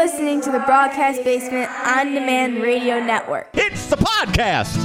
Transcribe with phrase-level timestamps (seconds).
[0.00, 3.50] listening to the Broadcast Basement On Demand Radio Network.
[3.52, 4.78] It's the podcast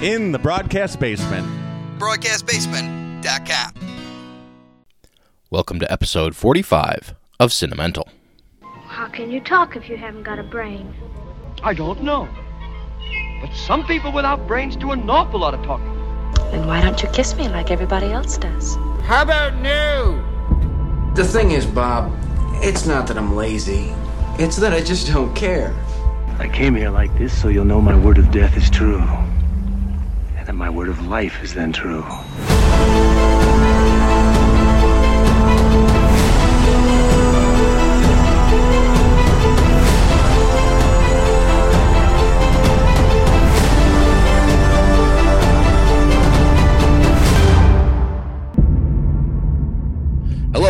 [0.00, 1.44] in the broadcast basement.
[1.98, 3.72] BroadcastBasement.com.
[5.50, 8.04] Welcome to episode 45 of Cinemental.
[8.86, 10.94] How can you talk if you haven't got a brain?
[11.64, 12.28] I don't know.
[13.40, 15.92] But some people without brains do an awful lot of talking.
[16.52, 18.76] Then why don't you kiss me like everybody else does?
[19.02, 20.22] How about new?
[21.16, 22.16] The thing is, Bob,
[22.62, 23.92] it's not that I'm lazy.
[24.38, 25.74] It's that I just don't care.
[26.38, 29.00] I came here like this so you'll know my word of death is true.
[30.36, 32.04] And that my word of life is then true.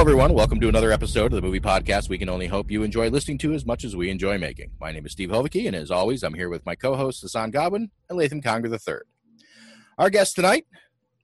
[0.03, 0.35] Everyone.
[0.35, 3.39] Welcome to another episode of the movie podcast we can only hope you enjoy listening
[3.39, 4.73] to as much as we enjoy making.
[4.81, 7.53] My name is Steve Hovicki, and as always, I'm here with my co hosts, Hassan
[7.53, 8.97] Godwin and Latham Conger III.
[9.99, 10.67] Our guest tonight,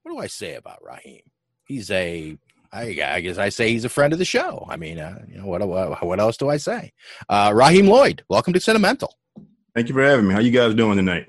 [0.01, 1.23] what do I say about Raheem?
[1.65, 2.37] He's a,
[2.71, 4.65] I, I guess I say he's a friend of the show.
[4.69, 6.93] I mean, uh, you know, what, what, what else do I say?
[7.27, 9.09] Uh, Raheem Lloyd, welcome to Cinemental.
[9.75, 10.33] Thank you for having me.
[10.33, 11.27] How you guys doing tonight?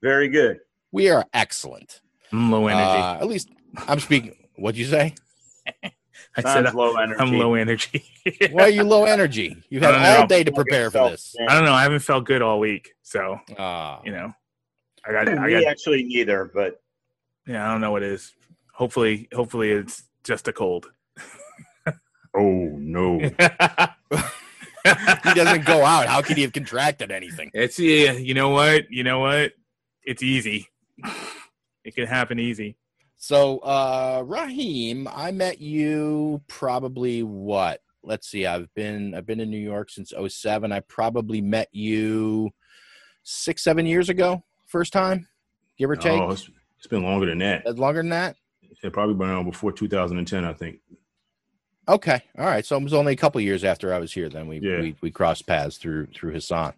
[0.00, 0.60] Very good.
[0.92, 2.02] We are excellent.
[2.30, 3.02] I'm low energy.
[3.02, 3.48] Uh, at least
[3.88, 4.36] I'm speaking.
[4.54, 5.16] What'd you say?
[6.38, 7.20] I said Sounds low energy.
[7.20, 8.04] I'm low energy.
[8.52, 9.56] Why are you low energy?
[9.70, 10.26] You've had all know.
[10.28, 11.34] day to prepare for this.
[11.48, 11.72] I don't know.
[11.72, 14.00] I haven't felt good all week, so Ah.
[14.04, 14.32] you know,
[15.04, 15.28] I got.
[15.28, 15.64] I got.
[15.64, 16.80] actually neither, but
[17.46, 18.34] Yeah, I don't know what it is.
[18.72, 20.86] Hopefully, hopefully it's just a cold.
[22.34, 23.18] Oh no.
[23.18, 23.34] he
[25.34, 26.06] doesn't go out.
[26.06, 27.50] How could he have contracted anything?
[27.52, 28.12] It's yeah.
[28.12, 28.90] You know what?
[28.92, 29.54] You know what?
[30.04, 30.68] It's easy.
[31.84, 32.76] It can happen easy.
[33.18, 37.80] So, uh, Raheem, I met you probably what?
[38.04, 38.46] Let's see.
[38.46, 40.70] I've been I've been in New York since 07.
[40.70, 42.50] I probably met you
[43.24, 45.26] six, seven years ago, first time,
[45.78, 46.20] give or take.
[46.20, 47.66] Oh, it's, it's been longer than that.
[47.66, 48.36] Uh, Longer than that?
[48.84, 50.78] It probably been on before 2010, I think.
[51.88, 52.22] Okay.
[52.38, 52.64] All right.
[52.64, 54.28] So it was only a couple years after I was here.
[54.28, 54.80] Then we Yeah.
[54.80, 56.74] we, we crossed paths through through Hassan.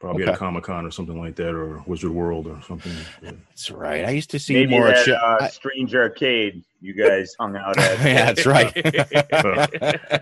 [0.00, 2.92] Probably at a Comic Con or something like that, or Wizard World or something.
[3.20, 3.32] Yeah.
[3.48, 4.04] That's right.
[4.04, 4.86] I used to see maybe more.
[4.86, 5.14] that shit.
[5.16, 7.98] uh, I- Strange Arcade you guys hung out at.
[8.06, 8.72] yeah, that's right.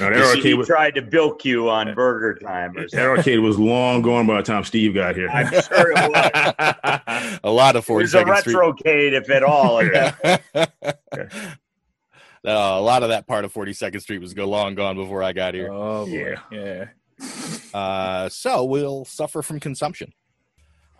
[0.00, 3.06] Now, that see, arcade, he was, tried to bilk you on Burger Time or that
[3.06, 5.28] arcade was long gone by the time Steve got here.
[5.28, 7.38] I'm sure it was.
[7.44, 8.56] a lot of It forty was a second street.
[8.56, 9.78] retrocade, if at all.
[9.80, 11.58] at that
[12.44, 15.32] Uh, a lot of that part of 42nd Street was go long gone before I
[15.32, 15.70] got here.
[15.72, 16.12] Oh boy.
[16.12, 16.40] Yeah.
[16.50, 16.84] Yeah.
[17.74, 20.12] Uh, so we'll suffer from consumption.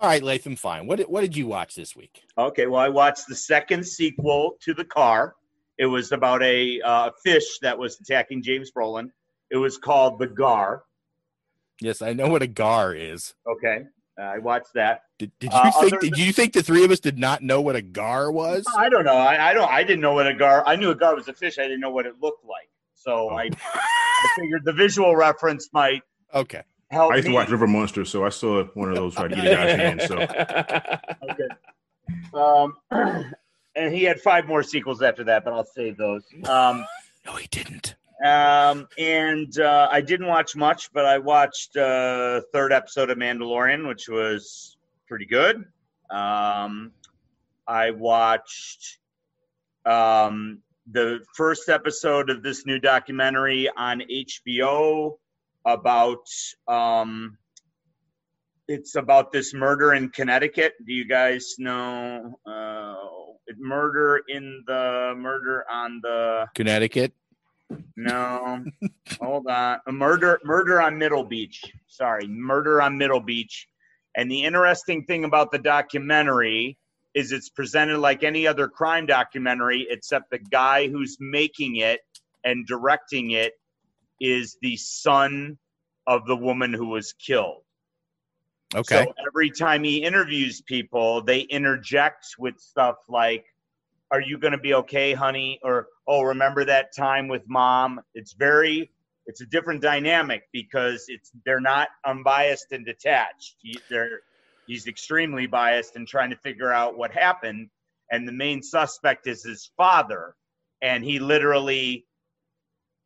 [0.00, 0.86] All right, Latham, fine.
[0.86, 2.22] What did, what did you watch this week?
[2.36, 5.34] Okay, well, I watched the second sequel to The Car.
[5.78, 9.10] It was about a uh, fish that was attacking James Brolin.
[9.50, 10.82] It was called The Gar.
[11.80, 13.34] Yes, I know what a gar is.
[13.46, 13.84] Okay,
[14.18, 15.02] uh, I watched that.
[15.18, 16.00] Did, did you Uh, think?
[16.00, 18.66] Did you think the three of us did not know what a gar was?
[18.76, 19.14] I don't know.
[19.16, 19.70] I, I don't.
[19.70, 20.64] I didn't know what a gar.
[20.66, 21.56] I knew a gar was a fish.
[21.58, 22.68] I didn't know what it looked like.
[22.94, 26.02] So I, I figured the visual reference might
[26.34, 26.62] Okay.
[26.90, 29.34] help I used to watch River Monsters, so I saw one of those try to
[29.34, 30.02] get a guy's hand.
[30.02, 30.16] So
[31.30, 31.48] Okay.
[32.34, 32.76] Um,
[33.76, 36.24] and he had five more sequels after that, but I'll save those.
[36.48, 36.84] Um,
[37.26, 37.94] No, he didn't.
[38.24, 43.86] um, and uh, I didn't watch much, but I watched uh, third episode of Mandalorian,
[43.86, 45.64] which was pretty good.
[46.10, 46.92] Um,
[47.66, 48.98] I watched
[49.84, 55.18] um, the first episode of this new documentary on HBO
[55.68, 56.26] about
[56.66, 57.38] um,
[58.66, 60.74] it's about this murder in Connecticut.
[60.86, 62.94] Do you guys know uh,
[63.58, 67.12] murder in the murder on the Connecticut.
[67.96, 68.64] no,
[69.20, 69.78] hold on.
[69.86, 71.62] A murder, murder on Middle Beach.
[71.86, 73.68] Sorry, murder on Middle Beach.
[74.16, 76.78] And the interesting thing about the documentary
[77.14, 82.00] is it's presented like any other crime documentary, except the guy who's making it
[82.44, 83.52] and directing it
[84.20, 85.58] is the son
[86.06, 87.62] of the woman who was killed.
[88.74, 89.04] Okay.
[89.04, 93.46] So every time he interviews people, they interject with stuff like,
[94.10, 95.60] Are you going to be okay, honey?
[95.62, 98.00] Or, Oh, remember that time with mom?
[98.14, 98.90] It's very,
[99.26, 103.56] it's a different dynamic because it's, they're not unbiased and detached.
[103.60, 104.20] He, they're,
[104.66, 107.68] he's extremely biased and trying to figure out what happened.
[108.10, 110.34] And the main suspect is his father.
[110.80, 112.06] And he literally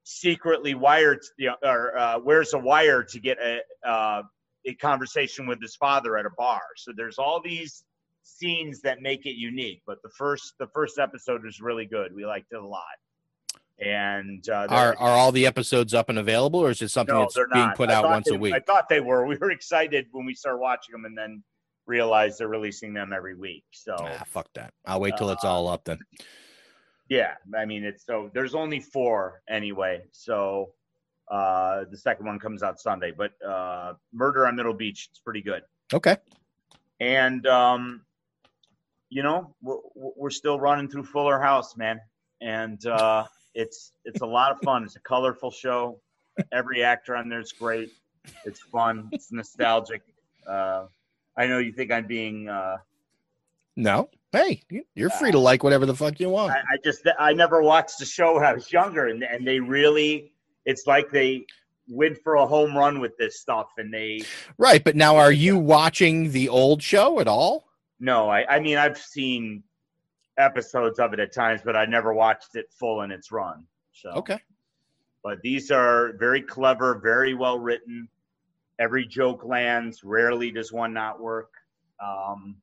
[0.05, 4.23] secretly wired, you know, or uh, wears a wire to get a, uh,
[4.67, 6.63] a conversation with his father at a bar.
[6.77, 7.85] So there's all these
[8.23, 9.83] scenes that make it unique.
[9.87, 12.15] But the first the first episode was really good.
[12.15, 12.83] We liked it a lot.
[13.79, 17.23] and uh, Are are all the episodes up and available, or is it something no,
[17.23, 18.55] that's being put I out once they- a week?
[18.55, 19.27] I thought they were.
[19.27, 21.43] We were excited when we started watching them, and then
[21.87, 23.65] realized they're releasing them every week.
[23.73, 24.73] So Ah, fuck that.
[24.87, 25.99] I'll wait till it's all up then.
[27.13, 30.01] Yeah, I mean it's so there's only four anyway.
[30.13, 30.73] So
[31.31, 35.43] uh, the second one comes out Sunday, but uh, Murder on Middle Beach it's pretty
[35.43, 35.61] good.
[35.93, 36.17] Okay.
[37.01, 38.01] And um,
[39.11, 42.01] you know we're, we're still running through Fuller House, man,
[42.41, 44.83] and uh, it's it's a lot of fun.
[44.83, 46.01] It's a colorful show.
[46.51, 47.93] Every actor on there is great.
[48.47, 49.11] It's fun.
[49.13, 50.01] It's nostalgic.
[50.47, 50.87] Uh,
[51.37, 52.49] I know you think I'm being.
[52.49, 52.79] Uh,
[53.77, 54.09] No.
[54.33, 56.53] Hey, you- you're free to like whatever the fuck you want.
[56.53, 59.61] I, I just I never watched the show when I was younger, and and they
[59.61, 60.33] really,
[60.65, 61.45] it's like they
[61.89, 64.23] went for a home run with this stuff, and they
[64.57, 67.69] Right, but now are you watching the old show at all?
[68.01, 69.63] no, I I mean I've seen
[70.39, 73.67] episodes of it at times, but I never watched it full in its run.
[73.93, 74.39] So Okay.
[75.23, 78.09] but these are very clever, very well written.
[78.79, 80.03] Every joke lands.
[80.03, 81.51] Rarely does one not work.
[82.03, 82.57] Um,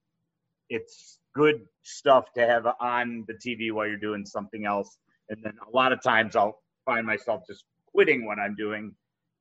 [0.69, 4.97] it's good stuff to have on the TV while you're doing something else.
[5.29, 8.93] And then a lot of times I'll find myself just quitting what I'm doing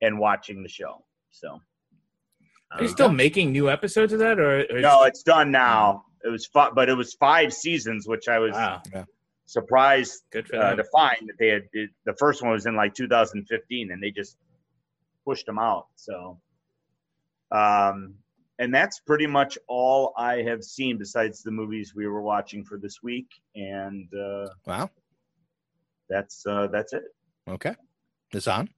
[0.02, 1.04] and watching the show.
[1.30, 1.60] So
[2.72, 6.04] Are you still making new episodes of that, or, or no, it's done now.
[6.25, 8.82] It was fi- but it was five seasons, which I was Wow.
[9.46, 11.62] surprised Good for uh, to find that they had.
[11.72, 14.36] It, the first one was in like 2015, and they just
[15.24, 15.86] pushed them out.
[15.96, 16.38] So,
[17.52, 18.14] um,
[18.58, 22.78] and that's pretty much all I have seen besides the movies we were watching for
[22.78, 24.90] this week, and uh, Wow.
[26.08, 27.02] that's uh, that's it.
[27.49, 27.75] Okay.
[28.32, 28.69] It's on.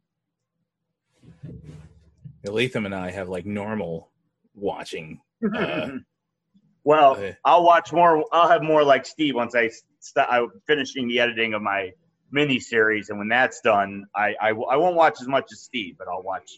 [2.45, 4.11] Latham and I have like normal
[4.55, 5.21] watching.
[5.55, 5.89] Uh,
[6.85, 7.37] well, Okay.
[7.45, 8.25] I'll watch more.
[8.33, 11.91] I'll have more like Steve once I st- I'm finishing the editing of my
[12.33, 15.97] mini series, and when that's done, I, I I won't watch as much as Steve,
[15.99, 16.51] but I'll watch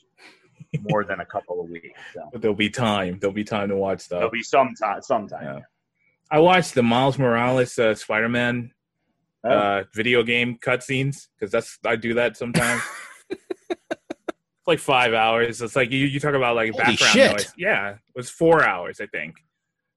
[0.80, 1.98] more than a couple of weeks.
[2.14, 3.18] So but there'll be time.
[3.20, 4.18] There'll be time to watch stuff.
[4.18, 5.02] there'll be some time.
[5.02, 5.42] Sometime.
[5.44, 5.60] Yeah.
[6.30, 8.72] I watched the Miles Morales uh, Spider-Man
[9.44, 9.50] Oh.
[9.50, 12.80] uh, video game cutscenes because that's I do that sometimes.
[13.30, 15.60] it's like five hours.
[15.60, 17.30] It's like you, you talk about like Holy background shit.
[17.32, 17.52] noise.
[17.56, 19.34] Yeah, it was four hours, I think.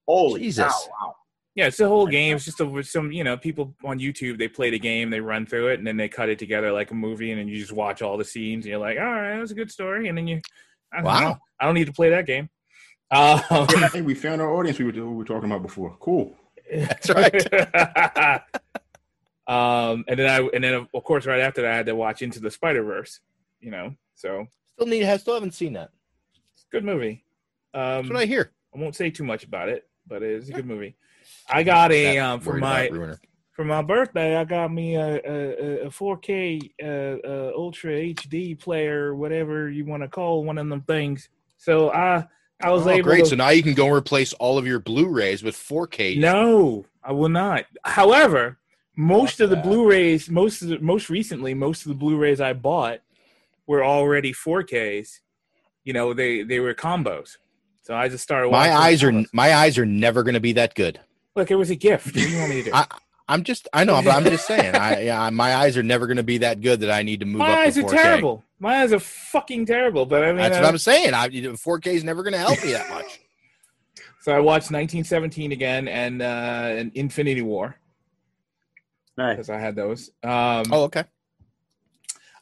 [0.08, 0.64] Holy Jesus.
[0.64, 1.14] cow, wow.
[1.56, 2.36] Yeah, it's the whole game.
[2.36, 4.36] It's just a, some, you know, people on YouTube.
[4.38, 6.90] They play the game, they run through it, and then they cut it together like
[6.90, 9.32] a movie, and then you just watch all the scenes, and you're like, all right,
[9.34, 10.08] that was a good story.
[10.08, 10.40] And then you,
[10.92, 11.20] I don't Wow.
[11.20, 12.48] know, I don't need to play that game.
[13.08, 15.96] Um, I think we found our audience we were, we were talking about before.
[16.00, 16.34] Cool.
[16.74, 17.54] That's right.
[19.46, 22.22] um, and then I, and then of course, right after that, I had to watch
[22.22, 23.20] Into the Spider Verse.
[23.60, 25.90] You know, so Still need I still haven't seen that.
[26.52, 27.24] it's a good movie.
[27.74, 28.50] Um, That's what I hear.
[28.74, 30.96] I won't say too much about it, but it is a good movie.
[31.48, 33.20] I got a um, for my about ruining it.
[33.52, 34.36] for my birthday.
[34.36, 40.02] I got me a a, a 4K uh, uh, Ultra HD player, whatever you want
[40.02, 41.28] to call one of them things.
[41.58, 42.26] So I
[42.62, 43.24] I was Oh, able great.
[43.24, 43.30] to.
[43.30, 46.18] So now you can go and replace all of your Blu-rays with 4K.
[46.18, 47.66] No, I will not.
[47.84, 48.58] However,
[48.96, 49.56] most Fuck of the.
[49.56, 53.00] Blu-rays, most of the, most recently, most of the Blu-rays I bought
[53.66, 55.20] were already 4Ks.
[55.84, 57.36] You know, they they were combos.
[57.82, 58.50] So I just started.
[58.50, 60.98] My eyes are my eyes are never going to be that good.
[61.36, 62.06] Look, it was a gift.
[62.06, 62.74] What do you want me to do?
[62.74, 62.86] I,
[63.28, 64.74] I'm just I know, but I'm just saying.
[64.74, 67.26] I yeah, my eyes are never going to be that good that I need to
[67.26, 68.02] move My up eyes to are 4K.
[68.02, 68.44] terrible.
[68.58, 70.06] My eyes are fucking terrible.
[70.06, 71.12] But I mean, That's uh, what I'm saying.
[71.14, 73.20] I 4K is never going to help me that much.
[74.22, 77.76] so I watched 1917 again and uh, and Infinity War
[79.18, 79.36] Nice.
[79.36, 80.10] because I had those.
[80.22, 81.04] Um, Oh, okay.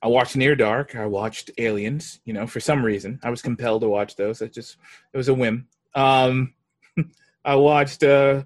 [0.03, 0.95] I watched Near Dark.
[0.97, 2.21] I watched Aliens.
[2.27, 4.43] You know, for some reason, I was compelled to watch those.
[4.43, 4.77] It just
[5.15, 5.67] it was a whim.
[5.95, 6.53] Um,
[7.45, 8.43] I watched uh,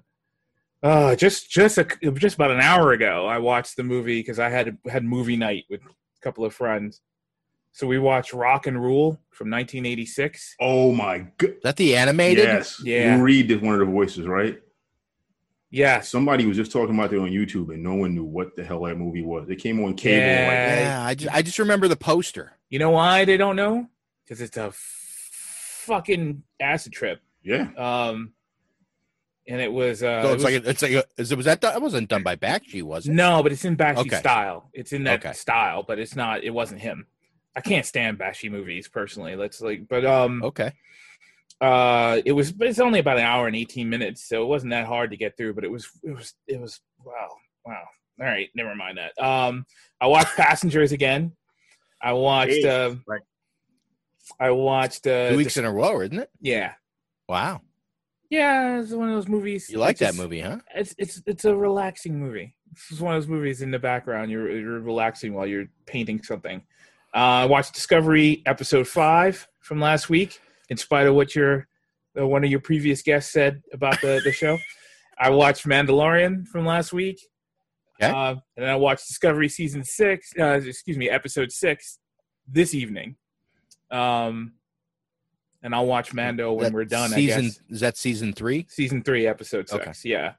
[0.83, 3.25] uh, just just a, just about an hour ago.
[3.27, 7.01] I watched the movie because I had had movie night with a couple of friends.
[7.71, 10.55] So we watched Rock and Rule from 1986.
[10.59, 11.55] Oh my god.
[11.63, 12.45] That the animated?
[12.45, 12.81] Yes.
[12.83, 13.15] Yeah.
[13.15, 14.59] Lou Reed is one of the voices, right?
[15.71, 16.09] Yes.
[16.09, 18.81] Somebody was just talking about that on YouTube and no one knew what the hell
[18.85, 19.47] that movie was.
[19.49, 20.17] It came on cable.
[20.25, 20.47] Yeah.
[20.47, 22.53] Like, Yeah, I just, I just remember the poster.
[22.69, 23.87] You know why they don't know?
[24.25, 24.75] Because it's a f-
[25.85, 27.21] fucking acid trip.
[27.43, 27.69] yeah.
[27.77, 28.33] Um,
[29.49, 30.01] and it was.
[30.01, 31.75] Uh, So it it's was- like a, it's like a, is it was that done,
[31.75, 33.11] it wasn't done by Bakshi, was it?
[33.11, 34.15] No, but it's in Bakshi Okay.
[34.19, 34.69] style.
[34.73, 35.33] It's in that Okay.
[35.33, 36.43] style, but it's not.
[36.45, 37.07] It wasn't him.
[37.55, 39.35] I can't stand Bakshi movies personally.
[39.35, 40.71] Let's like, but um, Okay.
[41.59, 42.51] uh, it was.
[42.53, 45.17] But it's only about an hour and eighteen minutes, so it wasn't that hard to
[45.17, 45.55] get through.
[45.55, 45.89] But it was.
[46.03, 46.33] It was.
[46.47, 46.79] It was.
[47.03, 47.35] Wow.
[47.65, 47.83] Wow.
[48.21, 48.49] All right.
[48.55, 49.21] Never mind that.
[49.21, 49.65] Um,
[49.99, 51.33] I watched Passengers again.
[52.01, 52.51] I watched.
[52.63, 52.91] Jeez.
[52.93, 53.21] Uh, Right.
[54.39, 55.07] I watched.
[55.07, 56.29] Uh, Two weeks the- in a row, isn't it?
[56.39, 56.73] Yeah.
[57.27, 57.61] Wow.
[58.29, 59.69] Yeah, it's one of those movies.
[59.69, 60.59] You like that just- movie, huh?
[60.75, 62.55] It's it's it's a relaxing movie.
[62.91, 64.29] is one of those movies in the background.
[64.31, 66.61] You're you're relaxing while you're painting something.
[67.13, 70.39] Uh, I watched Discovery episode five from last week.
[70.69, 71.67] In spite of what your
[72.19, 74.57] uh, one of your previous guests said about the the show,
[75.19, 77.19] I watched Mandalorian from last week.
[78.01, 78.13] Okay.
[78.13, 80.31] Uh, and then I watched Discovery season six.
[80.39, 81.97] Uh, excuse me, episode six
[82.47, 83.15] this evening.
[83.89, 84.53] Um,
[85.63, 87.09] and I'll watch Mando when That we're done.
[87.09, 88.65] Season I guess is that season three?
[88.69, 89.81] season three, episode six.
[89.81, 89.91] Okay.
[90.05, 90.33] Yeah,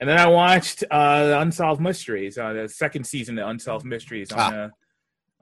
[0.00, 4.38] and then I watched uh, Unsolved Mysteries, uh, the second season of Unsolved Mysteries on
[4.54, 4.58] Ah.
[4.64, 4.68] uh,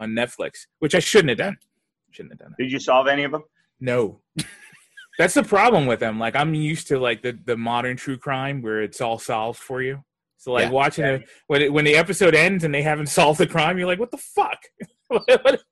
[0.00, 1.57] on Netflix, which I shouldn't have done.
[2.11, 2.62] Shouldn't have done it.
[2.62, 3.43] Did you solve any of them?
[3.81, 4.21] No,
[5.19, 6.19] that's the problem with them.
[6.19, 9.83] Like I'm used to like the the modern true crime where it's all solved for
[9.83, 10.03] you.
[10.37, 10.71] So like Yeah.
[10.71, 13.87] watching it when it, when the episode ends and they haven't solved the crime, you're
[13.87, 14.62] like, what the fuck?
[15.09, 15.62] What-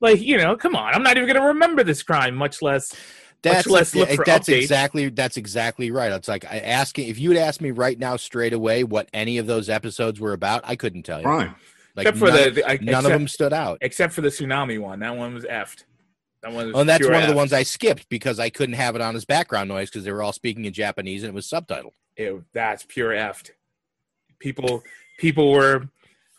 [0.00, 2.94] like you know, come on, I'm not even gonna remember this crime, much less.
[3.42, 4.62] That's much less look for that's updates.
[4.62, 6.10] exactly that's exactly right.
[6.10, 9.38] It's like I asking if you would ask me right now straight away what any
[9.38, 11.24] of those episodes were about, I couldn't tell you.
[11.26, 11.54] Crime.
[11.94, 13.78] Like except for none, the, the I- none of them stood out.
[13.80, 15.00] except for the tsunami one.
[15.00, 15.84] That one was effed.
[16.42, 18.50] That one was Oh, and that's pure one of the ones I skipped because I
[18.50, 21.30] couldn't have it on as background noise because they were all speaking in Japanese and
[21.30, 21.92] it was subtitled.
[22.16, 23.50] Ew, that's pure effed.
[24.40, 24.82] People,
[25.18, 25.88] people were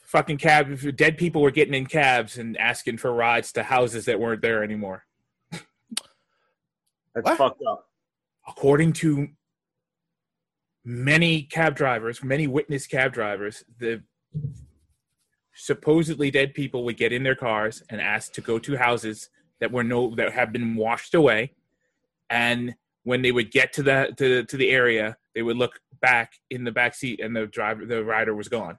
[0.10, 0.96] fucking cab.
[0.96, 4.64] Dead people were getting in cabs and asking for rides to houses that weren't there
[4.64, 5.06] anymore.
[5.52, 7.38] That's What?
[7.38, 7.88] fucked up.
[8.48, 9.28] According to
[10.84, 14.02] many cab drivers, many witness cab drivers, the
[15.54, 19.72] supposedly dead people would get in their cars and ask to go to houses that
[19.72, 21.54] were no that have been washed away,
[22.30, 22.74] and
[23.04, 26.64] when they would get to the to, to the area, they would look back in
[26.64, 28.78] the back seat and the driver the rider was gone.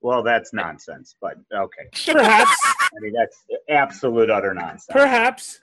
[0.00, 2.12] Well, that's nonsense, but okay.
[2.12, 3.36] Perhaps, I mean, that's
[3.68, 4.86] absolute utter nonsense.
[4.90, 5.60] perhaps,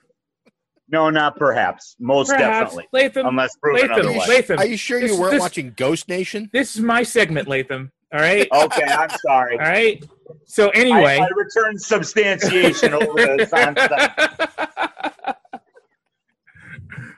[0.90, 1.96] no, not perhaps.
[2.00, 2.88] Most perhaps, definitely.
[2.92, 3.28] Latham.
[3.28, 4.28] Unless proven Latham, otherwise.
[4.28, 4.60] Latham.
[4.60, 6.50] Are you sure This- you weren't this- watching Ghost Nation?
[6.54, 7.92] This is my segment, Latham.
[8.14, 8.48] All right.
[8.52, 9.58] Okay, I'm sorry.
[9.58, 10.04] All right.
[10.46, 15.36] So anyway, I return substantiation over the nonsense.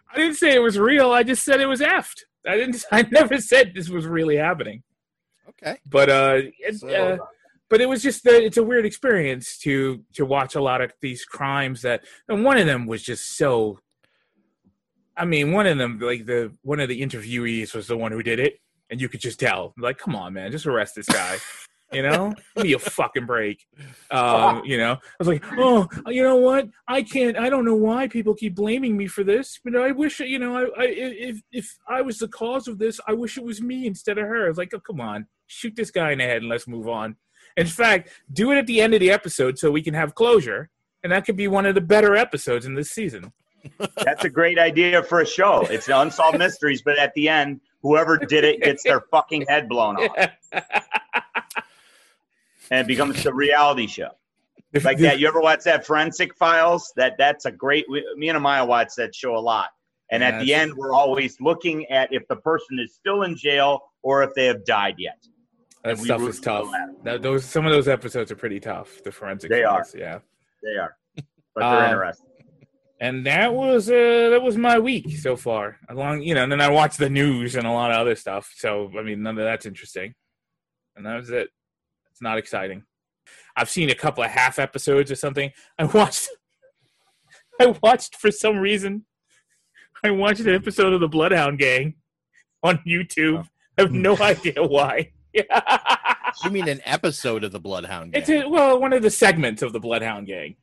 [0.09, 1.11] I didn't say it was real.
[1.11, 2.21] I just said it was effed.
[2.47, 2.83] I didn't.
[2.91, 4.83] I never said this was really happening.
[5.49, 5.77] Okay.
[5.85, 7.17] But uh, it, So- uh
[7.69, 10.93] but it was just the, it's a weird experience to to watch a lot of
[11.01, 13.79] these crimes that and one of them was just so.
[15.15, 18.23] I mean, one of them like the one of the interviewees was the one who
[18.23, 19.73] did it, and you could just tell.
[19.77, 21.37] Like, come on, man, just arrest this guy.
[21.91, 23.65] You know, give me a fucking break.
[24.11, 26.67] Um, you know, I was like, oh, you know what?
[26.87, 27.37] I can't.
[27.37, 30.55] I don't know why people keep blaming me for this, but I wish, you know,
[30.57, 33.87] I, I if if I was the cause of this, I wish it was me
[33.87, 34.45] instead of her.
[34.45, 36.87] I was like, oh, come on, shoot this guy in the head and let's move
[36.87, 37.15] on.
[37.55, 40.69] In fact, do it at the end of the episode so we can have closure,
[41.03, 43.33] and that could be one of the better episodes in this season.
[44.03, 45.61] That's a great idea for a show.
[45.69, 49.97] It's unsolved mysteries, but at the end, whoever did it gets their fucking head blown
[49.97, 50.29] off,
[52.71, 54.11] and it becomes a reality show.
[54.83, 55.19] Like that.
[55.19, 56.93] You ever watch that Forensic Files?
[56.95, 57.87] That that's a great.
[57.89, 59.69] Me and Amaya watch that show a lot.
[60.11, 63.35] And Yeah, at the end, we're always looking at if the person is still in
[63.35, 65.25] jail or if they have died yet.
[65.83, 66.67] That stuff is tough.
[67.03, 69.01] That, those some of those episodes are pretty tough.
[69.03, 69.49] The forensic.
[69.49, 69.85] They are.
[69.95, 70.19] Yeah.
[70.63, 71.25] They are, but
[71.61, 72.25] they're Uh, interesting.
[72.99, 76.59] and that was uh that was my week so far along you know and then
[76.61, 79.43] i watched the news and a lot of other stuff so i mean none of
[79.45, 80.15] that's interesting
[80.95, 81.49] and that was it
[82.11, 82.81] it's not exciting
[83.55, 86.27] i've seen a couple of half episodes or something i watched
[87.61, 89.05] i watched for some reason
[90.03, 91.93] i watched an episode of the bloodhound gang
[92.63, 95.11] on youtube i have no idea why
[96.43, 98.21] You mean an episode of the Bloodhound Gang?
[98.21, 100.55] it's a, well one of the segments of the bloodhound gang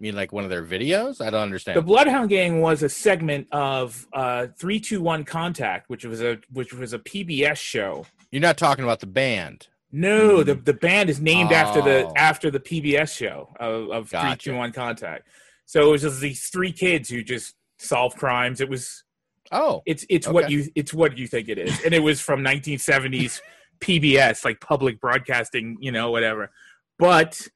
[0.00, 1.20] you mean like one of their videos?
[1.20, 1.76] I don't understand.
[1.76, 6.38] The Bloodhound Gang was a segment of uh, Three Two One Contact, which was a
[6.50, 8.06] which was a PBS show.
[8.30, 9.68] You're not talking about the band.
[9.92, 12.14] No, the the band is named after the Oh.
[12.16, 14.50] after the PBS show of, of Three Gotcha.
[14.50, 15.26] Two One Contact.
[15.66, 18.62] So it was just these three kids who just solved crimes.
[18.62, 19.04] It was
[19.52, 22.40] Oh, it's it's what you it's what you think it is, and it was from
[22.42, 23.40] 1970s
[23.80, 26.50] PBS, like public broadcasting, you know, whatever.
[26.98, 27.46] But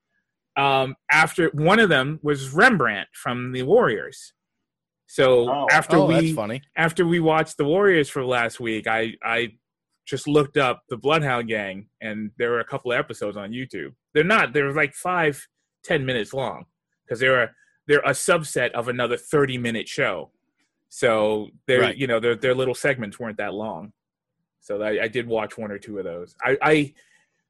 [0.57, 4.33] um, after one of them was Rembrandt from the Warriors.
[5.07, 5.67] So Oh.
[5.71, 6.63] after oh, we that's funny.
[6.77, 9.53] after we watched the Warriors for last week, I I
[10.07, 13.95] just looked up the Bloodhound Gang, and there were a couple of episodes on YouTube.
[14.13, 15.47] They're not; they're like five,
[15.83, 16.65] ten minutes long
[17.05, 17.51] because they're a,
[17.87, 20.31] they're a subset of another thirty minute show.
[20.89, 21.97] So they're Right.
[21.97, 23.93] you know their their little segments weren't that long.
[24.65, 26.35] So I, I did watch one or two of those.
[26.43, 26.95] I I,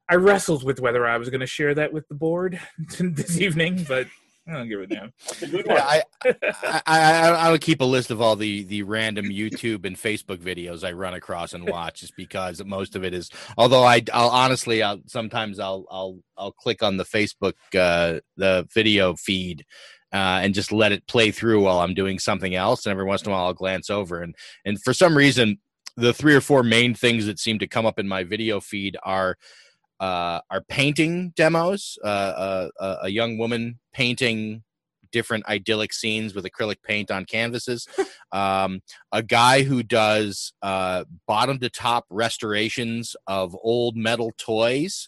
[0.09, 2.59] I wrestled with whether I was going to share that with the board
[2.99, 4.07] this evening, but
[4.47, 5.13] I don't give a damn.
[5.41, 9.95] Yeah, I, I, I I'll keep a list of all the the random YouTube and
[9.95, 13.31] Facebook videos I run across and watch, just because most of it is.
[13.57, 18.67] Although I, I'll honestly, I'll sometimes I'll I'll I'll click on the Facebook uh, the
[18.73, 19.65] video feed.
[20.13, 23.23] Uh, and just let it play through while I'm doing something else, and every once
[23.23, 25.57] in a while I'll glance over, and and for some reason,
[25.97, 28.97] the three or four main things that seem to come up in my video feed
[29.03, 29.37] are
[29.99, 31.97] uh, are painting demos.
[32.03, 34.63] Uh, uh, uh, a young woman painting
[35.11, 37.87] different idyllic scenes with acrylic paint on canvases.
[38.33, 38.81] um,
[39.13, 45.07] a guy who does uh, bottom to top restorations of old metal toys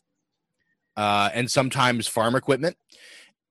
[0.98, 2.75] uh, and sometimes farm equipment,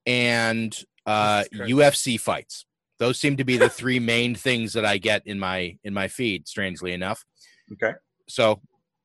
[0.04, 2.65] and uh, UFC fights.
[2.98, 6.08] Those seem to be the three main things that I get in my in my
[6.08, 6.48] feed.
[6.48, 7.24] Strangely enough.
[7.72, 7.92] Okay.
[8.28, 8.60] So,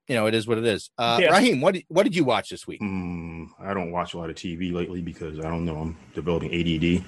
[0.07, 0.89] you know, it is what it is.
[0.97, 1.31] Uh, Yeah.
[1.31, 2.79] Raheem, what did, what did you watch this week?
[2.79, 5.77] Hmm, I don't watch a lot of TV lately because I don't know.
[5.77, 7.03] I'm developing ADD.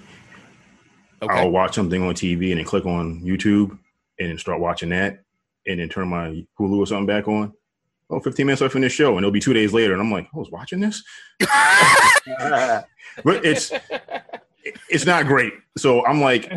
[1.22, 1.34] Okay.
[1.34, 3.78] I'll watch something on TV and then click on YouTube
[4.20, 5.24] and then start watching that
[5.66, 7.54] and then turn my Hulu or something back on.
[8.10, 10.12] Oh, 15 minutes left in this show, and it'll be two days later, and I'm
[10.12, 11.02] like, I was watching this.
[11.40, 12.86] but
[13.46, 13.72] it's
[14.90, 15.54] it's not great.
[15.78, 16.52] So I'm like,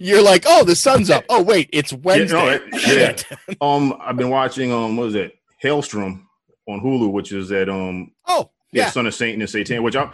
[0.00, 1.24] You're like, oh, the sun's up.
[1.28, 2.34] Oh, wait, it's yeah, Wednesday.
[2.36, 3.56] no, it- yeah.
[3.60, 6.22] um, I've been watching um, what is it, Helstrom
[6.66, 8.90] on Hulu, which is that um, oh, yeah, yeah.
[8.90, 10.10] Son of Satan and Satan, which I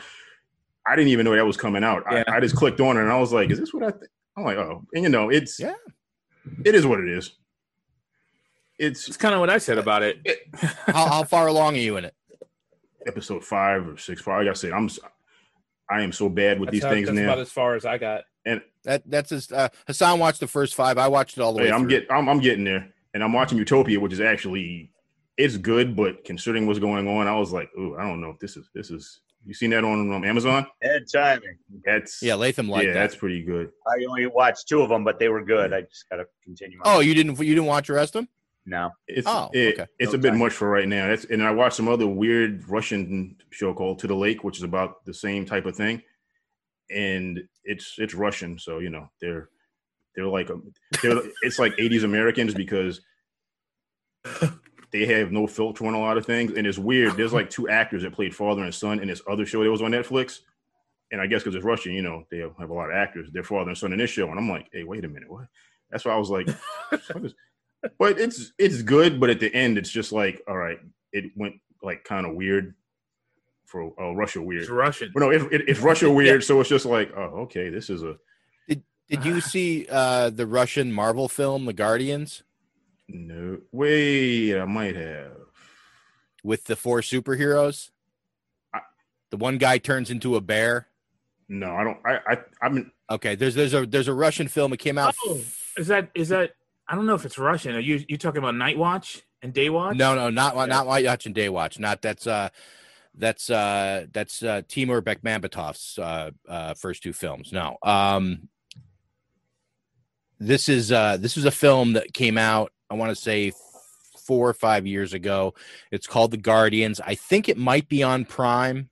[0.86, 2.02] I didn't even know that was coming out.
[2.06, 3.90] I, I just clicked on it and I was like, is this what I?
[3.90, 4.10] Th-?
[4.36, 5.74] I'm like, oh, and you know, it's yeah,
[6.64, 7.32] it is what it is.
[8.78, 10.18] It's It's kind of what I said about it.
[10.86, 12.14] how, how far along are you in it?
[13.06, 14.20] episode five or six.
[14.20, 14.44] Five.
[14.44, 14.98] Like I said, I'm s-
[15.90, 17.24] I am so bad with That's, these how- things that's now.
[17.24, 18.22] about as far as I got.
[18.46, 20.96] and That that's as Uh, Hassan watched the first five.
[20.98, 21.72] I watched it all the hey, way.
[21.72, 21.90] I'm through.
[21.90, 24.90] getting I'm, I'm getting there, and I'm watching Utopia, which is actually
[25.36, 28.38] it's good, but considering what's going on, I was like, ooh, I don't know if
[28.38, 29.20] this is this is.
[29.46, 30.66] You seen that on um, Amazon?
[30.82, 31.56] Head timing.
[31.82, 33.00] That's Yeah, Latham liked yeah, that.
[33.00, 33.70] that's pretty good.
[33.88, 35.72] I only watched two of them, but they were good.
[35.72, 36.76] I just gotta continue.
[36.84, 36.96] On.
[36.96, 38.28] Oh, you didn't you didn't watch the rest of them?
[38.70, 38.90] No.
[39.06, 39.90] It's Oh, it- okay.
[39.98, 41.08] it's No a bit much for right now.
[41.08, 44.62] That's and I watched some other weird Russian show called To the Lake, which is
[44.62, 46.02] about the same type of thing,
[46.90, 49.48] and it's it's Russian, so you know they're
[50.14, 50.56] they're like a,
[51.02, 53.00] they're it's like '80s Americans because
[54.92, 57.16] they have no filter on a lot of things, and it's weird.
[57.16, 59.82] There's like two actors that played father and son in this other show that was
[59.82, 60.40] on Netflix,
[61.12, 63.28] and I guess because it's Russian, you know, they have a lot of actors.
[63.32, 65.46] They're father and son in this show, and I'm like, hey, wait a minute, what?
[65.90, 66.48] That's why I was like,
[66.90, 67.34] what is-
[67.98, 69.20] but it's it's good.
[69.20, 70.78] But at the end, it's just like, all right,
[71.12, 72.74] it went like kind of weird
[73.66, 74.62] for uh, Russia weird.
[74.62, 75.10] It's Russian.
[75.14, 76.42] But no, it, it, it's Russia weird.
[76.44, 78.16] So it's just like, oh, okay, this is a
[78.68, 82.42] Did Did you see uh, the Russian Marvel film, The Guardians,
[83.08, 83.58] no.
[83.72, 85.32] Wait, I might have.
[86.44, 87.90] with the four superheroes?
[88.74, 88.80] I-
[89.30, 90.86] The one guy turns into a bear.
[91.48, 91.98] No, I don't.
[92.04, 92.90] I I I've been.
[93.10, 94.72] Okay, there's there's a there's a Russian film.
[94.72, 95.14] It came out.
[95.24, 95.40] Oh,
[95.76, 96.52] is that is that?
[96.90, 97.76] I don't know if it's Russian.
[97.76, 99.96] Are you you talking about Night Watch and Day Watch?
[99.96, 101.78] No, no, not not Night Watch and Day Watch.
[101.78, 102.48] Not that's uh
[103.14, 107.52] that's uh that's uh Timur Bekmambetov's uh uh first two films.
[107.52, 107.76] No.
[107.84, 108.48] Um
[110.40, 113.52] this is uh this is a film that came out, I want to say
[114.26, 115.54] four or five years ago.
[115.92, 117.00] It's called The Guardians.
[117.00, 118.90] I think it might be on Prime.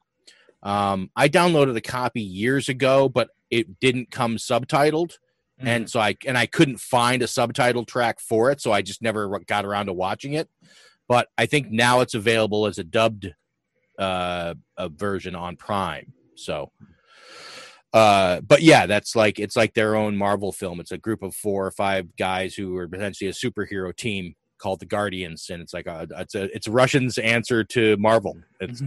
[0.62, 5.18] Um I downloaded a copy years ago, but it didn't come subtitled
[5.61, 9.03] and so I and I couldn't find a subtitle track for it, so I just
[9.03, 10.49] never got around to watching it.
[11.09, 13.33] But I think now it's available as a dubbed
[13.99, 16.12] uh, a version on Prime.
[16.37, 16.71] So,
[17.92, 20.81] uh, but yeah, that's like it's like their own Marvel film.
[20.81, 24.81] It's a group of four or five guys who are potentially a superhero team called
[24.81, 28.37] the Guardians, and it's like a it's a it's Russians' answer to Marvel.
[28.61, 28.83] It's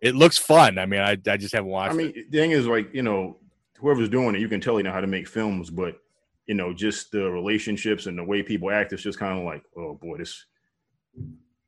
[0.00, 0.78] it looks fun.
[0.78, 1.94] I mean, I I just haven't watched.
[1.94, 2.30] I mean, it.
[2.30, 3.36] the thing is, like you know,
[3.82, 5.98] whoever's doing it, you can tell you know how to make films, but
[6.46, 9.62] you know, just the relationships and the way people act, it's just kind of like,
[9.76, 10.46] oh boy, this.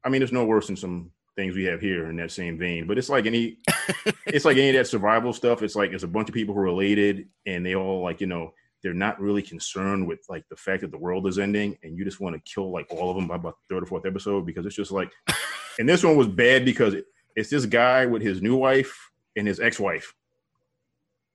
[0.04, 2.86] I mean, it's no worse than some things we have here in that same vein,
[2.86, 3.58] but it's like any,
[4.26, 5.62] it's like any of that survival stuff.
[5.62, 8.26] It's like it's a bunch of people who are related, and they all like you
[8.26, 11.98] know they're not really concerned with like the fact that the world is ending, and
[11.98, 14.06] you just want to kill like all of them by about the third or fourth
[14.06, 15.10] episode because it's just like,
[15.78, 19.48] and this one was bad because it, it's this guy with his new wife and
[19.48, 20.14] his ex-wife.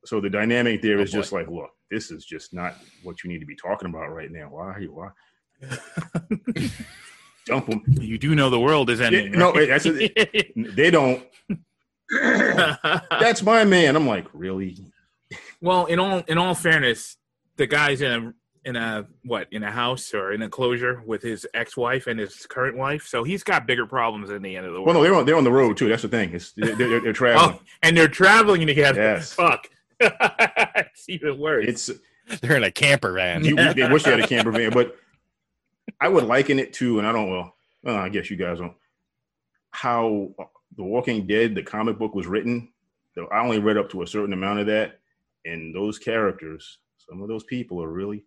[0.06, 3.30] So the dynamic there Oh, is just like, look, this is just not what you
[3.30, 4.48] need to be talking about right now.
[4.50, 4.86] Why?
[4.86, 5.10] Why?
[7.46, 7.84] Dump them.
[7.88, 9.32] You do know the world is ending.
[9.32, 9.68] no, right?
[9.68, 9.84] that's
[10.76, 11.24] they don't.
[12.12, 13.96] That's my man.
[13.96, 14.78] I'm like, really?
[15.62, 17.18] well, in all in all fairness,
[17.58, 18.34] the guys in a
[18.66, 22.48] in a what in a house or in a closure with his ex-wife and his
[22.48, 23.06] current wife.
[23.08, 24.88] So he's got bigger problems than the end of the world.
[24.88, 25.88] Well, no, they're on they're on the road too.
[25.88, 26.34] That's the thing.
[26.34, 27.60] It's they're, they're, they're oh, traveling.
[27.62, 29.02] Oh, and they're traveling together.
[29.02, 29.34] Yes.
[29.34, 29.68] Fuck.
[30.00, 31.66] It's even worse.
[31.68, 31.90] It's
[32.42, 33.44] They're in a camper van.
[33.44, 34.96] you, they wish they had a camper van, but
[36.00, 38.76] I would liken it to, and I don't well, uh, I guess you guys don't.
[39.72, 40.30] How
[40.78, 42.70] The Walking Dead, the comic book, was written.
[43.32, 45.00] I only read up to a certain amount of that,
[45.46, 48.24] and those characters, some of those people are really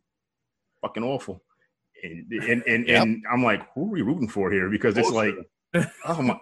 [0.82, 1.42] fucking awful.
[2.02, 3.02] And and and, Yep.
[3.02, 4.68] and I'm like, who are we rooting for here?
[4.68, 5.34] Because it's like,
[6.04, 6.38] oh my.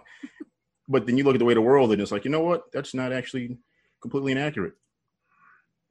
[0.89, 2.69] But then you look at the way the world, and it's like, you know what?
[2.73, 3.57] That's not actually
[4.01, 4.73] completely inaccurate.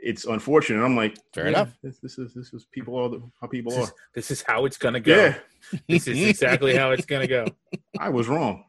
[0.03, 0.85] It's unfortunate.
[0.85, 1.79] I'm like, Fair yeah, enough.
[1.83, 3.85] This, this is this is people are the, how people this, are.
[3.85, 5.15] is, this is how it's gonna go.
[5.15, 7.47] Yeah, This is exactly how it's gonna go.
[7.99, 8.65] I was wrong.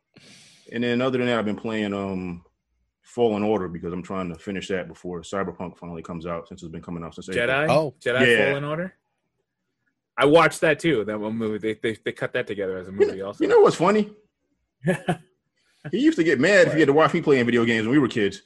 [0.71, 2.43] And then other than that, I've been playing um
[3.03, 6.71] Fallen Order because I'm trying to finish that before Cyberpunk finally comes out since it's
[6.71, 7.47] been coming out since April.
[7.47, 7.69] Jedi.
[7.69, 8.45] Oh, Jedi yeah.
[8.47, 8.93] Fallen Order.
[10.17, 11.03] I watched that too.
[11.05, 11.57] That one movie.
[11.57, 13.21] They they, they cut that together as a movie.
[13.21, 14.11] Also, You know what's funny?
[15.91, 17.93] he used to get mad if he had to watch me playing video games when
[17.93, 18.41] we were kids.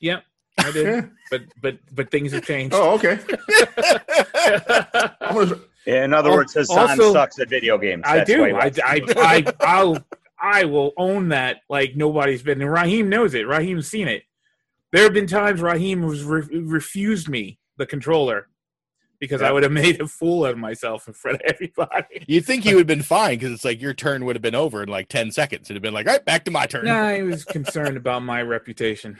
[0.00, 0.22] Yep,
[0.58, 1.10] I did.
[1.30, 2.74] but but but things have changed.
[2.74, 3.18] Oh, okay.
[5.20, 8.02] I'm gonna- In other Al- words, Hassan also- sucks at video games.
[8.06, 8.82] I That's why do.
[8.84, 9.00] I, I.
[9.16, 9.98] I, I'll,
[10.40, 12.60] I will own that like nobody's been.
[12.62, 13.46] And Raheem knows it.
[13.46, 14.22] Raheem's seen it.
[14.92, 18.48] There have been times Raheem was re- refused me the controller
[19.20, 22.24] because I would have made a fool out of myself in front of everybody.
[22.26, 24.54] You'd think he would have been fine because it's like your turn would have been
[24.54, 25.66] over in like 10 seconds.
[25.66, 26.84] It'd have been like, all right, back to my turn.
[26.86, 29.16] Nah, I was concerned about my reputation.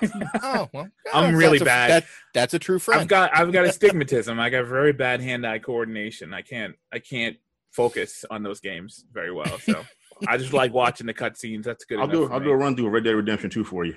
[0.42, 0.88] Oh, well.
[1.12, 1.90] I'm really a- bad.
[1.90, 3.00] that- that's a true friend.
[3.00, 4.38] I've got I've got astigmatism.
[4.38, 6.32] I got very bad hand-eye coordination.
[6.32, 7.36] I can't I can't
[7.72, 9.58] focus on those games very well.
[9.58, 9.84] So
[10.28, 11.64] I just like watching the cutscenes.
[11.64, 11.98] That's good.
[11.98, 12.46] I'll do I'll me.
[12.46, 13.96] do a run through of Red Dead Redemption 2 for you.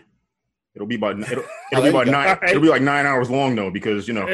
[0.76, 2.12] It'll be about it'll, it'll be about go.
[2.12, 2.50] nine All right.
[2.50, 4.26] it'll be like nine hours long though because you know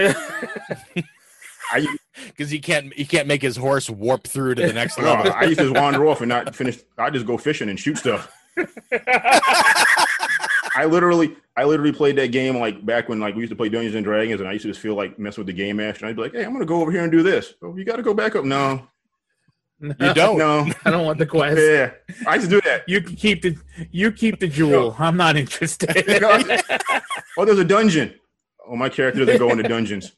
[2.28, 5.34] because he can't he can't make his horse warp through to the next no, level.
[5.34, 6.80] I used to just wander off and not finish.
[6.97, 8.32] I just go fishing and shoot stuff.
[10.75, 13.69] I literally, I literally played that game like back when like we used to play
[13.69, 16.06] Dungeons and Dragons, and I used to just feel like messing with the game master.
[16.06, 17.84] And I'd be like, "Hey, I'm gonna go over here and do this." Oh, you
[17.84, 18.45] got to go back up.
[18.45, 18.88] No,
[20.00, 20.38] You don't.
[20.38, 21.58] no, I don't want the quest.
[21.58, 21.92] yeah.
[22.28, 22.84] I just do that.
[22.88, 23.56] You can keep the
[23.92, 24.96] you keep the jewel.
[25.00, 25.89] I'm not interested.
[27.38, 28.15] Oh, there's a dungeon.
[28.68, 30.12] Oh, my character doesn't go into dungeons.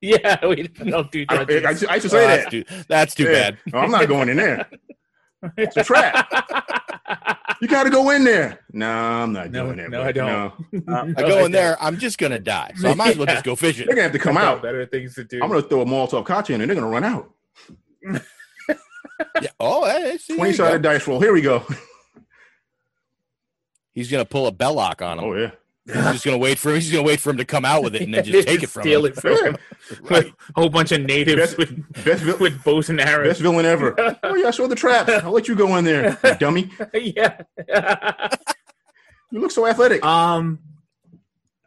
[0.00, 1.84] yeah, we don't do I, I, dungeons.
[1.84, 2.50] I used to Oh, say that's that.
[2.50, 3.32] too, that's too Yeah.
[3.50, 3.58] bad.
[3.72, 4.66] No, I'm not going in there.
[5.56, 6.26] It's a trap.
[7.60, 8.60] You got to go in there.
[8.72, 9.90] No, I'm not No, doing it.
[9.90, 10.02] no.
[10.02, 10.52] I don't.
[10.86, 11.14] No.
[11.16, 12.72] I go in there, I'm just gonna die.
[12.76, 13.86] So I might as well just go fishing.
[13.86, 14.62] They're gonna have to come I've out.
[14.62, 15.40] Better things to do.
[15.42, 17.30] I'm gonna throw a Molotov cocktail in, and they're gonna run out.
[19.40, 19.48] Yeah.
[19.60, 21.20] Oh, hey, see, twenty sided dice roll.
[21.20, 21.64] Here we go.
[23.92, 25.24] He's gonna pull a Belloq on him.
[25.24, 25.50] Oh yeah.
[25.86, 26.76] He's just gonna wait for him.
[26.76, 28.68] He's gonna wait for him to come out with it and then just take it
[28.68, 28.84] from him.
[28.86, 29.12] Steal him.
[29.12, 29.56] it from him.
[30.10, 30.26] Right.
[30.56, 33.28] A whole bunch of natives Best- with Best, vil- with bows and arrows.
[33.28, 33.94] best villain ever.
[34.22, 35.08] Oh yeah, I saw the trap.
[35.08, 36.70] I'll let you go in there, you dummy.
[36.94, 37.42] yeah.
[39.30, 40.04] You look so athletic.
[40.04, 40.58] Um,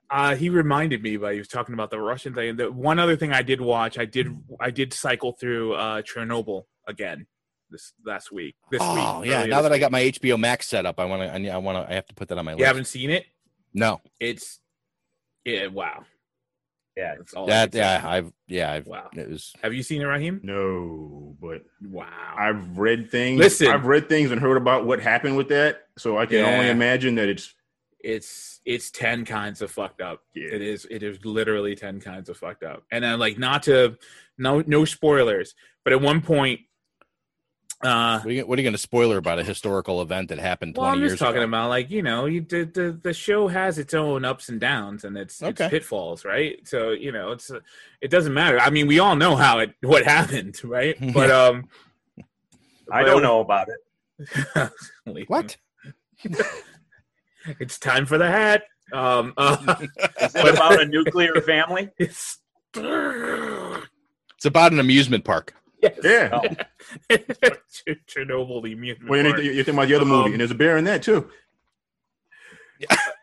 [0.10, 2.56] uh, he reminded me, but he was talking about the Russian thing.
[2.56, 4.28] The one other thing I did watch, I did,
[4.60, 7.28] I did cycle through uh, Chernobyl again
[7.70, 8.56] this last week.
[8.72, 9.46] This Oh week, yeah.
[9.46, 11.52] Now this that I got my HBO Max set up, I want to.
[11.52, 11.92] I, I want to.
[11.92, 12.68] I have to put that on my you list.
[12.68, 13.26] haven't seen it.
[13.74, 14.02] No.
[14.20, 14.60] It's,
[15.46, 16.04] yeah, wow.
[16.96, 17.16] Yeah.
[17.18, 17.80] That's all That can say.
[17.80, 18.02] yeah.
[18.10, 18.74] I've yeah.
[18.74, 19.10] I've, Wow.
[19.14, 19.54] It was.
[19.62, 20.40] Have you seen it, Raheem?
[20.44, 22.08] No, but Wow.
[22.38, 23.40] I've read things.
[23.40, 23.68] Listen.
[23.68, 26.56] I've read things and heard about what happened with that, so I can Yeah.
[26.56, 27.54] only imagine that it's
[28.04, 30.50] it's it's 10 kinds of fucked up Yeah.
[30.54, 33.98] it is it is literally 10 kinds of fucked up and then like not to
[34.38, 36.60] no no spoilers but at one point
[37.82, 40.40] uh What are you, what are you going to spoiler about a historical event that
[40.40, 41.48] happened well, 20 I'm years just talking ago?
[41.48, 45.04] about like you know, you the, the the show has its own ups and downs
[45.04, 45.66] and its, Okay.
[45.66, 46.60] its pitfalls, right?
[46.68, 47.52] So you know, it's
[48.02, 48.60] it doesn't matter.
[48.60, 50.96] I mean, we all know how it what happened, right?
[51.14, 51.68] But um,
[52.92, 54.72] I don't know about it.
[55.28, 55.58] What?
[57.60, 58.64] It's time for the hat.
[58.92, 59.76] Um, uh,
[60.22, 61.90] Is it about a nuclear family?
[61.98, 62.40] it's
[62.76, 65.54] It's about an amusement park.
[65.82, 65.98] Yes.
[66.04, 66.30] yeah.
[67.12, 67.18] Oh.
[68.08, 69.36] Chernobyl, the amusement Well, you park.
[69.42, 71.30] think, you're thinking about the other movie, Um, and there's a bear in that too.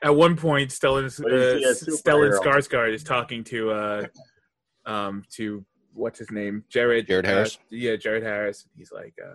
[0.03, 2.39] At one point, Stellan But is uh, Stellan?
[2.39, 4.07] Skarsgård is talking to uh,
[4.85, 7.59] um, to what's his name, Jared Jared uh, Harris?
[7.71, 8.67] yeah, Jared Harris.
[8.77, 9.35] He's like, uh,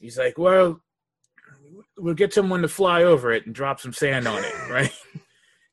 [0.00, 0.80] he's like, well,
[1.96, 4.92] we'll get someone to fly over it and drop some sand on it, right?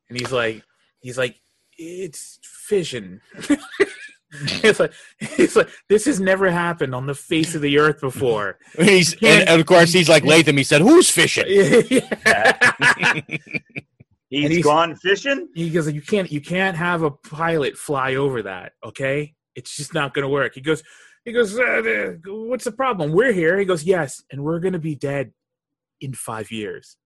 [0.10, 0.64] and he's like,
[1.02, 1.36] he's like,
[1.78, 3.22] it's fission.
[4.64, 8.58] it's like, it's like this has never happened on the face of the earth before.
[8.78, 10.58] He's and, and of course he's like Latham.
[10.58, 11.46] He said, "Who's fishing?"
[12.26, 13.14] Yeah.
[14.30, 15.48] He's he's- gone fishing?
[15.56, 19.34] he goes, you can't, you can't have a pilot fly over that, okay?
[19.56, 20.54] It's just not going to work.
[20.56, 20.84] He goes,
[21.24, 23.12] he goes, uh, what's the problem?
[23.14, 23.58] We're here.
[23.58, 25.32] He goes, yes, and we're going to be dead
[26.02, 26.98] in five years.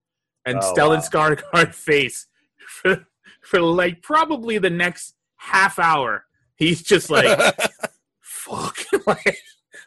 [0.46, 1.36] And Oh, Stellan wow.
[1.36, 2.28] Skarsgård face
[2.68, 3.06] for,
[3.44, 6.26] for like probably the next half hour.
[6.62, 7.56] He's just like,
[8.22, 9.38] fuck, like,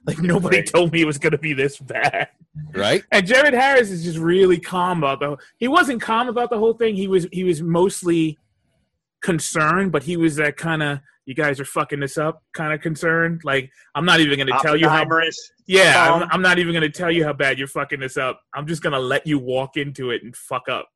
[0.07, 0.67] like nobody Right.
[0.67, 2.31] told me it was going to be this bad.
[2.73, 3.05] right?
[3.13, 5.37] And Jared Harris is just really calm about the.
[5.59, 6.97] He wasn't calm about the whole thing.
[6.97, 8.39] He was he was mostly
[9.23, 12.81] concerned, but he was that kind of you guys are fucking this up kind of
[12.81, 13.43] concerned.
[13.45, 15.07] Like I'm not even going to tell you how.
[15.67, 16.13] Yeah.
[16.13, 18.41] I'm, I'm not even going to tell you how bad you're fucking this up.
[18.53, 20.89] I'm just going to let you walk into it and fuck up.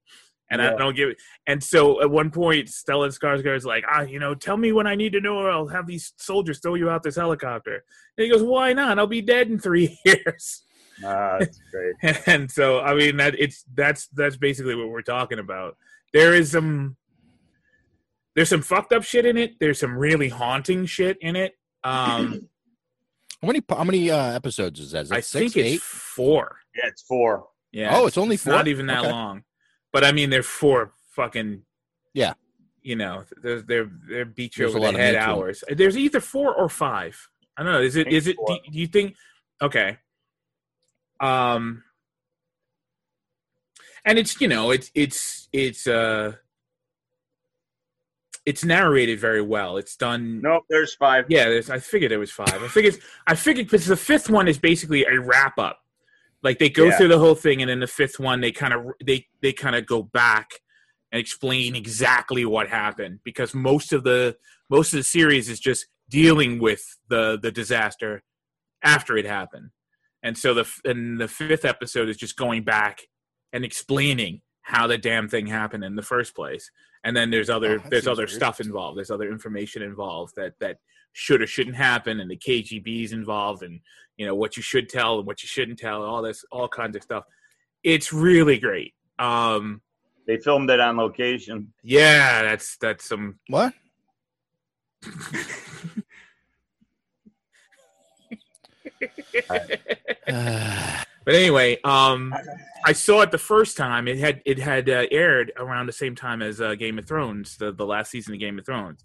[0.50, 1.18] And I don't give it.
[1.46, 4.86] And so at one point, Stellan Skarsgård is like, ah, you know, tell me when
[4.86, 7.84] I need to know, or I'll have these soldiers throw you out this helicopter.
[8.16, 8.98] And he goes, why not?
[8.98, 10.62] I'll be dead in three years.
[11.04, 12.16] Ah, that's great.
[12.26, 15.76] and so I mean that it's that's that's basically what we're talking about.
[16.12, 16.96] There is some
[18.34, 19.52] there's some fucked up shit in it.
[19.60, 21.52] There's some really haunting shit in it.
[21.84, 22.48] Um
[23.42, 25.02] How many how many uh, episodes is that?
[25.02, 25.80] Is that I six, think it's eight?
[25.80, 26.56] four.
[26.74, 27.46] Yeah, it's four.
[27.70, 27.96] Yeah.
[27.96, 28.52] Oh, it's only four?
[28.54, 29.12] not even that Okay.
[29.12, 29.44] long.
[29.92, 31.62] But I mean they're four fucking
[32.14, 32.34] Yeah.
[32.82, 35.24] You know, they're they're, they're beat you There's a over lot the head meat to
[35.24, 35.30] 'em.
[35.30, 35.64] hours.
[35.68, 37.28] There's either four or five.
[37.56, 37.80] I don't know.
[37.80, 39.14] Is it is it do, do you think
[39.60, 39.98] okay.
[41.20, 41.82] Um
[44.04, 46.32] and it's you know it's it's it's uh
[48.46, 51.26] it's narrated very well it's done Nope, there's five.
[51.28, 52.96] yeah there's, i figured it was five i figured
[53.26, 55.80] i figured because the fifth one is basically a wrap up
[56.42, 56.96] like they go Yeah.
[56.96, 59.76] through the whole thing and then the fifth one they kind of they they kind
[59.76, 60.48] of go back
[61.12, 64.36] and explain exactly what happened because most of the
[64.70, 68.22] most of the series is just dealing with the the disaster
[68.84, 69.70] after it happened
[70.22, 73.00] and so the and the fifth episode is just going back
[73.52, 76.70] and explaining how the damn thing happened in the first place
[77.04, 78.30] and then there's other Oh, there's other weird.
[78.30, 80.76] stuff involved there's other information involved that that
[81.12, 83.80] should or shouldn't happen and the kgb's involved and
[84.16, 86.96] you know what you should tell and what you shouldn't tell all this all kinds
[86.96, 87.24] of stuff
[87.82, 89.80] it's really great um
[90.26, 91.72] They filmed it on location.
[91.82, 93.72] yeah that's that's some What?
[101.24, 102.34] But anyway, um,
[102.86, 104.08] I saw it the first time.
[104.08, 107.58] It had it had uh, aired around the same time as uh, Game of Thrones,
[107.58, 109.04] the the last season of Game of Thrones.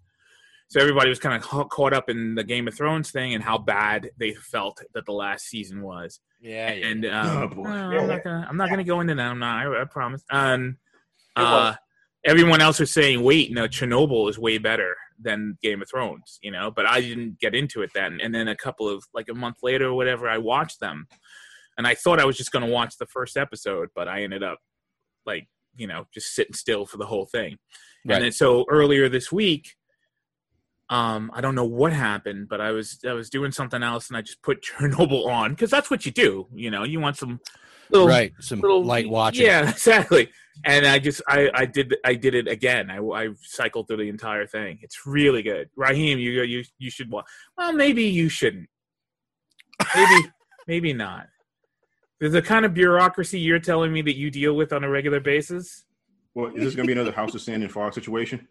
[0.74, 3.60] So everybody was kind of caught up in the Game of Thrones thing and how
[3.60, 6.20] bad they felt that the last season was.
[6.42, 6.88] yeah, yeah.
[6.88, 7.64] And um, Oh, boy.
[7.66, 9.22] no, I'm not gonna I'm not gonna go into that.
[9.28, 9.68] I'm not.
[9.68, 10.24] I, I promise.
[10.32, 10.78] And
[11.36, 11.76] uh,
[12.26, 16.50] everyone else was saying, "Wait, no, Chernobyl is way better than Game of Thrones," you
[16.50, 16.72] know.
[16.72, 18.20] But I didn't get into it then.
[18.20, 21.06] And then a couple of like a month later or whatever, I watched them,
[21.78, 24.42] and I thought I was just going to watch the first episode, but I ended
[24.42, 24.58] up
[25.24, 27.58] like you know just sitting still for the whole thing.
[28.06, 28.16] Right.
[28.16, 29.76] And then so earlier this week,
[30.90, 34.18] um, I don't know what happened, but I was I was doing something else, and
[34.18, 36.48] I just put Chernobyl on because that's what you do.
[36.54, 37.40] You know, you want some
[37.90, 38.34] little right.
[38.40, 39.46] Some little light watching.
[39.46, 40.30] Yeah, exactly.
[40.66, 42.92] And I just I I did I did it again.
[42.92, 44.80] I I cycled through the entire thing.
[44.82, 45.70] It's really good.
[45.76, 47.26] Raheem, you you you should watch.
[47.58, 48.70] Well, maybe you shouldn't.
[49.96, 50.30] Maybe
[50.68, 51.28] maybe not.
[52.20, 55.20] There's the kind of bureaucracy you're telling me that you deal with on a regular
[55.20, 55.86] basis.
[56.36, 58.48] Well, is this going to be another House of Sand and Fog situation?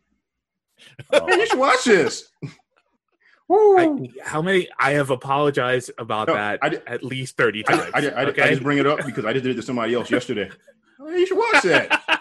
[1.13, 1.27] Oh.
[1.27, 2.29] Hey, you should watch this.
[3.49, 3.77] Woo!
[3.79, 4.69] I, how many?
[4.79, 7.91] I have apologized about No, that I did- at least thirty times.
[7.93, 8.51] I, I, I okay?
[8.51, 10.49] just bring it up because I just did it to somebody else yesterday.
[10.99, 12.21] Hey, you should watch that.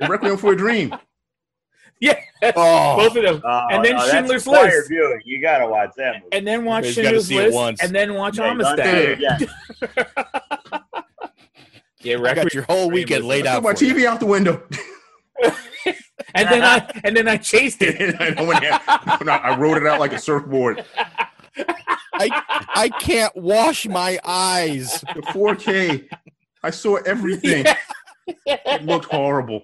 [0.08, 0.94] Requiem for a Dream.
[2.00, 2.18] yeah,
[2.56, 3.42] Oh, both of them.
[3.44, 4.88] Oh, And then no, Schindler's List.
[4.88, 5.20] Viewing.
[5.24, 6.26] You gotta watch that movie.
[6.32, 7.82] and then watch You Schindler's see it List, once.
[7.82, 8.96] and then watch Yeah, you don't do Amistad.
[8.96, 9.48] it again.
[12.04, 13.62] Yeah, I got your whole for a Dream weekend laid Took out.
[13.62, 13.94] my for you.
[13.94, 14.60] TV out the window.
[16.34, 18.00] and then I and then I chased it.
[18.00, 20.84] and I, went there- I wrote it out like a surfboard.
[21.56, 22.42] I
[22.74, 25.00] I can't wash my eyes.
[25.14, 26.08] The 4K.
[26.62, 27.66] I saw everything.
[28.46, 29.62] It looked horrible.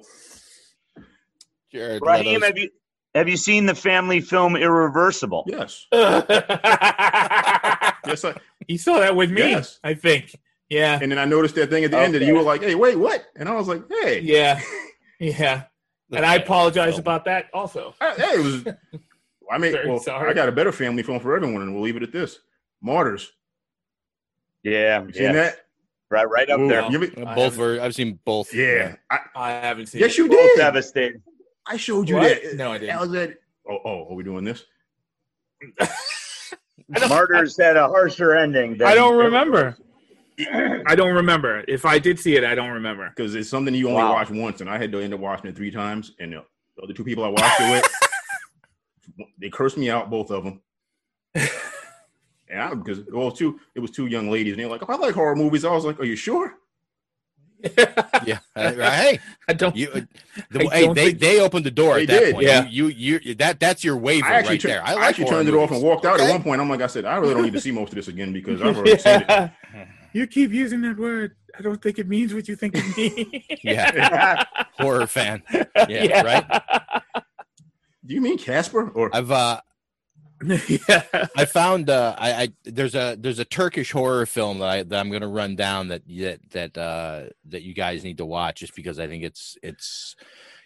[1.73, 2.71] Jared Raheem, Leto's- have you
[3.15, 5.45] have you seen the family film Irreversible?
[5.47, 5.87] Yes.
[5.91, 5.99] he
[8.07, 8.25] Yes.
[8.25, 8.35] I,
[8.77, 9.41] saw that with me.
[9.41, 9.81] Yes.
[9.83, 10.35] I think.
[10.69, 10.99] Yeah.
[11.01, 12.97] and then I noticed that thing at the end that you were like, hey, wait,
[12.97, 13.25] what?
[13.37, 14.21] And I was like, hey.
[14.21, 14.61] Yeah.
[15.19, 15.65] Yeah.
[16.13, 17.95] And I apologize about that also.
[18.01, 18.75] Uh, I- hey, it was.
[19.51, 20.31] I mean, well, sorry.
[20.31, 22.39] I got a better family film for everyone, and we'll leave it at this.
[22.83, 23.33] Martyrs.
[24.63, 25.33] Yeah, You seen yeah.
[25.33, 25.57] that?
[26.11, 26.83] Right, right up Ooh, there.
[26.91, 27.81] you ever- I both were.
[27.81, 28.53] I've seen both.
[28.55, 28.97] yeah.
[29.11, 30.19] I, I haven't seen yes, it.
[30.19, 30.57] you Both did.
[30.59, 31.23] devastating.
[31.67, 32.43] I showed you What?
[32.43, 32.57] that.
[32.57, 32.97] No, I didn't.
[32.97, 33.35] I was at.
[33.69, 34.65] Oh, oh, are we doing this?
[37.09, 38.77] Martyrs had a harsher ending.
[38.79, 39.77] Than I don't remember.
[40.87, 41.65] I don't remember.
[41.67, 43.09] If I did see it, I don't remember.
[43.15, 44.13] Because it's something you only Wow.
[44.13, 46.13] watch once, and I had to end up watching it three times.
[46.21, 46.45] And the
[46.77, 47.83] the other two people I watched it
[49.17, 50.61] with, they cursed me out, both of them.
[52.51, 54.97] And I because well, two it was two young ladies, and they're like, "Oh, I
[54.97, 56.55] like horror movies." I was like, "Are you sure?"
[58.25, 58.39] yeah.
[58.57, 59.75] Uh, hey, I don't.
[59.77, 60.01] You, uh,
[60.51, 62.47] the, I hey, don't they think- they opened the door They at that did, point.
[62.47, 62.67] yeah.
[62.69, 64.83] You, you you that that's your waiver I actually right tur- there.
[64.87, 66.15] I, I, actually horror turned it off and walked out.
[66.21, 66.27] Okay.
[66.27, 67.97] At one point, I'm like, I said, I really don't need to see most of
[67.97, 69.51] this again because I've already seen it.
[70.13, 70.21] Yeah.
[70.21, 71.37] You keep using that word.
[71.59, 73.45] I don't think it means what you think it means.
[73.63, 74.45] Yeah,
[74.79, 75.43] horror fan.
[75.89, 76.63] Yeah, right.
[78.07, 79.61] Do you mean Casper or I've uh
[80.69, 81.03] yeah.
[81.37, 84.99] I found uh I, I there's a there's a Turkish horror film that I that
[84.99, 88.75] I'm gonna run down that that that uh that you guys need to watch just
[88.75, 90.17] because I think it's it's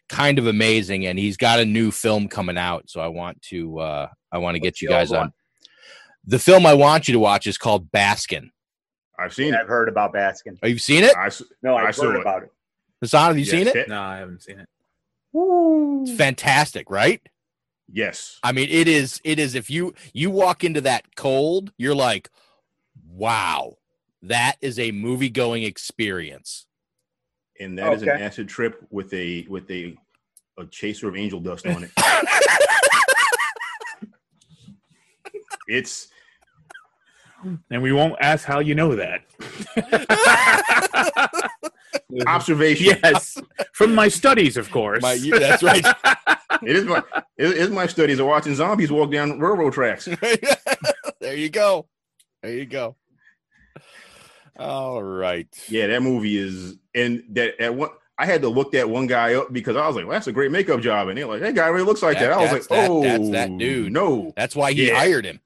[0.09, 3.79] kind of amazing and he's got a new film coming out so I want to
[3.79, 5.33] uh I want to get you guys on.
[6.25, 8.51] The film I want you to watch is called Baskin.
[9.23, 9.61] I've seen it.
[9.61, 10.59] I've heard about Baskin.
[10.63, 11.17] Oh, you've seen it?
[11.17, 12.21] I, s- No, I I've saw heard it.
[12.21, 12.53] about it.
[13.01, 13.73] Hassan, have you Yes, seen it?
[13.73, 14.69] Ted- No, I haven't seen it.
[15.35, 17.21] It's fantastic, right?
[17.91, 18.39] Yes.
[18.43, 19.21] I mean, it is.
[19.25, 19.55] It is.
[19.55, 22.31] If you you walk into that cold, you're like,
[23.07, 23.77] "Wow,
[24.23, 26.67] that is a movie going experience."
[27.61, 28.23] And that is an Okay.
[28.23, 29.97] acid trip with a with a
[30.59, 31.91] a chaser of angel dust on it.
[35.69, 36.09] it's
[37.71, 39.23] And we won't ask how you know that.
[42.27, 42.99] observation.
[43.03, 43.39] yes,
[43.73, 45.03] from my studies, of course.
[45.03, 45.85] My, that's right.
[46.65, 47.03] It is my
[47.39, 50.05] it is my studies of watching zombies walk down railroad tracks.
[51.21, 51.89] there you go.
[52.41, 52.95] There you go.
[54.57, 55.49] All right.
[55.69, 59.35] Yeah, that movie is and that at one I had to look that one guy
[59.35, 61.09] up because I was like, well, that's a great makeup job.
[61.09, 62.39] And they're like, that guy really looks like That- that.
[62.39, 63.93] I was like, that- oh that's that oh, dude.
[63.93, 64.33] No.
[64.37, 64.99] That's why he Yeah.
[64.99, 65.41] hired him.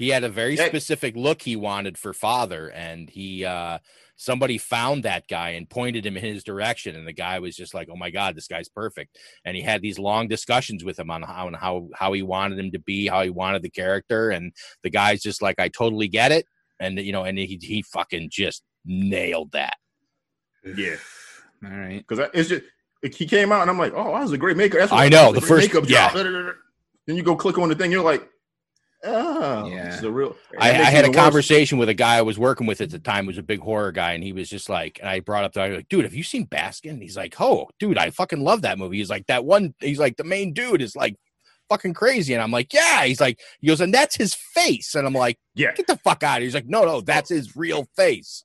[0.00, 3.78] He had a very That- specific look he wanted for father, and he uh
[4.16, 7.72] somebody found that guy and pointed him in his direction, and the guy was just
[7.74, 11.10] like, "Oh my god, this guy's perfect." And he had these long discussions with him
[11.10, 14.30] on how and how how he wanted him to be, how he wanted the character,
[14.30, 16.46] and the guy's just like, "I totally get it,"
[16.80, 19.76] and you know, and he he fucking just nailed that.
[20.64, 20.96] Yeah.
[21.64, 22.02] All right.
[22.06, 22.64] Because it's just
[23.02, 24.80] he came out and I'm like, oh, that was a great makeup.
[24.80, 26.12] That's I know, the first- makeup yeah.
[26.12, 26.54] job.
[27.06, 28.26] Then you go click on the thing, you're like,
[29.04, 29.90] oh, Yeah.
[29.90, 30.36] this is real.
[30.58, 31.16] I, I that makes it had a even worse.
[31.24, 33.60] conversation with a guy I was working with at the time, who was a big
[33.60, 35.88] horror guy, and he was just like, and I brought up the I was like,
[35.88, 36.90] dude, have you seen Baskin?
[36.90, 38.98] And he's like, oh, dude, I fucking love that movie.
[38.98, 41.16] He's like, that one, he's like, the main dude is like
[41.68, 42.34] fucking crazy.
[42.34, 43.04] And I'm like, yeah.
[43.04, 44.94] He's like, he goes, and that's his face.
[44.94, 45.72] And I'm like, Yeah.
[45.72, 46.46] get the fuck out of here.
[46.46, 48.44] He's like, no, no, that's his real face.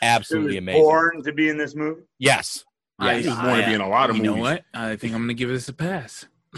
[0.00, 0.82] Absolutely was amazing.
[0.82, 2.02] born to be in this movie.
[2.18, 2.64] Yes.
[3.00, 4.36] I, He was born to be in a lot of you movies.
[4.36, 4.64] know what?
[4.74, 6.26] I think I'm going to give this a pass.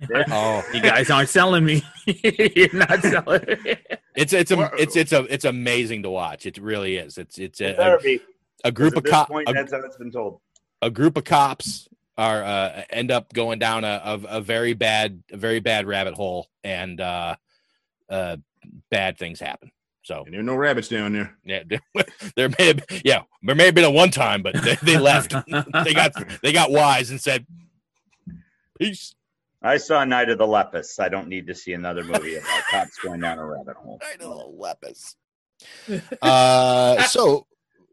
[0.30, 1.82] Oh, You guys aren't selling me.
[2.06, 3.76] You're not selling me.
[4.16, 6.46] it's it's a, it's it's a it's amazing to watch.
[6.46, 7.16] It really is.
[7.18, 8.20] It's it's a, a, be,
[8.64, 9.30] a group 'cause of cops.
[9.30, 10.40] point, that's how it's been told.
[10.82, 15.22] a group of cops are uh, end up going down a, a, a very bad
[15.32, 17.34] a very bad rabbit hole and uh,
[18.08, 18.36] uh,
[18.90, 19.70] bad things happen
[20.02, 21.36] so And there are no rabbits down there.
[21.44, 21.62] yeah
[22.36, 25.34] there may have yeah there may have been a one time but they, they left
[25.84, 27.46] they got they got wise and said
[28.78, 29.14] peace
[29.64, 31.00] I saw Night of the Lepus.
[31.00, 33.98] I don't need to see another movie about cops going down a rabbit hole.
[34.02, 35.16] Night of the lepus
[36.22, 37.46] uh so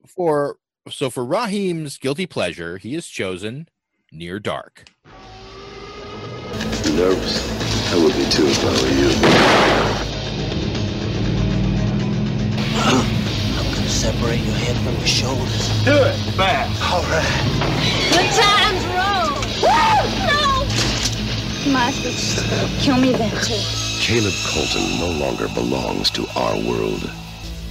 [0.08, 0.58] for
[0.90, 3.70] so for Raheem's guilty pleasure he has chosen
[4.12, 4.90] near dark
[6.96, 7.94] Nervous.
[7.94, 9.12] I would be too if I were you.
[13.58, 15.70] I'm gonna separate your head from your shoulders.
[15.86, 16.92] Do it fast.
[16.92, 18.21] All right.
[21.72, 23.56] You might just kill me then, too.
[24.02, 27.10] Caleb Colton no longer belongs to our world.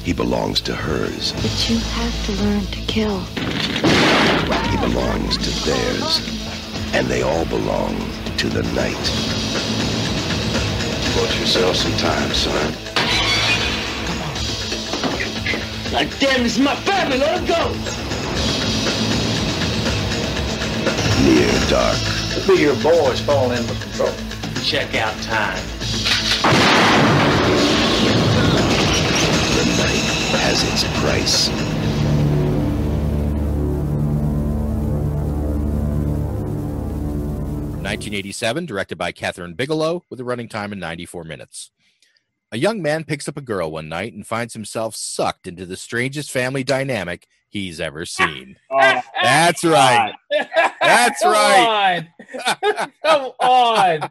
[0.02, 1.32] He belongs to hers.
[1.32, 3.20] But you have to learn to kill.
[4.70, 6.18] He belongs to theirs.
[6.94, 7.94] And they all belong
[8.38, 8.96] to the night.
[11.14, 12.72] Bought yourself some time, son.
[14.06, 15.92] Come on.
[15.92, 17.18] Like, damn, this is my family.
[17.18, 17.74] Let him go.
[21.22, 22.19] Near dark.
[22.32, 24.12] Could be your boys falling in with control.
[24.62, 25.60] Check out time.
[29.56, 30.04] The night
[30.38, 31.48] has its price.
[37.90, 41.72] 1987, directed by Kathryn Bigelow, with a running time of 94 minutes.
[42.52, 45.76] A young man picks up a girl one night and finds himself sucked into the
[45.76, 48.56] strangest family dynamic he's ever seen.
[48.70, 50.14] Oh, That's right.
[50.80, 52.06] That's Come right.
[52.64, 52.90] on.
[53.04, 54.10] Come on.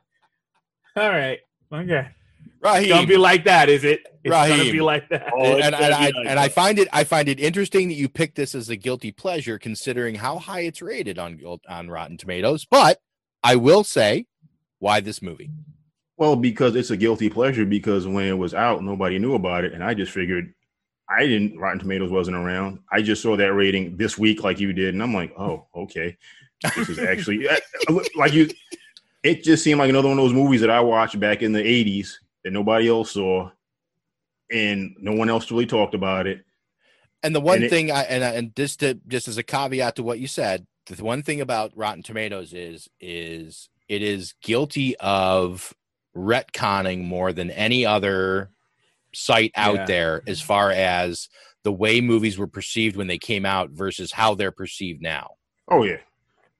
[0.95, 1.39] All right.
[1.73, 2.07] Okay.
[2.61, 2.89] Raheem.
[2.89, 4.01] Don't be like that, is it?
[4.23, 4.71] It's gonna Raheem.
[4.73, 5.31] be like that.
[5.33, 7.93] Oh, it's and, and I like and I find it I find it interesting that
[7.95, 12.17] you picked this as a guilty pleasure, considering how high it's rated on on Rotten
[12.17, 12.65] Tomatoes.
[12.69, 12.99] But
[13.43, 14.25] I will say,
[14.79, 15.49] why this movie?
[16.17, 17.65] Well, because it's a guilty pleasure.
[17.65, 20.53] Because when it was out, nobody knew about it, and I just figured
[21.09, 21.57] I didn't.
[21.57, 22.79] Rotten Tomatoes wasn't around.
[22.91, 26.17] I just saw that rating this week, like you did, and I'm like, oh, okay,
[26.75, 27.57] this is actually uh,
[28.15, 28.49] like you.
[29.23, 31.61] It just seemed like another one of those movies that I watched back in the
[31.63, 33.49] '80s that nobody else saw,
[34.51, 36.43] and no one else really talked about it.
[37.23, 39.95] And the one And it- thing I and and just to just as a caveat
[39.97, 44.95] to what you said, the one thing about Rotten Tomatoes is is it is guilty
[44.97, 45.73] of
[46.15, 48.51] retconning more than any other
[49.13, 49.85] site out Yeah.
[49.85, 51.29] there as far as
[51.63, 55.31] the way movies were perceived when they came out versus how they're perceived now.
[55.69, 55.97] Oh yeah,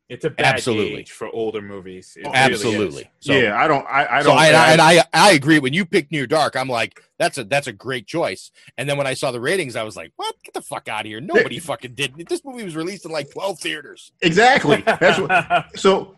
[0.10, 0.98] It's a bad Absolutely.
[0.98, 2.18] gauge for older movies.
[2.20, 3.04] It Absolutely.
[3.04, 3.08] is.
[3.20, 3.56] So, yeah.
[3.58, 3.86] I don't.
[3.88, 4.38] I, I don't.
[4.38, 5.60] I, I- and I I agree.
[5.60, 8.52] When you picked Near Dark, I'm like, that's a that's a great choice.
[8.78, 10.36] And then when I saw the ratings, I was like, what?
[10.44, 11.22] Get the fuck out of here!
[11.22, 12.16] Nobody fucking did.
[12.28, 14.12] This movie was released in like 12 theaters.
[14.22, 14.82] exactly.
[14.86, 15.66] That's what.
[15.80, 16.16] So,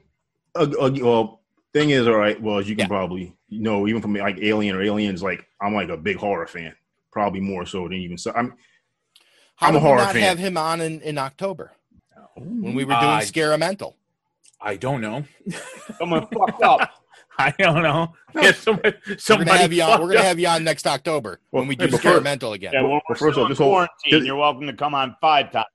[0.56, 1.41] uh, uh, well,
[1.74, 2.40] thing is, all right.
[2.42, 5.90] Well, as you can probably know, even from like Alien or Aliens, like I'm like
[5.90, 6.74] a big horror fan,
[7.12, 8.32] probably more so than even so.
[8.36, 8.56] I'm.
[9.56, 10.24] How I'm a horror not fan.
[10.24, 11.72] have him on in, in October
[12.36, 13.94] when we were doing Uh, Scaramental?
[14.60, 15.24] I don't know.
[16.00, 16.90] Someone fucked up.
[17.38, 18.14] I don't know.
[18.34, 18.96] Yeah, somebody,
[19.28, 20.02] We're gonna have you on.
[20.02, 22.72] We're gonna have you on next October when we do hey, but first- Scaramental again.
[22.74, 24.96] Yeah, well, Well, we're first still off, in this whole- this- You're welcome to come
[24.96, 25.66] on five times.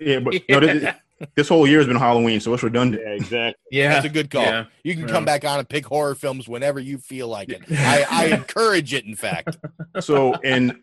[0.00, 0.94] Yeah, but no, this,
[1.34, 3.02] this whole year has been Halloween, so it's redundant.
[3.04, 3.62] Yeah, exactly.
[3.70, 4.42] Yeah, That's a good call.
[4.42, 4.64] Yeah.
[4.84, 5.14] You can Yeah.
[5.14, 7.62] come back on and pick horror films whenever you feel like it.
[7.70, 9.04] I, I encourage it.
[9.04, 9.56] In fact,
[10.00, 10.78] So, and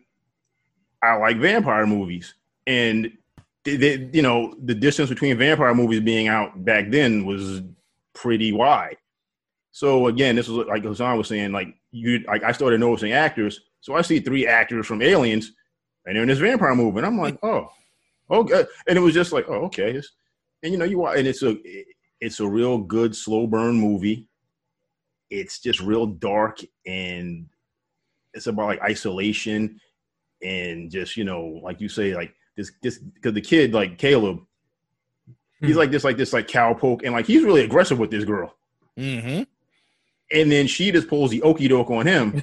[1.02, 2.34] I like vampire movies,
[2.66, 3.12] and
[3.64, 7.62] they, they, you know, the distance between vampire movies being out back then was
[8.14, 8.96] pretty wide.
[9.72, 13.60] So again, this was like Hassan was saying, like you, like I started noticing actors.
[13.80, 15.52] So I see three actors from Aliens,
[16.06, 17.70] and they're in this vampire movie, and I'm like, oh,
[18.30, 20.10] okay, and it was just like, oh, okay, It's-
[20.64, 21.56] and you know, you watch, and it's a,
[22.20, 24.26] it's a real good slow burn movie.
[25.30, 27.46] It's just real dark and
[28.34, 29.80] it's about like isolation
[30.42, 34.40] and just you know like you say like this this because the kid like caleb
[35.60, 38.54] he's like this like this like cowpoke and like he's really aggressive with this girl
[38.98, 39.42] mm-hmm.
[40.32, 42.42] and then she just pulls the okey doke on him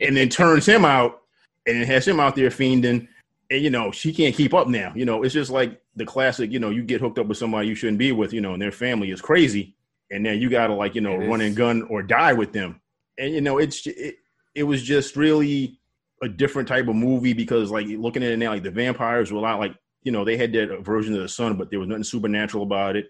[0.00, 1.20] and then turns him out
[1.66, 3.06] and has him out there fiending
[3.50, 6.51] and you know she can't keep up now you know it's just like the classic
[6.51, 8.62] you know you get hooked up with somebody you shouldn't be with you know and
[8.62, 9.74] their family is crazy
[10.11, 11.49] and then you gotta like you know It run is.
[11.49, 12.80] and gun or die with them.
[13.18, 14.16] And you know it's it,
[14.55, 15.78] it was just really
[16.22, 19.38] a different type of movie because like looking at it now like the vampires were
[19.38, 21.88] a lot like you know they had that version of the sun but there was
[21.88, 23.07] nothing supernatural about it.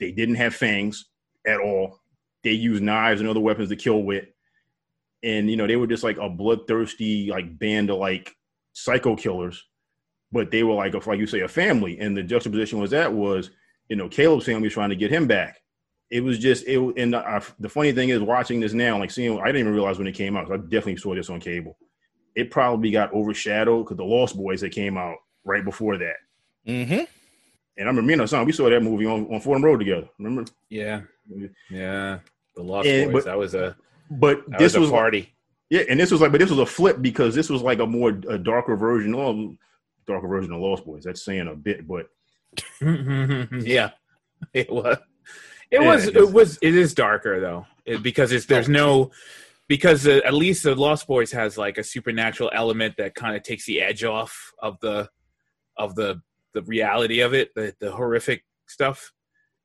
[0.00, 1.06] They didn't have fangs
[1.46, 2.00] at all.
[2.42, 4.24] They used knives and other weapons to kill with.
[5.22, 8.34] And you know they were just like a bloodthirsty like band of like
[8.72, 9.64] psycho killers
[10.32, 13.12] but they were like a, like you say a family and the juxtaposition was that
[13.12, 13.50] was
[13.88, 15.60] you know caleb's family was trying to get him back
[16.10, 19.38] it was just it and the, the funny thing is watching this now like seeing
[19.40, 21.76] i didn't even realize when it came out i definitely saw this on cable
[22.34, 26.16] it probably got overshadowed because the lost boys that came out right before that
[26.66, 26.92] Mm-hmm.
[26.92, 27.08] and
[27.78, 30.44] i remember me and son we saw that movie on, on fordham road together remember
[30.70, 31.00] Yeah,
[31.70, 32.18] yeah.
[32.54, 33.24] The Lost And- Boys.
[33.24, 33.76] but- that was a
[34.10, 35.34] but this was was a like- party.
[35.70, 37.86] Yeah, and this was like, but this was a flip because this was like a
[37.86, 39.56] more a darker version, well,
[40.06, 41.04] darker version of Lost Boys.
[41.04, 42.06] That's saying a bit, but
[42.80, 43.90] yeah,
[44.52, 44.98] it was.
[45.70, 46.06] It Yeah, was.
[46.06, 46.58] it It was.
[46.62, 49.10] It is darker though, it, because it's there's no.
[49.68, 53.42] Because uh, at least the Lost Boys has like a supernatural element that kind of
[53.42, 55.08] takes the edge off of the,
[55.76, 56.20] of the
[56.52, 59.12] the reality of it, the the horrific stuff.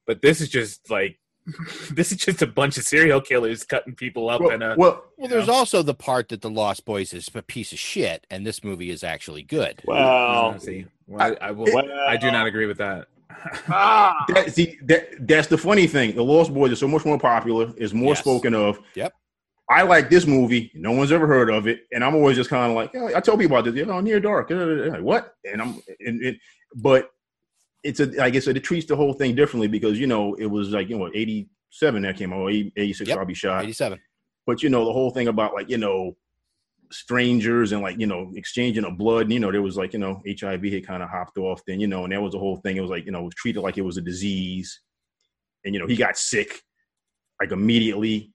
[0.05, 1.19] But this is just like,
[1.91, 4.75] this is just a bunch of serial killers cutting people up well, and a.
[4.77, 8.27] well, Well, there's also the part that the Lost Boys is a piece of shit,
[8.29, 9.81] and this movie is actually good.
[9.85, 11.67] Well, see, well, I, I will.
[12.07, 13.07] I do not agree with that.
[13.69, 16.15] ah, that, see, that that's the funny thing.
[16.15, 18.19] The Lost Boys are so much more popular, is more Yes.
[18.19, 18.79] spoken of.
[18.95, 19.13] Yep.
[19.69, 20.71] I like this movie.
[20.75, 23.19] No one's ever heard of it, and I'm always just kind of like, yeah, I
[23.19, 23.75] tell people about this.
[23.75, 24.49] You know, Near Dark.
[24.51, 24.55] uh,
[24.91, 25.35] Like, what?
[25.43, 26.37] And I'm, and, and,
[26.75, 27.09] but
[27.84, 30.89] it's a, I it treats the whole thing differently because you know it was like
[30.89, 33.17] you know 87 that came out, 86 Yep.
[33.17, 33.63] I'll be shot.
[33.63, 33.99] 87.
[34.45, 36.15] but you know the whole thing about like you know
[36.91, 39.99] strangers and like you know exchanging of blood and, you know there was like you
[39.99, 42.57] know hiv had kind of hopped off then you know and that was the whole
[42.57, 44.80] thing it was like you know it was treated like it was a disease
[45.65, 46.61] and you know he got sick
[47.41, 48.32] like immediately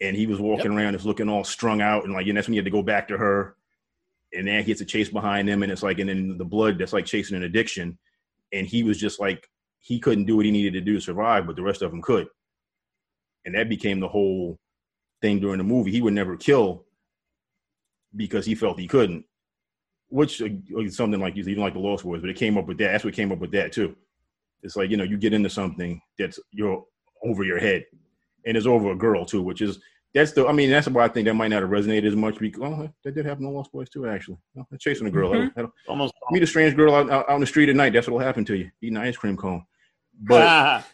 [0.00, 2.52] and he was walking around just looking all strung out and like and that's when
[2.52, 3.56] he had to go back to her
[4.32, 6.78] and then he gets a chase behind him and it's like and then the blood
[6.78, 7.98] that's like chasing an addiction
[8.56, 9.48] and he was just like
[9.78, 12.02] he couldn't do what he needed to do to survive but the rest of them
[12.02, 12.26] could
[13.46, 14.58] and that became the whole
[15.22, 15.92] thing during the movie.
[15.92, 16.84] He would never kill
[18.14, 19.24] because he felt he couldn't,
[20.08, 20.48] which uh,
[20.78, 22.92] is something like even like the Lost Boys, but it came up with that.
[22.92, 23.96] That's what came up with that too.
[24.62, 26.84] It's like you know you get into something that's you're
[27.22, 27.84] over your head,
[28.44, 29.78] and it's over a girl too, which is
[30.16, 30.46] that's the.
[30.46, 32.38] I mean, that's why I think that might not have resonated as much.
[32.38, 34.38] Because oh, that did happen to Lost Boys too, actually.
[34.58, 35.30] Oh, they're chasing a girl.
[35.30, 35.32] Mhm.
[35.32, 37.92] That'll- that'll- Almost meet a strange girl out, out, out on the street at night.
[37.92, 38.70] That's what'll happen to you.
[38.80, 39.64] Eating an ice cream cone.
[40.22, 40.84] But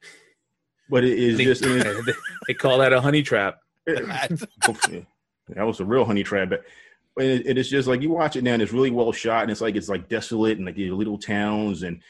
[0.90, 1.64] but it is They- just.
[1.64, 2.12] I mean, they,
[2.48, 3.58] they call that a honey trap.
[3.86, 4.46] that
[5.56, 6.50] was a real honey trap.
[6.50, 6.64] But
[7.14, 9.42] but it, it is just like you watch it now, and it's really well shot,
[9.42, 12.00] and it's like it's like desolate and like these little towns and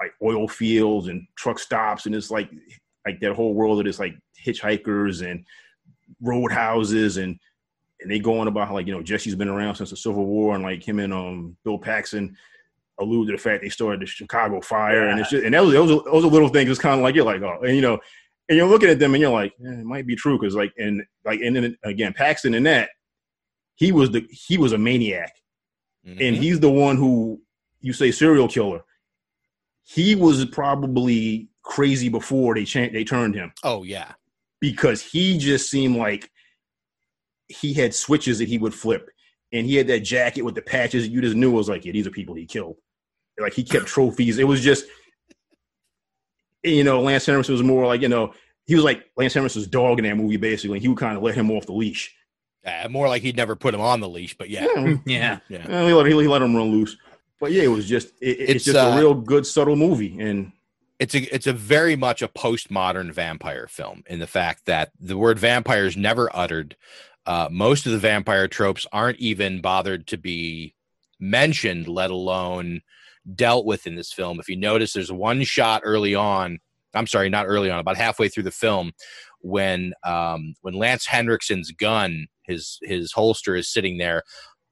[0.00, 2.50] like oil fields and truck stops, and it's like
[3.06, 5.44] like that whole world of this like hitchhikers and
[6.20, 7.38] road houses and
[8.00, 10.26] and they go on about how like you know Jesse's been around since the Civil
[10.26, 12.36] War, and like him and um Bill Paxton
[13.00, 15.72] allude to the fact they started the Chicago Fire, and it's just and that was
[15.72, 16.70] those are, those are little things.
[16.70, 17.98] It's kind of like you're like oh, and you know,
[18.48, 20.38] and you're looking at them and you're like eh, it might be true.
[20.38, 22.90] Because like and like and then again Paxton and that
[23.74, 25.32] he was the he was a maniac,
[26.20, 27.40] and he's the one who
[27.80, 28.82] you say serial killer.
[29.82, 34.12] He was probably crazy before they changed they turned him Oh yeah.
[34.60, 36.30] because he just seemed like
[37.48, 39.08] he had switches that he would flip,
[39.52, 41.08] and he had that jacket with the patches.
[41.08, 42.76] You just knew it was like, yeah, these are people he killed.
[43.38, 44.38] Like he kept trophies.
[44.38, 44.86] It was just,
[46.62, 48.32] you know, Lance Henriksen was more like, you know,
[48.66, 50.80] he was like Lance Henriksen's dog in that movie, basically.
[50.80, 52.14] He would kind of let him off the leash.
[52.64, 54.66] Uh, more like he'd never put him on the leash, but yeah.
[55.06, 55.40] Yeah.
[55.48, 55.66] Yeah.
[55.68, 55.86] Yeah.
[55.86, 56.96] He, let, he let him run loose.
[57.40, 60.18] But yeah, it was just, it, it's, It's, just uh, a real good, subtle movie.
[60.18, 60.52] And
[60.98, 65.18] it's a it's a very much a postmodern vampire film in the fact that the
[65.18, 66.76] word vampire is never uttered.
[67.26, 70.74] Uh, most of the vampire tropes aren't even bothered to be
[71.18, 72.82] mentioned, let alone
[73.34, 74.38] dealt with in this film.
[74.38, 76.58] If you notice, there's one shot early on.
[76.92, 78.92] I'm sorry, not early on, about halfway through the film,
[79.40, 84.22] when um, when Lance Henriksen's gun, his his holster is sitting there,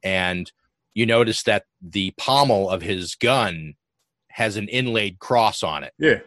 [0.03, 0.53] and
[0.95, 3.75] you notice that the pommel of his gun
[4.33, 5.93] has an inlaid cross on it.
[5.99, 6.21] Yeah,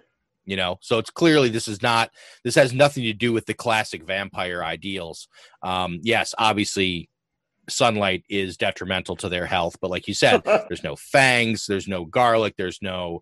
[0.45, 2.11] you know so it's clearly this is not
[2.43, 5.27] this has nothing to do with the classic vampire ideals.
[5.63, 7.09] Um yes obviously
[7.67, 12.05] sunlight is detrimental to their health but like you said there's no fangs there's no
[12.05, 13.21] garlic there's no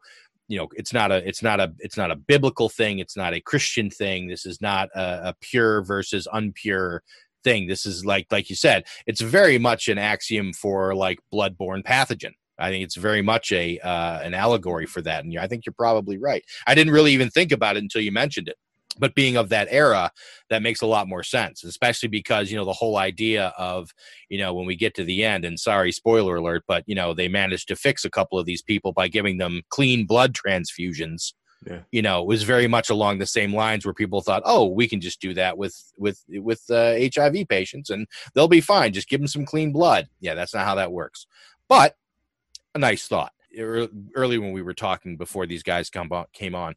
[0.49, 3.33] you know it's not a it's not a it's not a biblical thing it's not
[3.33, 6.99] a christian thing this is not a, a pure versus unpure
[7.43, 7.67] thing.
[7.67, 12.33] This is like like you said it's very much an axiom for like bloodborne pathogen
[12.63, 15.73] I think it's very much a uh, an allegory for that, and I think you're
[15.73, 16.43] probably right.
[16.65, 18.55] I didn't really even think about it until you mentioned it,
[18.97, 20.11] but being of that era,
[20.49, 23.89] that makes a lot more sense, especially because you know the whole idea of
[24.29, 27.13] you know when we get to the end, and sorry, spoiler alert, but you know
[27.13, 31.33] they managed to fix a couple of these people by giving them clean blood transfusions.
[31.65, 31.79] Yeah.
[31.91, 34.87] You know, it was very much along the same lines where people thought, "Oh, we
[34.87, 38.93] can just do that with with with uh, HIV patients, and they'll be fine.
[38.93, 41.25] Just give them some clean blood." Yeah, that's not how that works.
[41.69, 41.95] But
[42.75, 43.31] a nice thought.
[43.57, 46.75] Early when we were talking before these guys come on, came on,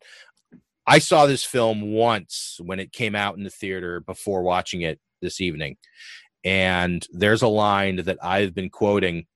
[0.86, 5.01] I saw this film once when it came out in the theater before watching it
[5.22, 5.76] this evening,
[6.44, 9.26] and there's a line that I've been quoting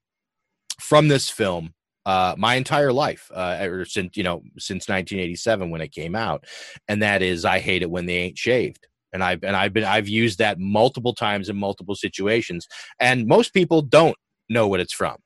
[0.78, 1.74] from this film
[2.06, 6.44] uh, my entire life, uh, ever since you know since 1987 when it came out,
[6.88, 8.86] and that is I hate it when they ain't shaved.
[9.12, 12.66] And I've and I've been I've used that multiple times in multiple situations,
[13.00, 14.16] and most people don't
[14.48, 15.16] know what it's from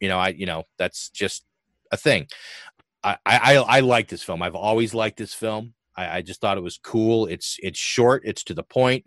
[0.00, 1.44] you know i you know that's just
[1.90, 2.26] a thing.
[3.04, 4.42] I i i like this film.
[4.42, 5.74] I've always liked this film.
[5.96, 7.26] I, I just thought it was cool.
[7.26, 8.22] It's it's short.
[8.24, 9.04] It's to the point.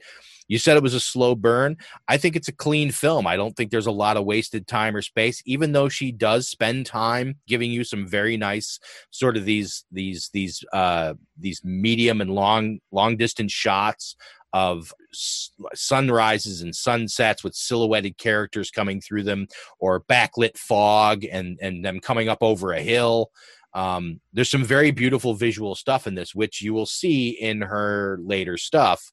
[0.48, 1.78] You said it was a slow burn.
[2.10, 3.26] I think it's a clean film.
[3.26, 6.50] I don't think there's a lot of wasted time or space even though she does
[6.50, 8.80] spend time giving you some very nice
[9.12, 14.16] sort of these these these uh these medium and long long distance shots
[14.54, 19.47] of s- sunrises and sunsets with silhouetted characters coming through them
[19.80, 23.32] or backlit fog and and them coming up over a hill.
[23.74, 28.20] Um, there's some very beautiful visual stuff in this which you will see in her
[28.22, 29.12] later stuff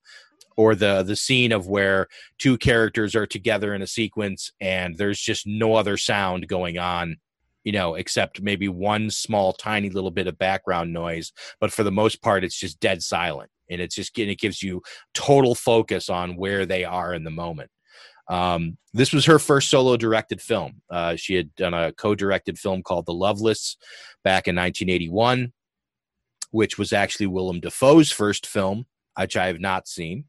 [0.58, 2.08] or the the scene of where
[2.38, 7.16] two characters are together in a sequence and there's just no other sound going on
[7.64, 11.92] you know except maybe one small tiny little bit of background noise but for the
[11.92, 14.82] most part it's just dead silent and it's just it gives you
[15.14, 17.70] total focus on where they are in the moment
[18.28, 20.82] um, this was her first solo directed film.
[20.90, 23.76] Uh, she had done a co directed film called The Loveless
[24.22, 25.52] back in 1981,
[26.50, 28.86] which was actually Willem Dafoe's first film,
[29.18, 30.24] which I have not seen.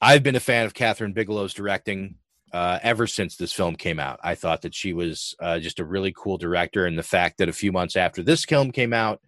[0.00, 2.16] I've been a fan of Kathryn Bigelow's directing
[2.52, 4.20] uh, ever since this film came out.
[4.22, 7.48] I thought that she was uh, just a really cool director, and the fact that
[7.48, 9.20] a few months after this film came out,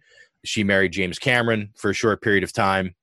[0.43, 2.95] she married James Cameron for a short period of time,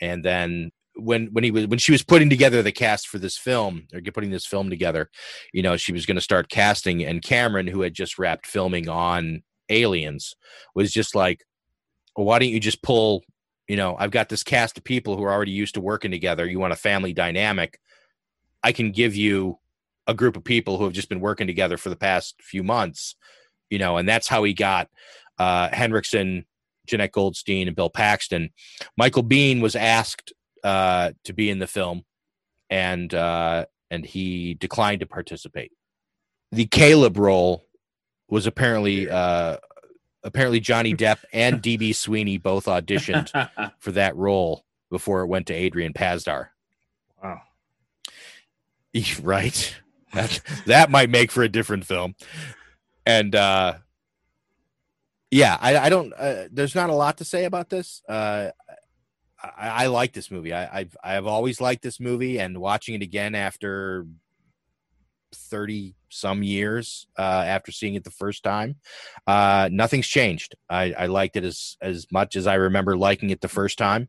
[0.00, 3.36] and then when when he was when she was putting together the cast for this
[3.36, 5.10] film or putting this film together,
[5.52, 8.88] you know, she was going to start casting, and Cameron, who had just wrapped filming
[8.88, 10.34] on Aliens,
[10.74, 11.44] was just like,
[12.16, 13.22] well, "Why don't you just pull
[13.68, 16.46] you know, I've got this cast of people who are already used to working together.
[16.46, 17.78] You want a family dynamic.
[18.62, 19.58] I can give you
[20.06, 23.16] a group of people who have just been working together for the past few months,
[23.70, 24.88] you know, and that's how he got
[25.38, 26.44] uh, Henriksen,
[26.86, 28.50] Jenette Goldstein, and Bill Paxton.
[28.96, 30.32] Michael Biehn was asked
[30.62, 32.04] uh, to be in the film,
[32.70, 35.72] and uh, and he declined to participate.
[36.52, 37.64] The Caleb role
[38.28, 39.58] was apparently uh,
[40.22, 43.30] apparently Johnny Depp and DB Sweeney both auditioned
[43.78, 46.48] for that role before it went to Adrian Pasdar.
[47.22, 47.40] Wow.
[49.22, 49.74] Right.
[50.12, 52.14] That, that might make for a different film.
[53.04, 53.78] And uh
[55.34, 58.02] yeah, I, I don't uh, there's not a lot to say about this.
[58.08, 58.50] Uh
[59.42, 60.52] I, I like this movie.
[60.52, 64.06] I, I've I've always liked this movie and watching it again after
[65.34, 68.76] 30 some years uh, after seeing it the first time.
[69.26, 70.54] Uh, nothing's changed.
[70.70, 74.08] I, I, liked it as as much as I remember liking it the first time.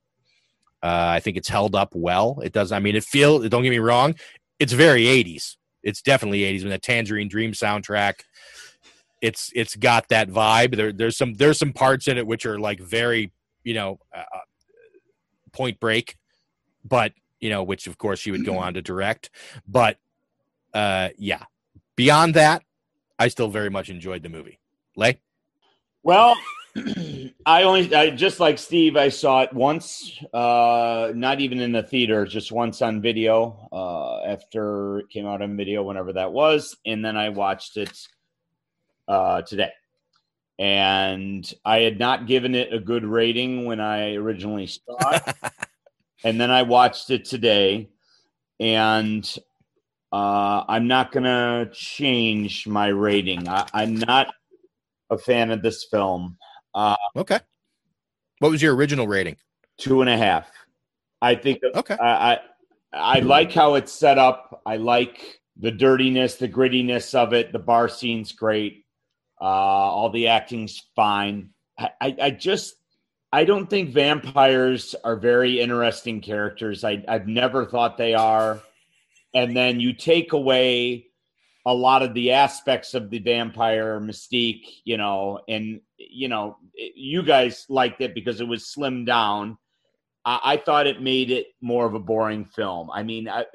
[0.84, 2.40] Uh, I think it's held up well.
[2.44, 2.72] It does.
[2.72, 3.40] I mean, it feel.
[3.50, 4.16] Don't get me wrong.
[4.60, 5.56] It's very 80s.
[5.84, 6.62] It's definitely 80s.
[6.62, 8.14] When the Tangerine Dream soundtrack,
[9.26, 10.76] it's it's got that vibe.
[10.76, 13.32] There, there's some there's some parts in it which are like very
[13.64, 14.40] you know uh, uh,
[15.52, 16.16] Point Break,
[16.84, 19.32] but you know which of course she would go on to direct.
[19.68, 19.98] But
[20.76, 21.44] uh, yeah,
[21.96, 22.62] beyond that,
[23.18, 24.60] I still very much enjoyed the movie.
[24.96, 25.20] Lay?
[26.04, 26.36] Well,
[27.48, 31.82] I only, I just like Steve, I saw it once, uh, not even in the
[31.82, 36.78] theater, just once on video uh, after it came out on video, whenever that was.
[36.86, 38.08] And then I watched it
[39.08, 39.72] uh, today.
[40.58, 45.36] And I had not given it a good rating when I originally saw it.
[46.24, 47.90] and then I watched it today.
[48.60, 49.38] And
[50.14, 53.50] uh, I'm not going to change my rating.
[53.50, 54.34] I, am not
[55.10, 56.38] a fan of this film.
[56.74, 57.40] Uh, okay.
[58.40, 59.36] What was your original rating?
[59.78, 60.50] Two and a half.
[61.22, 61.60] I think.
[61.76, 61.98] Okay.
[62.00, 62.40] I, I
[62.96, 64.62] I like how it's set up.
[64.66, 67.52] I like the dirtiness, the grittiness of it.
[67.52, 68.85] The bar scene's great.
[69.40, 71.50] Uh, all the acting's fine.
[71.78, 72.76] I, I, I just
[73.32, 76.84] I don't think vampires are very interesting characters.
[76.84, 78.62] I, I've never thought they are
[79.36, 81.08] and then you take away
[81.66, 87.22] a lot of the aspects of the vampire mystique, you know, and you know, you
[87.22, 89.58] guys liked it because it was slimmed down.
[90.24, 92.90] I, I thought it made it more of a boring film.
[92.92, 93.46] I mean, I,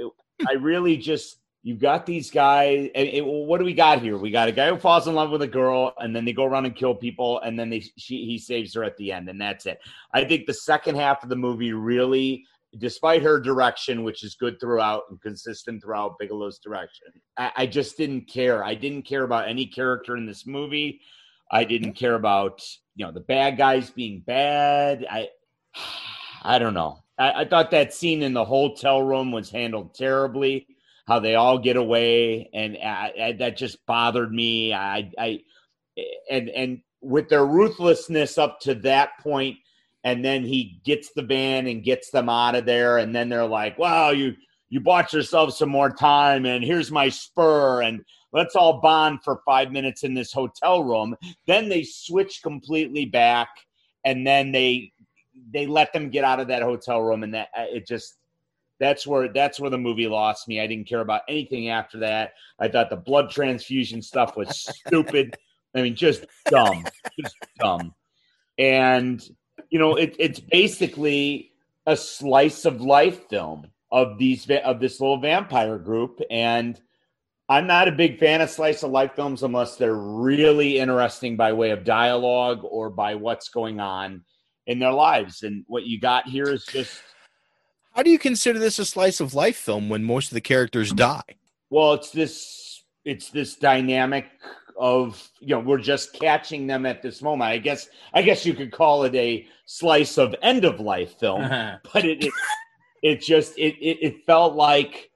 [0.47, 2.91] I really just you've got these guys.
[2.95, 4.17] And it, what do we got here?
[4.17, 6.45] We got a guy who falls in love with a girl, and then they go
[6.45, 9.41] around and kill people, and then they she, he saves her at the end, and
[9.41, 9.81] that's it.
[10.13, 12.45] I think the second half of the movie really
[12.79, 17.97] despite her direction, which is good throughout and consistent throughout Bigelow's direction, I, I, just
[17.97, 18.63] didn't care.
[18.65, 21.01] I didn't care about any character in this movie.
[21.51, 22.63] I didn't care about
[22.95, 25.07] you know the bad guys being bad.
[25.11, 25.29] I
[26.43, 27.01] I don't know.
[27.19, 30.67] I, I thought that scene in the hotel room was handled terribly.
[31.11, 34.73] How they all get away, and I, that just bothered me.
[34.73, 35.41] I, I
[36.31, 39.57] and and with their ruthlessness up to that point
[40.05, 43.47] and then he gets the van and gets them out of there and then they're
[43.47, 44.35] like wow you
[44.69, 48.03] you bought yourself some more time and here's my spur and
[48.33, 53.49] let's all bond for five minutes in this hotel room then they switch completely back
[54.05, 54.93] and then they
[55.53, 58.19] they let them get out of that hotel room and that it just
[58.81, 62.33] that's where that's where the movie lost me i didn't care about anything after that
[62.59, 65.37] i thought the blood transfusion stuff was stupid
[65.75, 66.85] i mean just dumb
[67.19, 67.95] just dumb
[68.59, 69.23] and
[69.71, 71.53] you know, it, it's basically
[71.87, 76.81] a slice of life film of these of this little vampire group, and
[77.49, 81.53] I'm not a big fan of slice of life films unless they're really interesting by
[81.53, 84.25] way of dialogue or by what's going on
[84.67, 85.43] in their lives.
[85.43, 87.01] And what you got here is just.
[88.01, 90.91] How do you consider this a slice of life film when most of the characters
[90.91, 91.21] die?
[91.69, 94.25] Well, it's this it's this dynamic
[94.79, 97.51] of you know we're just catching them at this moment.
[97.51, 101.43] I guess I guess you could call it a slice of end of life film,
[101.43, 101.77] uh-huh.
[101.93, 102.33] but it, it
[103.03, 105.11] it, just it, it, it felt like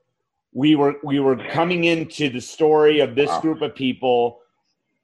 [0.53, 3.41] we were we were coming into the story of this wow.
[3.41, 4.41] group of people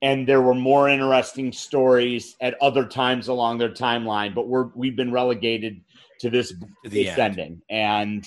[0.02, 4.96] and there were more interesting stories at other times along their timeline but we're we've
[4.96, 5.80] been relegated
[6.20, 6.50] to this,
[6.84, 8.24] to this ending and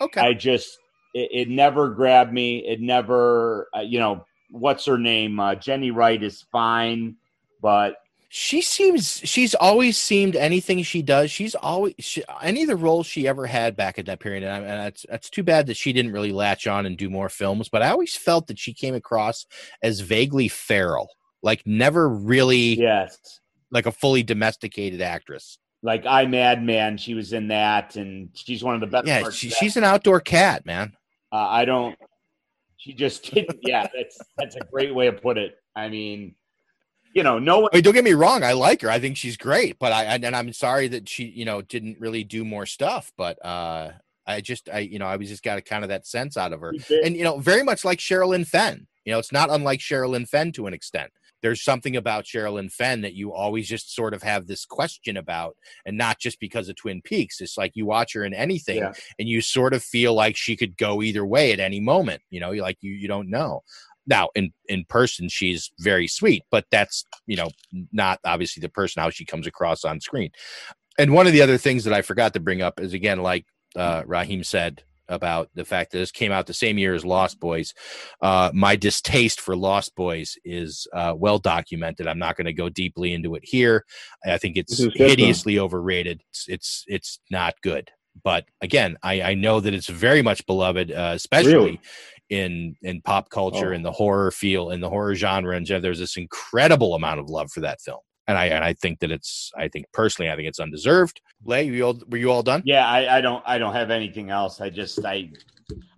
[0.00, 0.78] okay i just
[1.14, 5.40] it, it, never grabbed me it never uh, you know what's her name?
[5.40, 7.16] Uh, Jenny Wright is fine,
[7.60, 7.96] but
[8.28, 11.30] she seems she's always seemed anything she does.
[11.30, 14.64] She's always she, any of the roles she ever had back at that period, and,
[14.64, 17.68] and that's that's too bad that she didn't really latch on and do more films.
[17.68, 19.46] But I always felt that she came across
[19.82, 21.08] as vaguely feral,
[21.42, 23.40] like never really yes,
[23.70, 25.58] like a fully domesticated actress.
[25.86, 26.98] Like I Madman.
[26.98, 29.06] She was in that, and she's one of the best.
[29.06, 30.92] Yeah, she, she's an outdoor cat, man.
[31.30, 31.96] Uh, I don't.
[32.76, 33.60] She just didn't.
[33.62, 35.56] Yeah, that's that's a great way to put it.
[35.76, 36.34] I mean,
[37.14, 37.70] you know, no one.
[37.72, 38.42] I mean, don't get me wrong.
[38.42, 38.90] I like her.
[38.90, 42.24] I think she's great, but I and I'm sorry that she, you know, didn't really
[42.24, 43.12] do more stuff.
[43.16, 43.92] But uh
[44.26, 46.52] I just, I, you know, I was just got a kind of that sense out
[46.52, 46.74] of her,
[47.04, 48.88] and you know, very much like Sherilyn Fenn.
[49.04, 51.12] You know, it's not unlike Sherilyn Fenn to an extent.
[51.46, 55.54] There's something about Sherilyn Fenn that you always just sort of have this question about,
[55.84, 57.40] and not just because of Twin Peaks.
[57.40, 58.94] It's like you watch her in anything, Yeah.
[59.20, 62.20] and you sort of feel like she could go either way at any moment.
[62.30, 63.62] You know, like you you don't know.
[64.08, 67.50] Now, in in person, she's very sweet, but that's you know
[67.92, 70.30] not obviously the person how she comes across on screen.
[70.98, 73.46] And one of the other things that I forgot to bring up is again, like
[73.76, 77.40] uh, Raheem said about the fact that this came out the same year as Lost
[77.40, 77.74] Boys.
[78.20, 82.06] Uh, my distaste for Lost Boys is uh, well documented.
[82.06, 83.84] I'm not going to go deeply into it here.
[84.24, 86.22] I think it's hideously overrated.
[86.30, 87.90] It's, it's it's not good.
[88.24, 91.80] But again, I, I know that it's very much beloved, uh, especially Really?
[92.30, 93.76] in in pop culture, Oh.
[93.76, 97.50] in the horror feel, in the horror genre, and there's this incredible amount of love
[97.52, 98.00] for that film.
[98.28, 101.20] And I and I think that it's I think personally I think it's undeserved.
[101.44, 102.62] Lay, you all, were you all done?
[102.64, 103.42] Yeah, I, I don't.
[103.46, 104.60] I don't have anything else.
[104.60, 105.30] I just I.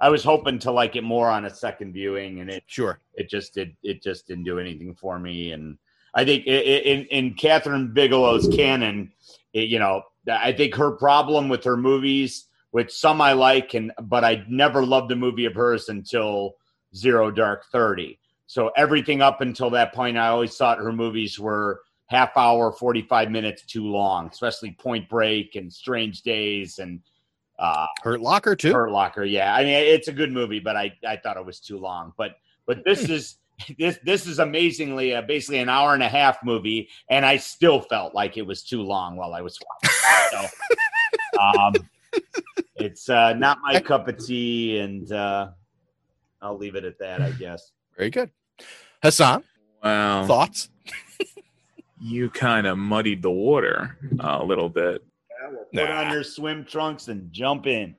[0.01, 3.01] I was hoping to like it more on a second viewing, and it Sure.
[3.15, 3.77] it just did.
[3.83, 5.53] It just didn't do anything for me.
[5.53, 5.77] And
[6.15, 9.13] I think in in Kathryn Bigelow's canon,
[9.53, 13.93] it, you know, I think her problem with her movies, which some I like, and
[14.03, 16.57] but I never loved a movie of hers until
[16.95, 18.19] Zero Dark Thirty.
[18.47, 23.03] So everything up until that point, I always thought her movies were half hour, forty
[23.03, 27.01] five minutes too long, especially Point Break and Strange Days and
[27.59, 28.73] uh, Hurt Locker too.
[28.73, 29.55] Hurt Locker, yeah.
[29.55, 32.13] I mean, it's a good movie, but I I thought it was too long.
[32.17, 32.33] But
[32.67, 33.37] but this is
[33.79, 37.81] this this is amazingly uh, basically an hour and a half movie, and I still
[37.81, 39.97] felt like it was too long while I was watching.
[40.31, 41.75] So, um,
[42.77, 45.49] it's uh, not my cup of tea, and uh,
[46.41, 47.73] I'll leave it at that, I guess.
[47.97, 48.31] Very good.
[49.03, 49.43] Hassan,
[49.83, 50.27] Wow.
[50.27, 50.71] thoughts?
[52.01, 55.05] You kind of muddied the water uh, a little bit.
[55.73, 57.97] Put on your swim trunks and jump in.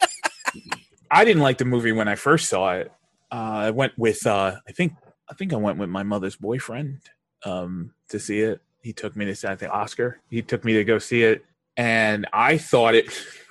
[1.10, 2.92] I didn't like the movie when I first saw it.
[3.32, 4.94] Uh, I went with uh, I think
[5.28, 7.00] I think I went with my mother's boyfriend
[7.44, 8.60] um, to see it.
[8.82, 10.20] He took me to see I think Oscar.
[10.30, 11.44] He took me to go see it,
[11.76, 13.06] and I thought it.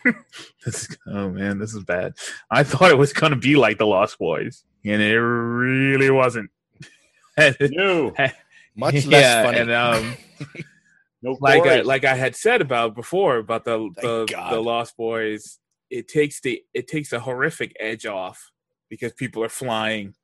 [0.66, 2.14] this oh man, this is bad.
[2.50, 6.50] I thought it was going to be like the Lost Boys, and it really wasn't.
[7.62, 8.14] no,
[8.80, 9.60] much less funny.
[9.60, 10.16] And um,
[11.22, 15.60] no like I, like I had said about before about the the, the Lost Boys,
[15.90, 18.52] it takes the it takes a horrific edge off
[18.90, 20.16] because people are flying.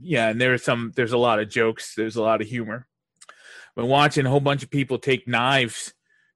[0.00, 2.86] Yeah, and there's some there's a lot of jokes, there's a lot of humor.
[3.74, 5.94] But watching a whole bunch of people take knives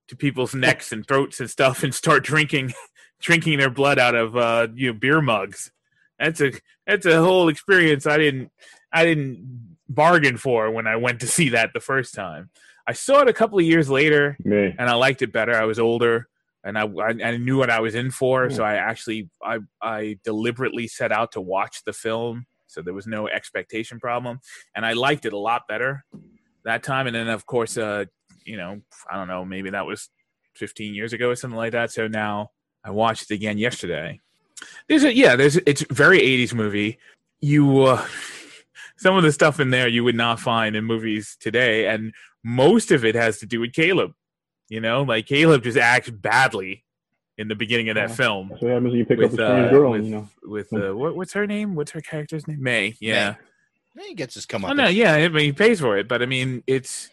[0.08, 2.72] to people's necks and throats and stuff and start drinking
[3.20, 5.70] drinking their blood out of uh you know beer mugs.
[6.18, 6.52] That's a
[6.86, 8.50] that's a whole experience I didn't
[8.92, 12.50] I didn't bargain for when I went to see that the first time.
[12.86, 14.74] I saw it a couple of years later Me.
[14.76, 15.54] and I liked it better.
[15.54, 16.28] I was older
[16.64, 18.50] and I, I, I knew what I was in for.
[18.50, 22.46] So I actually, I, I deliberately set out to watch the film.
[22.66, 24.40] So there was no expectation problem.
[24.74, 26.04] And I liked it a lot better
[26.64, 27.06] that time.
[27.06, 28.06] And then of course, uh,
[28.44, 28.80] you know,
[29.10, 30.08] I don't know, maybe that was
[30.54, 31.92] 15 years ago or something like that.
[31.92, 32.50] So now
[32.84, 34.20] I watched it again yesterday.
[34.88, 36.98] There's a, yeah, there's, it's very 80s movie.
[37.40, 38.06] You, uh,
[39.02, 41.88] some of the stuff in there you would not find in movies today.
[41.88, 44.12] And most of it has to do with Caleb.
[44.68, 46.84] You know, like Caleb just acts badly
[47.36, 48.14] in the beginning of that Yeah.
[48.14, 48.48] film.
[48.50, 50.28] That's what happens when you pick up a With, strange uh, girl, with, you know.
[50.44, 51.74] with uh, what, what's her name?
[51.74, 52.62] What's her character's name?
[52.62, 52.94] May.
[53.00, 53.34] Yeah.
[53.94, 54.76] May gets his come Oh up.
[54.76, 57.10] no, yeah, I mean, he pays for it, but I mean, it's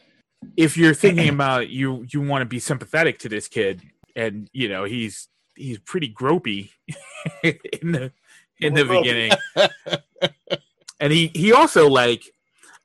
[0.55, 3.81] if you're thinking about you, you want to be sympathetic to this kid,
[4.15, 6.69] and you know he's he's pretty gropey
[7.43, 8.13] in the
[8.61, 9.31] in the Little beginning,
[10.99, 12.23] and he he also like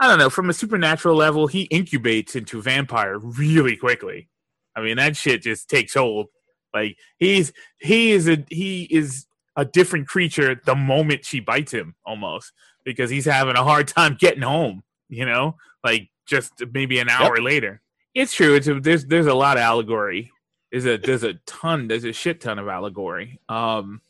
[0.00, 4.28] I don't know from a supernatural level, he incubates into vampire really quickly.
[4.76, 6.28] I mean, that shit just takes hold.
[6.72, 11.94] Like he's he is a he is a different creature the moment she bites him
[12.04, 12.52] almost
[12.84, 14.82] because he's having a hard time getting home.
[15.08, 17.80] You know, like just maybe an hour later.
[18.14, 18.54] It's true.
[18.54, 20.32] It's a, there's there's a lot of allegory.
[20.72, 21.86] There's a there's a ton.
[21.86, 23.38] There's a shit ton of allegory.
[23.48, 24.00] Um,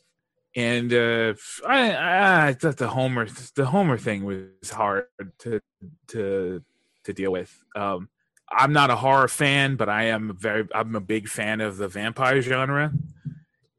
[0.55, 1.33] and uh,
[1.67, 5.05] I, I I thought the Homer the Homer thing was hard
[5.39, 5.61] to
[6.07, 6.63] to
[7.03, 7.63] to deal with.
[7.75, 8.09] Um,
[8.51, 11.87] I'm not a horror fan, but I am very I'm a big fan of the
[11.87, 12.93] vampire genre.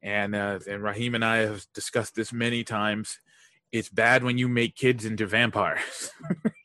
[0.03, 3.19] And uh, and Raheem and I have discussed this many times.
[3.71, 6.11] It's bad when you make kids into vampires.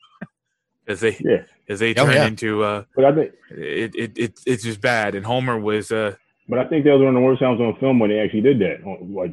[0.87, 1.43] as they Yeah.
[1.67, 2.27] as they Oh, turn yeah.
[2.27, 5.15] into uh, But I think, it, it it it's just bad.
[5.15, 6.15] And Homer was uh
[6.47, 8.41] but I think that was one of the worst times on film when they actually
[8.41, 8.85] did that.
[8.85, 9.31] Like,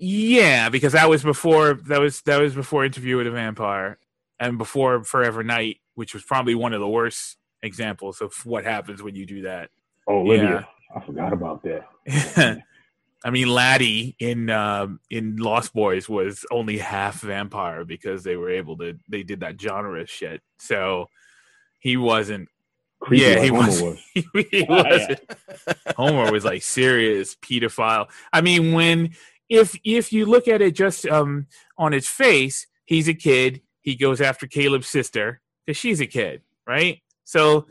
[0.00, 3.98] yeah because that was before that was that was before Interview with a Vampire
[4.38, 9.02] and before Forever Knight, which was probably one of the worst examples of what happens
[9.02, 9.70] when you do that.
[10.08, 10.64] oh, yeah,
[10.96, 12.62] I forgot about that.
[13.22, 18.50] I mean, Laddie in um, in Lost Boys was only half vampire because they were
[18.50, 18.98] able to.
[19.08, 21.10] They did that genre shit, so
[21.78, 22.48] he wasn't.
[22.98, 23.82] Creepy yeah, like he was.
[23.82, 23.98] was.
[24.50, 25.20] he wasn't.
[25.96, 28.08] Homer was like serious pedophile.
[28.32, 29.14] I mean, when
[29.50, 31.46] if if you look at it just um,
[31.76, 33.60] on its face, he's a kid.
[33.82, 37.02] He goes after Caleb's sister because she's a kid, right?
[37.24, 37.66] So,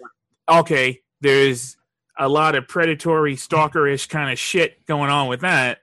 [0.47, 1.77] okay, there's
[2.17, 5.79] a lot of predatory, stalkerish kind of shit going on with that,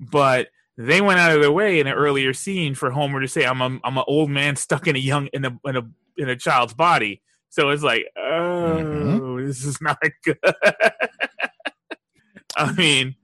[0.00, 3.44] but they went out of their way in an earlier scene for Homer to say,
[3.44, 5.82] "I'm a I'm an old man stuck in a young in a in a
[6.16, 7.20] in a child's body."
[7.50, 10.38] So it's like, oh, this is not good.
[12.56, 13.14] I mean,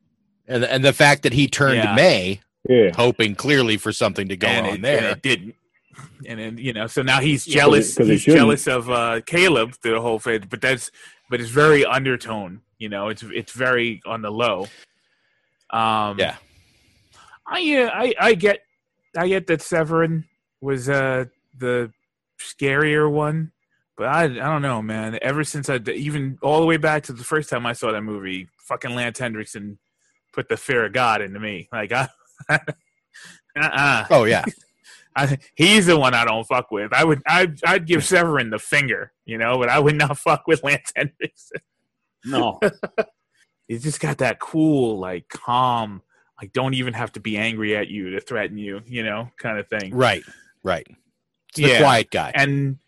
[0.50, 1.94] And and the fact that he turned Yeah.
[1.94, 2.90] May, yeah.
[2.94, 4.98] hoping clearly for something to go and on it, there.
[4.98, 5.54] and it didn't.
[6.26, 7.90] And then you know, so now he's Yeah, 'cause jealous.
[7.92, 10.44] it- 'cause he's jealous of uh, Caleb through the whole thing.
[10.50, 10.90] But that's
[11.30, 12.60] but it's very undertone.
[12.78, 14.66] You know, it's it's very on the low.
[15.70, 16.36] Um, yeah,
[17.46, 18.64] I uh, I I get
[19.16, 20.24] I get that Severen
[20.60, 21.26] was uh
[21.56, 21.92] the
[22.40, 23.52] scarier one,
[23.96, 25.18] but I I don't know, man.
[25.22, 28.02] Ever since I even all the way back to the first time I saw that
[28.02, 29.78] movie, fucking Lance Henriksen
[30.32, 31.68] put the fear of God into me.
[31.72, 32.08] Like I,
[32.50, 34.06] uh-uh.
[34.10, 34.44] Oh yeah.
[35.16, 36.92] I, he's the one I don't fuck with.
[36.92, 40.46] I would I'd, I'd give Severen the finger, you know, but I would not fuck
[40.46, 41.60] with Lance Henriksen.
[42.24, 42.60] No.
[43.66, 46.02] He's just got that cool, like calm,
[46.40, 49.58] like don't even have to be angry at you to threaten you, you know, kind
[49.58, 49.94] of thing.
[49.94, 50.22] right,
[50.62, 50.86] right.
[51.48, 52.32] It's the quiet guy.
[52.34, 52.78] And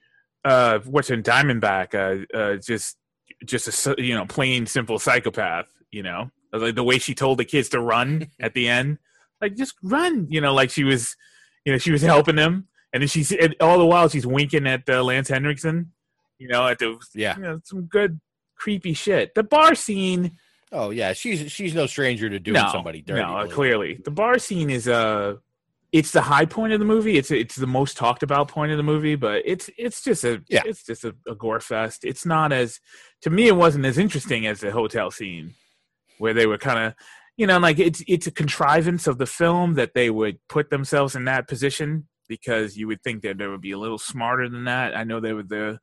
[0.44, 1.94] uh, what's in Diamondback?
[1.94, 2.96] Uh, uh, just
[3.44, 5.66] just a you know plain simple psychopath.
[5.90, 8.98] You know, like the way she told the kids to run at the end,
[9.40, 10.26] like just run.
[10.30, 11.16] You know, like she was,
[11.64, 14.66] you know, she was helping them, and then she's and all the while she's winking
[14.66, 15.92] at uh, Lance Henriksen.
[16.38, 17.36] You know, at the Yeah.
[17.36, 18.20] you know, some good
[18.56, 19.34] creepy shit.
[19.34, 20.32] The bar scene.
[20.72, 23.20] Oh yeah, she's she's no stranger to doing no, somebody dirty.
[23.20, 23.50] No, me.
[23.50, 25.36] clearly the bar scene is uh
[25.92, 27.18] it's the high point of the movie.
[27.18, 30.42] It's it's the most talked about point of the movie, but it's it's just a
[30.48, 30.62] Yeah.
[30.64, 32.04] it's just a, a gore fest.
[32.04, 32.80] It's not as
[33.20, 35.52] to me it wasn't as interesting as the hotel scene
[36.18, 36.94] where they were kind of
[37.36, 41.14] you know like it's it's a contrivance of the film that they would put themselves
[41.14, 44.64] in that position because you would think that they would be a little smarter than
[44.64, 44.96] that.
[44.96, 45.80] I know they were the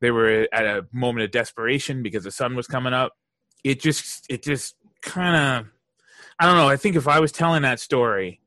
[0.00, 3.12] they were at a moment of desperation because the sun was coming up.
[3.64, 5.72] It just it just kind of
[6.38, 6.68] I don't know.
[6.68, 8.40] I think if I was telling that story,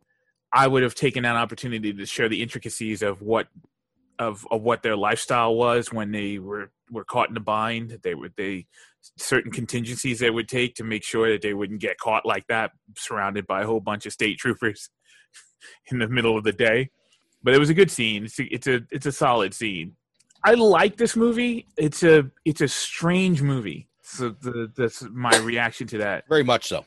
[0.53, 3.47] I would have taken that opportunity to share the intricacies of what
[4.17, 7.99] of, of what their lifestyle was when they were were caught in a bind.
[8.03, 8.67] They were they
[9.17, 12.71] certain contingencies they would take to make sure that they wouldn't get caught like that,
[12.97, 14.89] surrounded by a whole bunch of state troopers
[15.91, 16.89] in the middle of the day.
[17.43, 18.25] But it was a good scene.
[18.25, 19.95] It's a, it's a it's a solid scene.
[20.43, 21.67] I like this movie.
[21.77, 23.87] It's a it's a strange movie.
[24.01, 26.83] So the, that's my reaction to that Very much so.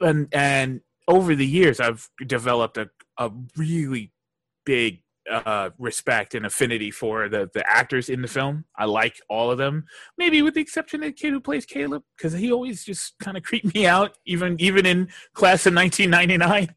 [0.00, 4.12] and and over the years i've developed a, a really
[4.64, 5.00] big
[5.30, 9.58] uh respect and affinity for the the actors in the film i like all of
[9.58, 9.84] them
[10.18, 13.36] maybe with the exception of the kid who plays caleb because he always just kind
[13.36, 16.74] of creeped me out even even in class of 1999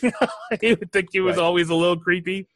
[0.00, 2.48] i would think he was always a little creepy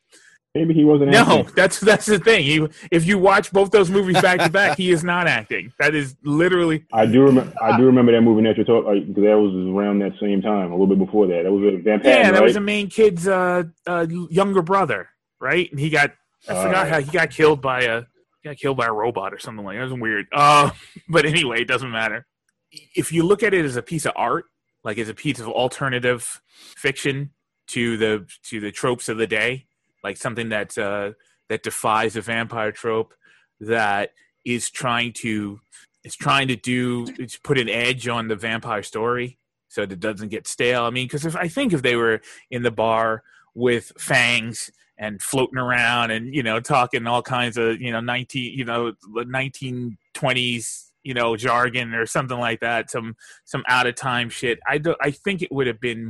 [0.57, 1.11] Maybe he wasn't.
[1.11, 1.55] no acting.
[1.57, 4.93] that's that's the thing he, if you watch both those movies back to back he
[4.93, 7.53] is not acting that is literally I do remember.
[7.61, 10.43] I do remember that movie that you're talking like, because that was around that same
[10.43, 11.43] time, a little bit before that.
[11.43, 12.45] That was Van Patten, Yeah, that right?
[12.45, 15.09] was the main kid's uh, uh, younger brother,
[15.41, 15.71] right?
[15.71, 16.13] And he got
[16.49, 18.03] I forgot how he got killed by a
[18.45, 19.85] got killed by a robot or something like that.
[19.85, 20.27] It was weird.
[20.33, 20.71] Uh,
[21.09, 22.27] but anyway, it doesn't matter.
[22.71, 24.45] If you look at it as a piece of art,
[24.83, 26.43] like as a piece of alternative
[26.77, 27.31] fiction
[27.69, 29.67] to the to the tropes of the day,
[30.03, 31.13] like something that uh,
[31.49, 33.15] that defies the vampire trope,
[33.61, 34.11] that
[34.45, 35.61] is trying to
[36.05, 40.01] is trying to do it's put an edge on the vampire story so that it
[40.01, 40.85] doesn't get stale.
[40.85, 42.21] I mean, because if I think if they were
[42.51, 43.23] in the bar
[43.55, 48.57] with fangs and floating around and you know talking all kinds of you know nineteen
[48.57, 48.93] you know
[49.27, 53.15] nineteen twenties you know jargon or something like that, some
[53.45, 54.59] some out of time shit.
[54.67, 56.05] I do, I think it would have been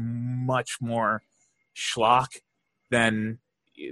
[0.47, 1.23] much more
[1.77, 2.29] schlock
[2.91, 3.41] than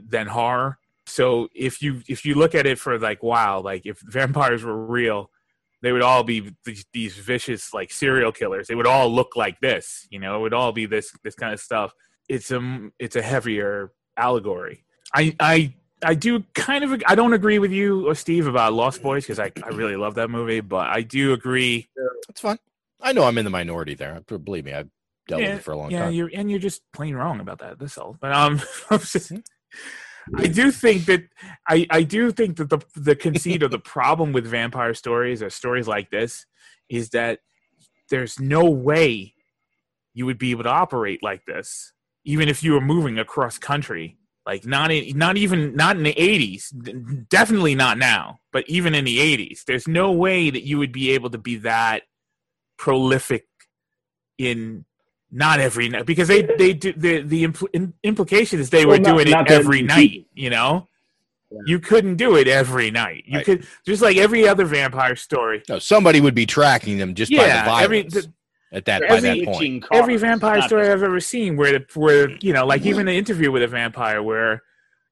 [0.08, 0.78] than horror.
[1.06, 4.86] So if you if you look at it for like wow, like if vampires were
[4.86, 5.30] real,
[5.82, 8.68] they would all be these, these vicious like serial killers.
[8.68, 10.36] They would all look like this, you know.
[10.36, 11.92] It would all be this this kind of stuff.
[12.28, 14.84] It's a it's a heavier allegory.
[15.14, 19.02] I I I do kind of I don't agree with you or Steve about Lost
[19.02, 21.88] Boys because I, I really love that movie, but I do agree.
[22.28, 22.58] It's fun.
[23.00, 24.20] I know I'm in the minority there.
[24.20, 24.88] Believe me, I've
[25.28, 25.98] dealt yeah, with it for a long time.
[25.98, 26.14] yeah, time.
[26.14, 27.78] you're and you're just plain wrong about that.
[27.78, 28.16] That's all.
[28.20, 28.60] But um,
[30.36, 31.24] I do think that
[31.68, 35.50] I I do think that the the conceit or the problem with vampire stories or
[35.50, 36.46] stories like this
[36.88, 37.40] is that
[38.10, 39.34] there's no way
[40.14, 41.92] you would be able to operate like this,
[42.24, 44.16] even if you were moving across country.
[44.44, 49.04] Like not in, not even not in the 80s, definitely not now, but even in
[49.04, 52.02] the 80s, there's no way that you would be able to be that
[52.76, 53.46] prolific
[54.38, 54.84] in
[55.30, 59.02] not every night because they they do the the impl- implication is they Well, were
[59.04, 60.88] not- doing not it every many night, you know.
[61.66, 63.24] You couldn't do it every night.
[63.26, 63.44] You Right.
[63.46, 65.62] could just like every other vampire story.
[65.68, 68.32] No, somebody would be tracking them just by the violence every the,
[68.72, 69.84] at that by every- that point.
[69.92, 73.50] every vampire story I've ever seen, where the, where you know, like even the interview
[73.52, 74.62] with a vampire, where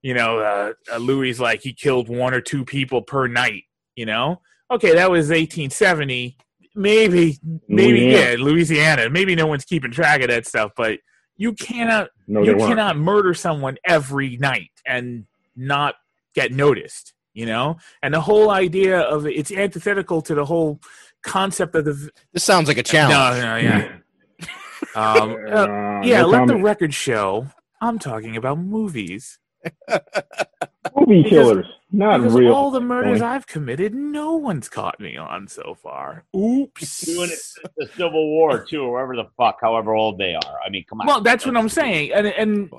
[0.03, 3.65] you know, uh, uh, Louis like he killed one or two people per night.
[3.97, 4.41] You know,
[4.71, 6.37] okay, that was 1870.
[6.77, 7.37] Maybe,
[7.69, 8.31] maybe Louisiana.
[8.31, 9.11] yeah, Louisiana.
[9.11, 11.01] Maybe no one's keeping track of that stuff, but
[11.37, 12.69] you cannot, No, you they weren't.
[12.69, 15.97] cannot murder someone every night and not
[16.35, 17.13] get noticed.
[17.33, 20.81] You know, and the whole idea of it's antithetical to the whole
[21.23, 23.41] concept of the This sounds like a challenge.
[23.43, 23.97] no, no, yeah.
[24.95, 27.47] um, uh, Uh, yeah, no let the record show.
[27.81, 29.39] I'm talking about movies.
[30.97, 32.53] Movie Because- killers, not because real.
[32.55, 33.31] all the murders Tony.
[33.35, 36.25] I've committed, no one's caught me on so far.
[36.37, 37.01] Oops.
[37.07, 37.39] Doing it
[37.77, 40.59] the Civil War too, or whatever the fuck, however old they are.
[40.64, 41.07] I mean, come on.
[41.07, 42.71] Well, that's what I'm saying, and and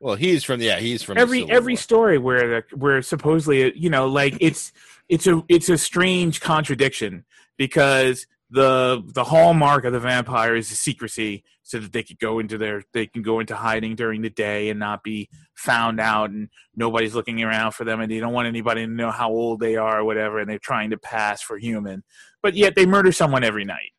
[0.00, 1.78] Well, he's from yeah, he's from the every Civil every War.
[1.78, 4.72] story where the where supposedly you know like it's
[5.08, 7.24] it's a it's a strange contradiction
[7.58, 12.58] because the the hallmark of the vampire is secrecy so that they could go into
[12.58, 16.48] their they can go into hiding during the day and not be found out and
[16.76, 19.76] nobody's looking around for them and they don't want anybody to know how old they
[19.76, 22.02] are or whatever and they're trying to pass for human
[22.42, 23.92] but yet they murder someone every night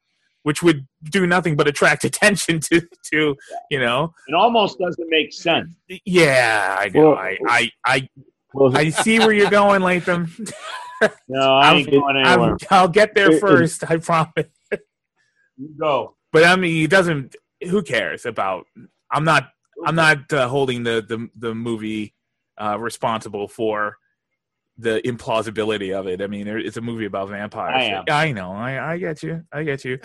[0.43, 2.79] which would do nothing but attract attention to
[3.11, 3.35] to
[3.71, 5.73] you know It almost doesn't make sense.
[6.05, 8.09] yeah i know Well- i i i
[8.75, 10.31] I see where you're going, Latham.
[11.27, 12.51] No, I ain't I'm- going anywhere.
[12.51, 13.89] I'm, I'll get there It- it- first.
[13.89, 14.47] I promise.
[15.57, 16.15] You go.
[16.31, 17.35] But I mean, he doesn't.
[17.69, 18.65] Who cares about?
[19.11, 19.49] I'm not.
[19.85, 22.13] I'm not uh, holding the the the movie
[22.57, 23.97] uh, responsible for
[24.77, 26.21] the implausibility of it.
[26.21, 27.75] I mean, there- it's a movie about vampires.
[27.77, 28.03] I am.
[28.09, 28.51] I know.
[28.51, 29.43] I I get you.
[29.51, 29.99] I get you.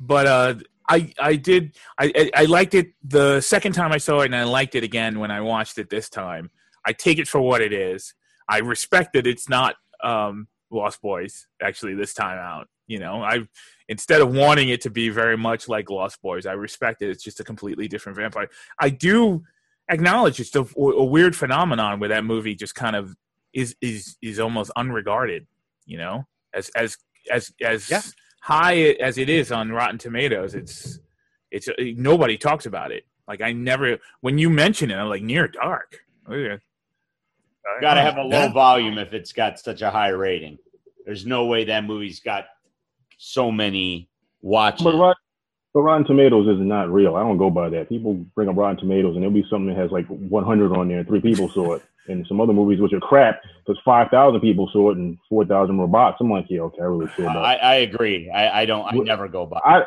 [0.00, 0.54] but uh,
[0.88, 1.76] I I did.
[1.98, 4.82] I, I I liked it the second time I saw it, and I liked it
[4.84, 6.50] again when I watched it this time.
[6.86, 8.14] I take it for what it is.
[8.48, 12.68] I respect that it's not um, Lost Boys actually this time out.
[12.86, 13.40] You know, I
[13.88, 17.10] instead of wanting it to be very much like Lost Boys, I respect it.
[17.10, 18.48] It's just a completely different vampire.
[18.80, 19.44] I do
[19.88, 23.14] acknowledge it's a, a weird phenomenon where that movie just kind of
[23.52, 25.46] is is is almost unregarded.
[25.86, 26.96] You know, as as
[27.30, 28.02] as as Yeah.
[28.42, 30.98] high as it is on Rotten Tomatoes, it's
[31.50, 33.04] it's nobody talks about it.
[33.28, 36.00] Like I never when you mention it, I'm like near dark.
[37.80, 38.52] Got to have a low Yeah.
[38.52, 40.58] volume if it's got such a high rating.
[41.04, 42.46] There's no way that movie's got
[43.18, 44.08] so many
[44.42, 44.84] watches.
[44.84, 45.16] But, Rot-
[45.74, 47.16] but Rotten Tomatoes is not real.
[47.16, 47.88] I don't go by that.
[47.88, 50.98] People bring up Rotten Tomatoes and there'll be something that has like 100 on there
[50.98, 51.82] and three people saw it.
[52.08, 55.86] And some other movies which are crap because 5,000 people saw it and 4,000 were
[55.86, 56.16] bots.
[56.20, 58.30] I'm like, yeah, okay, I really feel about I, I agree.
[58.30, 58.84] I, I don't.
[58.84, 59.60] I Well, never go by.
[59.64, 59.84] I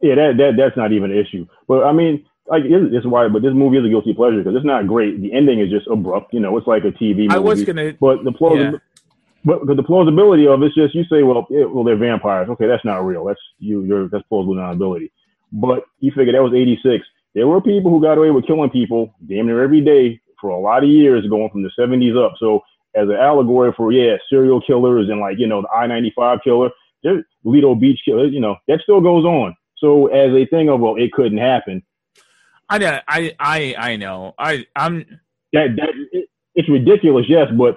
[0.00, 1.46] yeah, that, that that's not even an issue.
[1.68, 3.28] But I mean, like this is why.
[3.28, 5.20] But this movie is a guilty pleasure because it's not great.
[5.20, 6.34] The ending is just abrupt.
[6.34, 7.30] You know, it's like a TV movie.
[7.30, 7.94] I was gonna.
[7.94, 8.78] But the plausibility,
[9.44, 12.48] but the plausibility of it's just you say, well, yeah, well, they're vampires.
[12.50, 13.24] Okay, that's not real.
[13.24, 13.82] That's you.
[13.84, 15.10] You're that's plausible deniability.
[15.50, 17.04] But you figure that was '86.
[17.34, 20.58] There were people who got away with killing people damn near every day for a
[20.58, 22.34] lot of years, going from the '70s up.
[22.38, 22.60] So
[22.94, 26.70] as an allegory for yeah, serial killers and like you know the I-95 killer,
[27.44, 29.56] Lido Beach killer, you know that still goes on.
[29.78, 31.82] So as a thing of well, it couldn't happen.
[32.72, 32.98] I know.
[33.08, 34.34] I I I know.
[34.38, 35.04] I I'm
[35.52, 37.76] That that it, it's ridiculous, yes, but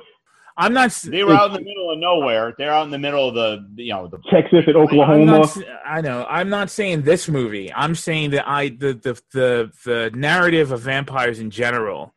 [0.57, 0.91] I'm not.
[1.05, 2.53] They were out in the middle of nowhere.
[2.57, 5.25] They're out in the middle of the you know the Texas and Oklahoma.
[5.25, 6.25] not, s- I know.
[6.29, 7.73] I'm not saying this movie.
[7.73, 12.13] I'm saying that I the the the the narrative of vampires in general,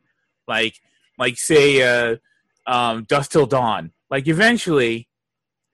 [0.47, 0.75] like
[1.17, 2.15] like say uh,
[2.65, 3.91] um, Dusk Till Dawn.
[4.09, 5.09] Like eventually,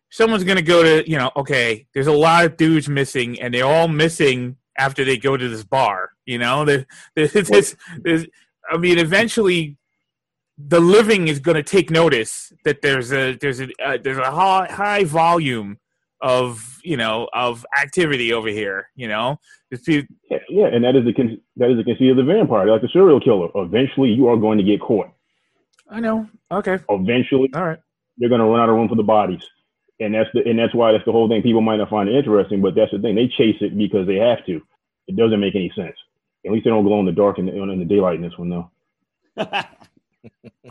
[0.09, 1.31] someone's gonna go to you know.
[1.35, 5.49] Okay, there's a lot of dudes missing, and they're all missing after they go to
[5.49, 6.11] this bar.
[6.25, 8.27] You know, there, there's, there's, there's
[8.69, 9.77] I mean, eventually,
[10.57, 14.31] the living is going to take notice that there's a there's a uh, there's a
[14.31, 15.77] high, high volume
[16.21, 18.89] of you know of activity over here.
[18.95, 19.39] You know,
[20.29, 22.81] Yeah, yeah, and that is the con- that is the conceit of the vampire, like
[22.81, 23.49] the serial killer.
[23.55, 25.09] Eventually, you are going to get caught.
[25.89, 26.27] I know.
[26.51, 26.79] Okay.
[26.89, 27.79] Eventually, all right,
[28.17, 29.43] they're going to run out of room for the bodies,
[29.99, 31.41] and that's the and that's why that's the whole thing.
[31.41, 33.15] People might not find it interesting, but that's the thing.
[33.15, 34.61] They chase it because they have to.
[35.07, 35.95] It doesn't make any sense.
[36.45, 38.49] At least they don't glow in the dark and in the daylight in this one,
[38.49, 38.71] though.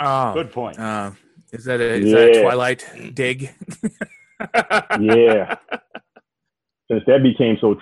[0.01, 0.79] Oh, Good point.
[0.79, 1.13] Uh,
[1.53, 3.43] is that a, is that a Twilight dig?
[5.01, 5.55] yeah.
[6.91, 7.81] Since that became so, tr-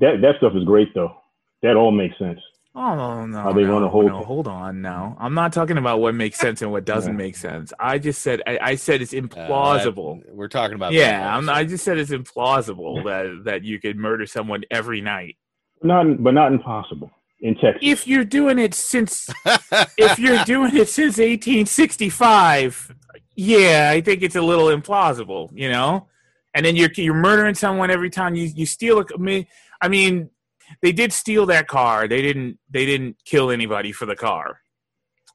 [0.00, 1.14] that that stuff is great though.
[1.62, 2.40] That all makes sense.
[2.74, 5.14] Oh no, no, How they no, run a whole no, hold on now.
[5.20, 7.18] I'm not talking about what makes sense and what doesn't Yeah.
[7.18, 7.70] make sense.
[7.78, 10.24] I just said I, I said it's Uh, implausible.
[10.24, 11.48] that- we're talking about yeah, vampires.
[11.48, 15.36] I'm, I just said it's implausible that that you could murder someone every night.
[15.82, 17.10] Not, but not impossible
[17.40, 17.80] in Texas.
[17.82, 19.28] If you're doing it since
[19.98, 22.94] if you're doing it since 1865,
[23.36, 26.06] yeah, I think it's a little implausible, you know.
[26.54, 29.04] And then you're you're murdering someone every time you you steal a.
[29.14, 29.46] I mean,
[29.80, 30.30] I mean,
[30.80, 32.08] they did steal that car.
[32.08, 34.60] They didn't they didn't kill anybody for the car,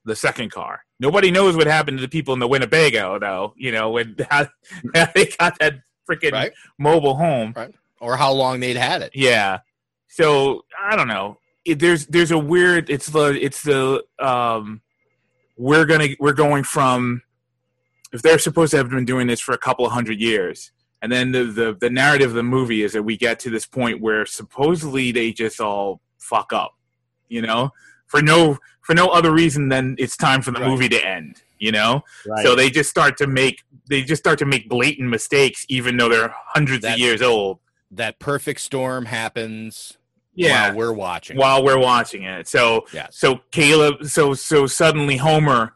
[0.05, 0.81] the second car.
[0.99, 3.53] Nobody knows what happened to the people in the Winnebago, though.
[3.57, 4.47] You know when how,
[4.93, 5.75] they got that
[6.09, 6.53] freaking Right.
[6.79, 7.73] mobile home, right?
[7.99, 9.11] Or how long they'd had it.
[9.13, 9.59] yeah.
[10.07, 11.37] So I don't know.
[11.65, 12.89] It, there's there's a weird.
[12.89, 14.81] It's the it's the um.
[15.57, 17.21] We're gonna we're going from
[18.13, 20.71] if they're supposed to have been doing this for a couple of hundred years,
[21.01, 23.65] and then the the, the narrative of the movie is that we get to this
[23.65, 26.73] point where supposedly they just all fuck up,
[27.29, 27.71] you know,
[28.07, 31.71] for no for no other reason than it's time for the movie to end, you
[31.71, 32.01] know.
[32.27, 32.43] Right.
[32.45, 36.09] So they just start to make they just start to make blatant mistakes, even though
[36.09, 37.59] they're hundreds of years old.
[37.91, 39.97] That perfect storm happens
[40.35, 40.69] Yeah.
[40.69, 41.37] while we're watching.
[41.37, 42.47] while we're watching it.
[42.47, 43.15] So Yes.
[43.17, 45.73] so Caleb so so suddenly Homer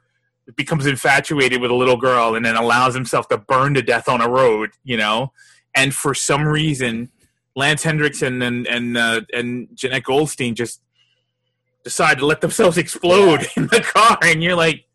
[0.55, 4.21] becomes infatuated with a little girl and then allows himself to burn to death on
[4.21, 5.31] a road, you know.
[5.75, 7.09] And for some reason,
[7.55, 10.81] Lance Henriksen and and uh, and Jenette Goldstein just
[11.83, 14.85] decide to let themselves explode in the car, and you're like,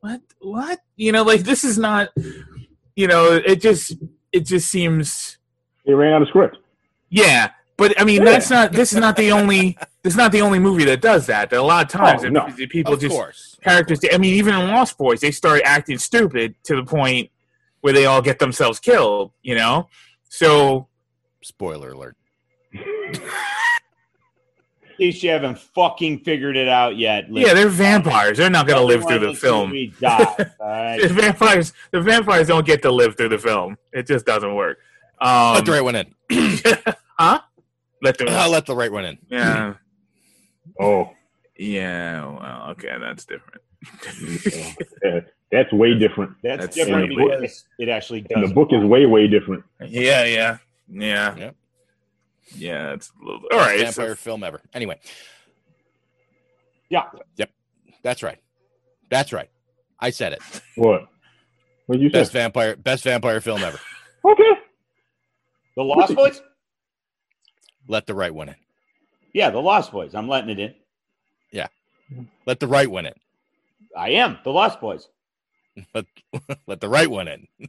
[0.00, 0.20] what?
[0.40, 0.80] What?
[0.96, 2.08] You know, like this is not.
[2.96, 3.94] You know, it just
[4.32, 5.38] it just seems.
[5.86, 6.58] They ran out of script.
[7.08, 8.72] Yeah, but I mean, that's not.
[8.72, 9.76] This is not the only.
[10.02, 11.48] This is not the only movie that does that.
[11.50, 12.46] There a lot of times Oh, no.
[12.56, 13.51] p- people Of just course.
[13.62, 14.00] Characters.
[14.12, 17.30] I mean, even in Lost Boys, they start acting stupid to the point
[17.80, 19.32] where they all get themselves killed.
[19.42, 19.88] You know,
[20.28, 20.88] so
[21.42, 22.16] Spoiler alert.
[22.74, 23.20] At
[24.98, 27.30] least you haven't fucking figured it out yet.
[27.30, 27.46] Liz.
[27.46, 28.38] yeah, they're vampires.
[28.38, 29.70] They're not going to live through the film.
[29.70, 30.22] We die.
[30.60, 31.00] all right?
[31.00, 33.76] The vampires, the vampires don't get to live through the film.
[33.92, 34.78] It just doesn't work.
[35.20, 36.14] Um, let the right one in.
[37.18, 37.40] huh?
[38.02, 39.18] Let the I'll let the right one in.
[39.28, 39.74] yeah.
[40.80, 41.10] Oh,
[41.62, 42.26] Yeah.
[42.26, 43.62] Well, okay, that's different.
[45.04, 46.32] yeah, that's way different.
[46.42, 48.30] That's, That's different in because it actually does.
[48.42, 49.64] And the book is way, way different.
[49.80, 50.58] Yeah, yeah,
[50.88, 51.56] yeah, Yep.
[52.56, 52.92] yeah.
[52.94, 53.78] It's a little, all right.
[53.78, 54.60] so- Vampire film ever.
[54.74, 54.98] Anyway.
[56.88, 57.04] Yeah.
[57.36, 57.50] Yep.
[58.02, 58.38] That's right.
[59.10, 59.48] That's right.
[60.00, 60.40] I said it.
[60.76, 61.06] What?
[61.86, 62.38] What you Best say?
[62.40, 63.78] vampire best vampire film ever.
[64.24, 64.50] Okay.
[65.76, 66.40] The Lost Boys?
[67.88, 68.54] Let the right one in.
[69.32, 70.14] Yeah, the Lost Boys.
[70.14, 70.74] I'm letting it in.
[71.52, 71.68] Yeah.
[72.46, 73.14] Let the right one in.
[73.96, 75.06] I am the Lost Boys.
[75.94, 76.06] Let
[76.66, 77.46] let the right one in.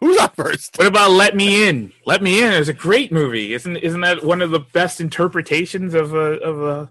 [0.00, 0.78] Who's up first?
[0.78, 1.92] What about Let Me In?
[2.06, 3.54] Let Me In is a great movie.
[3.54, 6.90] Isn't isn't that one of the best interpretations of a of a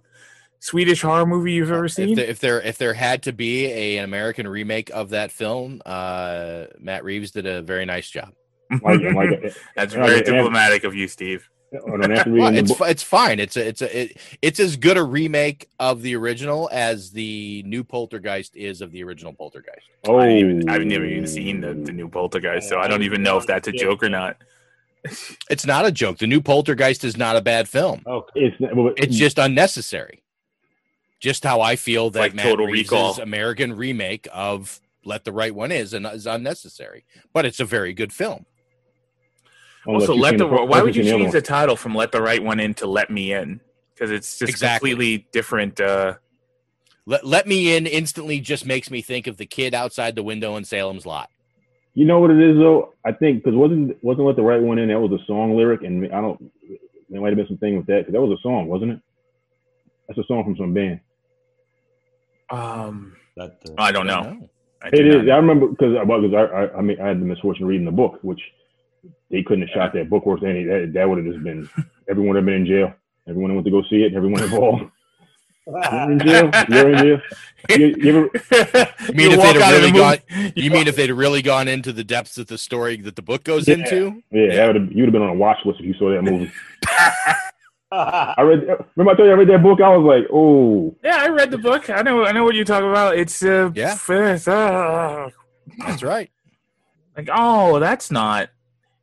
[0.59, 2.15] Swedish horror movie you've ever If seen?
[2.15, 5.81] there, if there if there had to be a, an American remake of that film,
[5.85, 8.33] uh, Matt Reeves did a very nice job.
[8.81, 11.49] Like, like, That's very and- diplomatic of you, Steve.
[11.75, 12.81] I don't have to read Well, in the it's book.
[12.81, 13.39] it's fine.
[13.39, 17.63] It's a, it's a it, it's as good a remake of the original as the
[17.65, 19.87] new Poltergeist is of the original Poltergeist.
[20.07, 23.23] Oh, I even, I've never even seen the, the new Poltergeist, so I don't even
[23.23, 24.37] know if that's a joke or not.
[25.49, 26.17] It's not a joke.
[26.19, 28.03] The new Poltergeist is not a bad film.
[28.07, 28.31] Okay.
[28.35, 28.55] it's
[28.97, 30.23] It's just unnecessary.
[31.19, 33.19] Just how I feel that like Matt Total Reeves' Recall.
[33.21, 37.93] American remake of Let the Right One is and is unnecessary, but it's a very
[37.93, 38.45] good film.
[39.85, 42.11] Unless Also, you've let seen the why would you change the the title from "Let
[42.11, 43.61] the Right One In" to "Let Me In"?
[43.93, 44.91] Because it's just Exactly.
[44.91, 45.79] completely different.
[45.79, 46.15] Uh,
[47.05, 50.55] Let, Let Me In instantly just makes me think of the kid outside the window
[50.55, 51.29] in Salem's Lot.
[51.95, 52.93] You know what it is though?
[53.05, 54.89] I think because wasn't wasn't let the right one in.
[54.89, 56.51] That was a song lyric, and I don't.
[57.09, 58.99] There might have been some thing with that because that was a song, wasn't it?
[60.07, 61.01] That's a song from some band.
[62.49, 64.23] um, That, uh, I don't know.
[64.23, 64.49] don't know.
[64.81, 65.29] I do It not.
[65.29, 67.85] I remember because I, because I, I I mean I had the misfortune of reading
[67.85, 68.41] the book, which
[69.33, 70.63] they couldn't have shot that book worth any.
[70.63, 71.67] That, that would have just been
[72.09, 72.93] everyone would have been in jail.
[73.27, 74.13] Everyone went to go see it.
[74.13, 74.83] Everyone involved.
[75.65, 76.51] You're in jail.
[76.69, 77.21] You're in jail.
[77.69, 78.29] You, you ever,
[79.07, 80.51] You mean You if they'd have really the gone?
[80.55, 83.43] You mean if they'd really gone into the depths of the story that the book
[83.45, 83.75] goes Yeah.
[83.75, 84.21] into?
[84.31, 86.11] yeah, that would have, you would have been on a watch list if you saw
[86.11, 86.51] that movie.
[87.91, 88.61] I read.
[88.95, 89.79] Remember I told you I read that book.
[89.79, 90.95] I was like, oh.
[91.03, 91.89] Yeah, I read the book.
[91.89, 92.25] I know.
[92.25, 93.17] I know what you're talking about.
[93.17, 93.93] It's uh, Yeah.
[93.93, 94.09] f-
[94.47, 95.29] uh,
[95.77, 96.29] That's right.
[97.15, 98.49] like oh, that's not.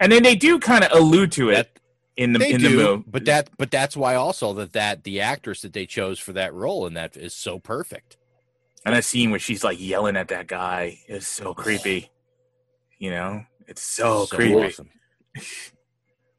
[0.00, 1.78] And then they do kind of allude to it
[2.16, 3.04] in the They in do, the movie.
[3.06, 6.52] but that but that's why also that that the actress that they chose for that
[6.54, 8.16] role and that is so perfect.
[8.84, 12.10] And that scene where she's like yelling at that guy is so creepy.
[12.98, 14.54] You know, it's so, So creepy.
[14.54, 14.90] awesome.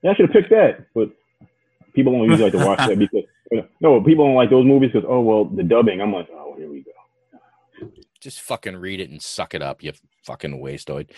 [0.03, 1.11] Yeah, I should have picked that, but
[1.93, 3.21] people don't usually like to watch that because
[3.79, 6.01] no, people don't like those movies because oh well, the dubbing.
[6.01, 7.88] I'm like, oh, here we go.
[8.19, 9.91] Just fucking read it and suck it up, you
[10.23, 11.10] fucking wastoid.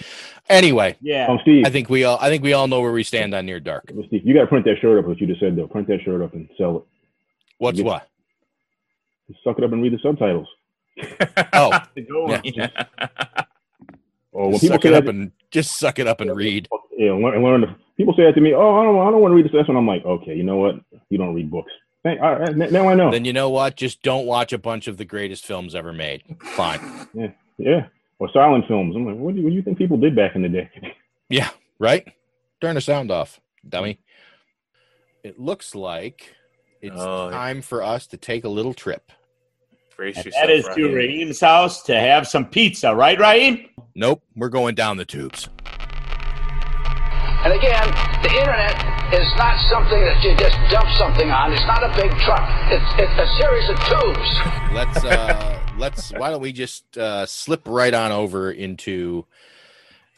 [0.49, 1.27] Anyway, Yeah.
[1.27, 3.45] Um, Steve, I think we all I think we all know where we stand on
[3.45, 3.91] Near Dark.
[4.07, 5.05] Steve, you got to print that shirt up.
[5.07, 6.83] What you just said though, print that shirt up and sell it.
[7.57, 8.07] What's You- what?
[9.29, 10.47] Just suck it up and read the subtitles.
[11.53, 11.71] Oh,
[12.09, 12.69] Go yeah.
[14.31, 16.67] Or when people suck say it up and just suck it up and read.
[16.97, 18.53] yeah, learn, and learn the, people say that to me.
[18.53, 19.51] Oh, I don't, I don't want to read this.
[19.53, 20.75] That's when I'm like, okay, you know what?
[21.09, 21.71] You don't read books.
[22.03, 23.11] Thank, all right, now I know.
[23.11, 23.75] Then you know what?
[23.77, 26.23] Just don't watch a bunch of the greatest films ever made.
[26.41, 27.07] Fine.
[27.13, 27.27] Yeah,
[27.57, 27.85] yeah.
[28.23, 28.95] Or silent films.
[28.95, 30.69] I'm like, what do, you, what do you think people did back in the day?
[31.29, 32.07] Yeah, right?
[32.61, 33.99] Turn the sound off, dummy.
[35.23, 36.33] It looks like
[36.81, 37.31] it's Oh.
[37.31, 39.11] time for us to take a little trip.
[39.97, 40.93] Brace That yourself, to Raheem.
[40.95, 43.65] Raheem's house to have some pizza, right, Raheem?
[43.95, 45.49] Nope, we're going down the tubes.
[47.43, 47.87] And again,
[48.23, 51.51] the internet is not something that you just dump something on.
[51.51, 52.47] It's not a big truck.
[52.71, 54.29] It's, it's a series of tubes.
[54.71, 59.25] Let's uh let's why don't we just uh slip right on over into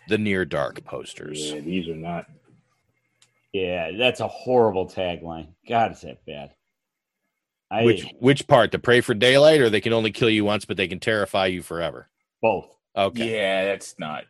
[0.07, 1.51] the near dark posters.
[1.51, 2.27] Yeah, these are not.
[3.53, 5.47] Yeah, that's a horrible tagline.
[5.67, 6.51] God, is that bad?
[7.71, 8.71] I Which which part?
[8.73, 11.47] To pray for daylight or they can only kill you once but they can terrify
[11.47, 12.09] you forever.
[12.41, 12.67] both.
[12.95, 13.35] Okay.
[13.35, 14.25] Yeah, that's not.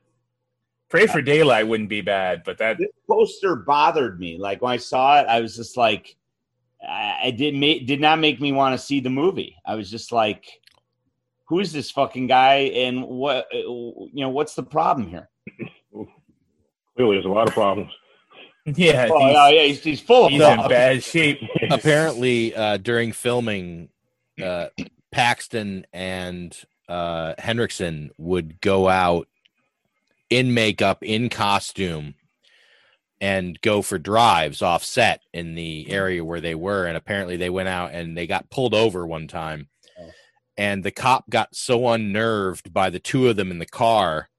[0.89, 4.38] Pray for daylight wouldn't be bad, but that This poster bothered me.
[4.38, 6.15] Like when I saw it, I was just like,
[6.88, 9.56] I, I did ma- did not make me want to see the movie.
[9.65, 10.45] I was just like,
[11.47, 14.30] who is this fucking guy, and what uh, you know?
[14.30, 15.30] What's the problem here?
[16.95, 17.91] Clearly, there's a lot of problems.
[18.65, 21.39] yeah, Oh, he's, yeah, yeah, he's, he's full of he's in bad shape.
[21.69, 23.89] Apparently, uh during filming,
[24.43, 24.67] uh
[25.11, 26.57] Paxton and
[26.89, 29.27] uh Henriksen would go out
[30.30, 32.15] in makeup, in costume,
[33.22, 36.85] and go for drives off set in the area where they were.
[36.85, 39.67] And apparently they went out and they got pulled over one time.
[40.57, 44.30] And the cop got so unnerved by the two of them in the car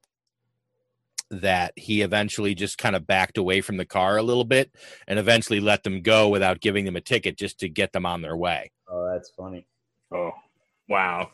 [1.31, 4.71] that he eventually just kind of backed away from the car a little bit
[5.09, 8.23] and eventually let them go without giving them a ticket just to get them on
[8.23, 8.71] their way.
[8.89, 9.67] Oh, that's funny.
[10.13, 10.33] Oh,
[10.89, 11.31] Wow,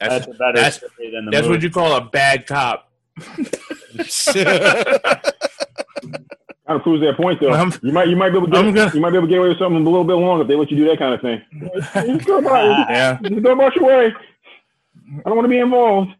[0.00, 2.90] That's, that's a better that's, story than the that's what you call a bad cop.
[6.66, 7.50] kind of proves that point, though.
[7.52, 9.26] I'm- you might, you might be able to I'm get, gonna- you might be able
[9.26, 10.98] to get away with something a little bit longer if they let you do that
[10.98, 11.42] kind of thing.
[12.16, 13.18] Just go about, Yeah.
[13.22, 14.06] just go about your way.
[14.06, 16.10] I don't want to be involved.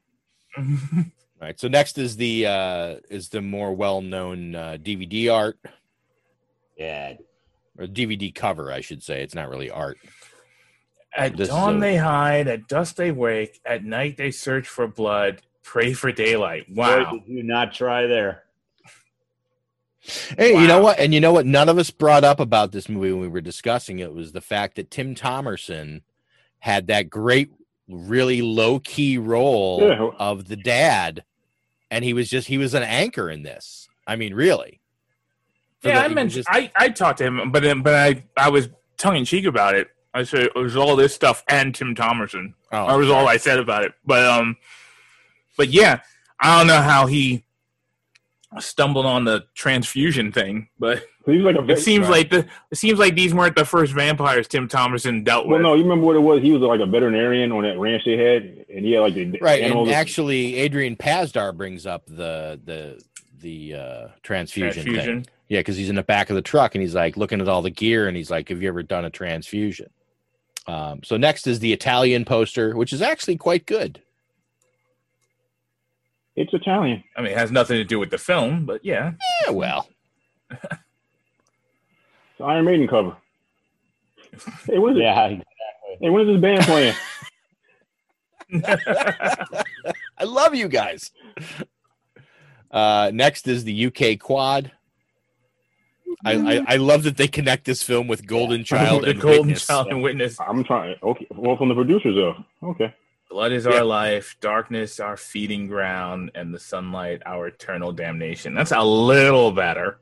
[0.59, 0.65] All
[1.41, 1.59] right.
[1.59, 5.59] So next is the uh is the more well-known uh, DVD art
[6.77, 7.15] Yeah,
[7.79, 9.23] or DVD cover, I should say.
[9.23, 9.99] It's not really art.
[11.17, 14.87] At This dawn a- they hide, at dusk they wake, at night they search for
[14.87, 16.69] blood, pray for daylight.
[16.75, 17.13] Boy, Wow.
[17.13, 18.43] did you not try there?
[20.37, 20.99] Hey, you know what?
[20.99, 21.47] And you know what?
[21.47, 24.41] None of us brought up about this movie when we were discussing it was the
[24.41, 26.03] fact that Tim Thomerson
[26.59, 27.53] had that great,
[27.89, 30.11] really low key role Yeah.
[30.19, 31.25] of the dad,
[31.91, 33.89] and he was just he was an anchor in this.
[34.07, 34.81] I mean, really.
[35.83, 38.49] Yeah, the- I mentioned just- I, I talked to him, but then but I I
[38.49, 38.69] was
[38.99, 39.89] tongue in cheek about it.
[40.15, 42.55] I said it was all this stuff and Tim Thomerson.
[42.73, 43.93] Oh, that was all I said about it.
[44.05, 44.57] But um,
[45.57, 46.01] but yeah,
[46.41, 47.45] I don't know how he
[48.61, 52.99] stumbled on the transfusion thing, but He like a it seems like the it seems
[52.99, 55.53] like these weren't the first vampires Tim Thomerson dealt with.
[55.53, 55.63] Well, with.
[55.63, 56.43] no, you remember what it was?
[56.43, 59.39] He was like a veterinarian on that ranch they had, and he had like the
[59.41, 59.89] right animals.
[59.89, 63.03] and actually Adrian Pasdar brings up the the
[63.41, 65.27] the uh transfusion, thing.
[65.49, 67.61] Yeah because he's in the back of the truck and he's like looking at all
[67.61, 69.91] the gear and he's like have you ever done a transfusion
[70.67, 74.01] um so next is the italian poster which is actually quite good
[76.37, 77.03] it's Italian.
[77.17, 79.13] I mean, it has nothing to do with the film, but yeah.
[79.45, 79.89] yeah well
[80.51, 80.63] It's
[82.41, 83.17] Iron Maiden cover.
[84.67, 85.03] Hey, what is it?
[85.03, 85.29] Yeah,
[86.01, 86.95] Hey, when is this band playing?
[90.19, 91.11] i love you guys
[92.71, 94.71] uh next is the uk quad
[96.25, 99.41] I, I, I love that they connect this film with Golden Child the and Golden
[99.47, 99.67] Witness.
[99.67, 100.39] Child and Witness.
[100.39, 100.95] I'm trying.
[101.03, 102.37] Okay, well, from the producers though.
[102.63, 102.95] Okay.
[103.33, 103.77] Blood is Yeah.
[103.79, 108.53] our life, darkness our feeding ground, and the sunlight our eternal damnation.
[108.55, 109.99] That's a little better.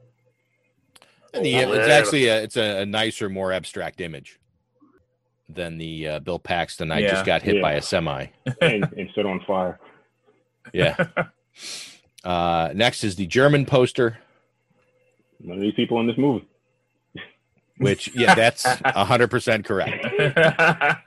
[1.32, 4.40] And the, it's actually a, it's a, a nicer, more abstract image
[5.48, 6.90] than the uh, Bill Paxton.
[6.90, 7.10] I Yeah.
[7.12, 7.62] just got hit Yeah.
[7.62, 8.26] by a semi.
[8.60, 9.78] and, and set on fire.
[10.72, 10.96] Yeah.
[12.24, 14.18] uh, next is the German poster,
[15.38, 16.46] None of these people in this movie.
[17.78, 20.04] which yeah, that's hundred percent correct.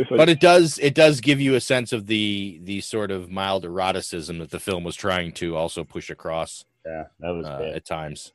[0.00, 3.10] It's like, But it does it does give you a sense of the the sort
[3.10, 7.46] of mild eroticism that the film was trying to also push across Yeah, that was
[7.46, 8.32] uh, at times.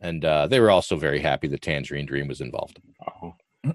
[0.00, 2.80] And uh, they were also very happy that Tangerine Dream was involved.
[3.06, 3.30] uh-huh.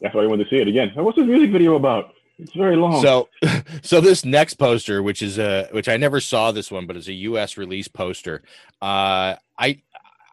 [0.00, 0.92] That's why I wanted to see it again.
[0.94, 2.12] What's this music video about?
[2.38, 3.00] It's very long.
[3.02, 3.28] So,
[3.82, 7.08] so this next poster, which is a which I never saw this one, but it's
[7.08, 7.56] a U.S.
[7.56, 8.42] release poster.
[8.82, 9.82] Uh, I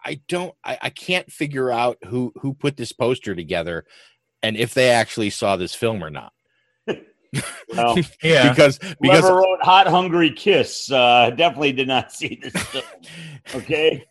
[0.05, 3.85] I don't I, I can't figure out who who put this poster together,
[4.41, 6.33] and if they actually saw this film or not.
[7.75, 8.49] Well, yeah.
[8.49, 12.83] because because whoever wrote "Hot Hungry Kiss" uh, definitely did not see this film.
[13.55, 14.05] Okay,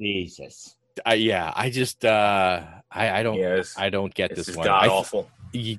[0.00, 0.76] Jesus.
[1.06, 3.74] I, yeah, I just uh, I I don't Yes.
[3.76, 4.66] I don't get This this is one.
[4.66, 5.30] god I- awful.
[5.54, 5.78] y-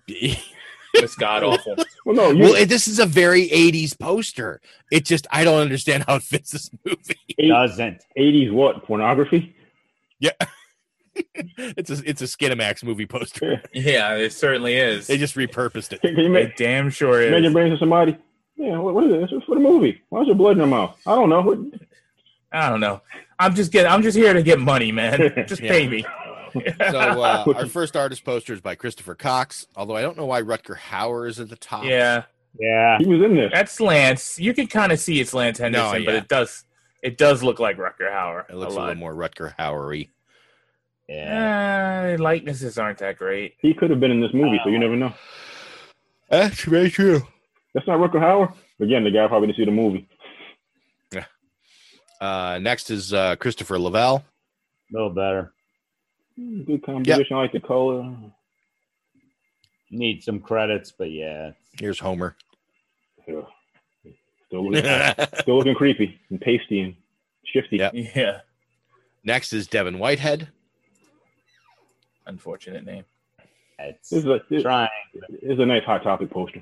[0.95, 1.76] It's god awful.
[2.05, 4.61] well, no, you, well, this is a very '80s poster.
[4.91, 7.15] It just I don't understand how it fits this movie.
[7.30, 8.03] It Doesn't.
[8.18, 8.84] 80s what?
[8.84, 9.55] Pornography?
[10.19, 10.31] Yeah,
[11.35, 13.61] it's a it's a Skinamax movie poster.
[13.73, 15.07] Yeah, it certainly is.
[15.07, 16.01] They just repurposed it.
[16.01, 17.53] Can, can you It damn sure imagine is.
[17.53, 18.18] bringing to somebody?
[18.55, 19.30] Yeah, what, what is this?
[19.31, 20.01] It's for the movie.
[20.09, 20.95] Why is there blood in your mouth?
[21.07, 21.41] I don't know.
[21.41, 21.57] What,
[22.51, 23.01] I don't know.
[23.39, 23.91] I'm just getting.
[23.91, 25.34] I'm just here to get money, man.
[25.47, 26.05] Just pay me.
[26.91, 29.67] So uh, our first artist poster is by Christopher Cox.
[29.75, 31.83] Although I don't know why Rutger Hauer is at the top.
[31.85, 32.23] yeah,
[32.59, 32.97] Yeah.
[32.99, 33.51] he was in this.
[33.53, 34.39] that's Lance.
[34.39, 36.19] You can kind of see it's Lance Henderson, but yeah.
[36.19, 36.63] it does.
[37.03, 38.47] It does look like Rutger Hauer.
[38.49, 38.87] it looks a, lot.
[38.89, 40.09] little more Rutger Hauery.
[41.09, 42.15] Yeah.
[42.19, 43.55] Uh, likenesses aren't that great.
[43.59, 45.13] He could have been in this movie, so you never know.
[46.29, 47.21] That's very true.
[47.73, 48.53] That's not Rutger Hauer.
[48.79, 50.07] Again, the guy probably didn't see the movie.
[52.21, 54.17] Uh, next is uh, Christopher Lavelle.
[54.17, 55.53] A little better.
[56.37, 57.35] Good composition.
[57.37, 58.13] I like the color.
[59.89, 61.51] Need some credits, but yeah.
[61.79, 62.35] Here's Homer.
[63.27, 63.41] Yeah.
[64.47, 66.95] Still, looking, still looking creepy and pasty and
[67.45, 67.77] shifty.
[67.77, 67.93] Yep.
[68.15, 68.39] Yeah,
[69.23, 70.49] Next is Devin Whitehead.
[72.25, 73.05] unfortunate name.
[73.79, 74.89] It's This is a this, trying.
[75.29, 76.61] this is a nice hot topic poster.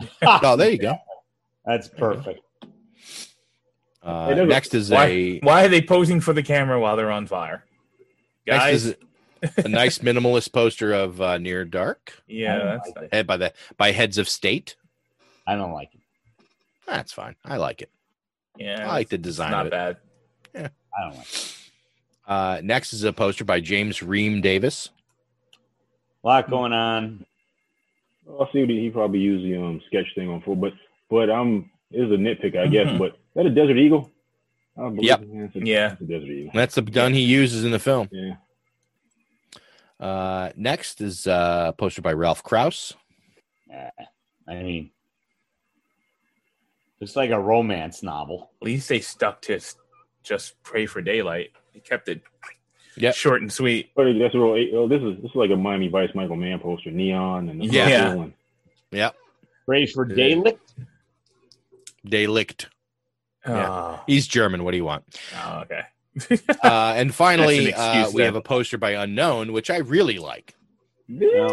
[0.22, 0.96] Oh, there you go.
[1.64, 2.40] That's perfect.
[4.02, 5.06] Uh, Hey, there's a- next is Why?
[5.06, 7.64] a Why are they posing for the camera while they're on fire?
[8.46, 8.96] Next Guys, is
[9.42, 13.52] a, a nice minimalist poster of uh, Near Dark, yeah, that's like head by the
[13.76, 14.76] by Heads of State.
[15.46, 16.00] I don't like it.
[16.86, 17.36] That's fine.
[17.44, 17.90] I like it.
[18.56, 18.88] yeah.
[18.88, 19.70] I like the it's design not of it.
[19.72, 19.96] bad.
[20.54, 20.68] Yeah.
[20.96, 21.50] I don't like it.
[22.26, 24.88] Uh, next is a poster by James Ream Davis.
[26.22, 27.26] A lot going on.
[28.26, 30.72] I'll see what he, he probably used the um sketch thing on for, but
[31.10, 32.86] but um is a nitpick, I guess.
[32.98, 34.10] But is that a desert eagle?
[34.76, 35.20] I believe Yep.
[35.22, 35.92] Yeah, a, Yeah.
[35.92, 36.50] it's a desert eagle.
[36.54, 38.08] That's the gun he uses in the film.
[38.10, 38.34] Yeah.
[40.00, 42.92] Uh, next is uh, a poster by Ralph Krauss.
[43.70, 43.90] Yeah.
[44.48, 44.90] I mean,
[47.00, 48.50] it's like a romance novel.
[48.60, 49.60] At least they stuck to
[50.22, 51.50] just pray for daylight.
[51.72, 52.22] They kept it
[52.96, 53.14] Yep.
[53.14, 53.90] short and sweet.
[53.96, 54.68] But that's real.
[54.74, 57.66] Oh, this is this is like a Miami Vice Michael Mann poster, neon and the
[57.66, 58.08] Yeah.
[58.10, 58.32] purple
[58.92, 59.16] Yep,
[59.66, 60.36] Pray for Yeah.
[62.06, 62.66] Daylicht.
[63.44, 63.62] Delict.
[63.62, 63.70] Yeah.
[63.70, 64.64] Oh, He's German.
[64.64, 65.04] What do you want?
[65.44, 65.82] oh, okay.
[66.62, 70.18] Uh, and finally, That's an uh, we have a poster by Unknown, which I really
[70.18, 70.54] like.
[71.08, 71.48] Yeah,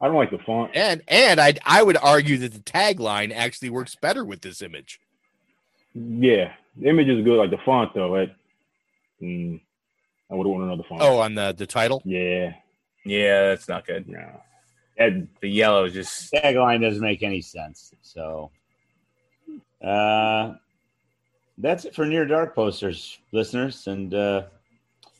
[0.00, 0.72] I don't like the font.
[0.74, 5.00] And and I I would argue that the tagline actually works better with this image.
[5.94, 7.38] Yeah, the image is good.
[7.38, 8.34] Like the font though, it,
[9.22, 9.60] mm,
[10.30, 11.00] I would want another font.
[11.02, 12.02] Oh, on the the title.
[12.04, 12.54] yeah,
[13.04, 14.08] yeah, that's not good.
[14.08, 14.40] no.
[14.98, 17.92] That, The yellow just Tagline doesn't make any sense.
[18.00, 18.50] So,
[19.82, 20.54] uh,
[21.58, 23.86] that's it for Near Dark posters, listeners.
[23.86, 24.42] And uh,
[25.02, 25.10] if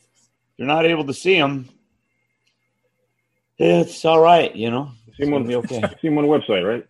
[0.57, 1.67] you're not able to see them,
[3.57, 4.55] it's all right.
[4.55, 5.81] You know, see him on It's be okay.
[6.01, 6.87] See him on the website, right?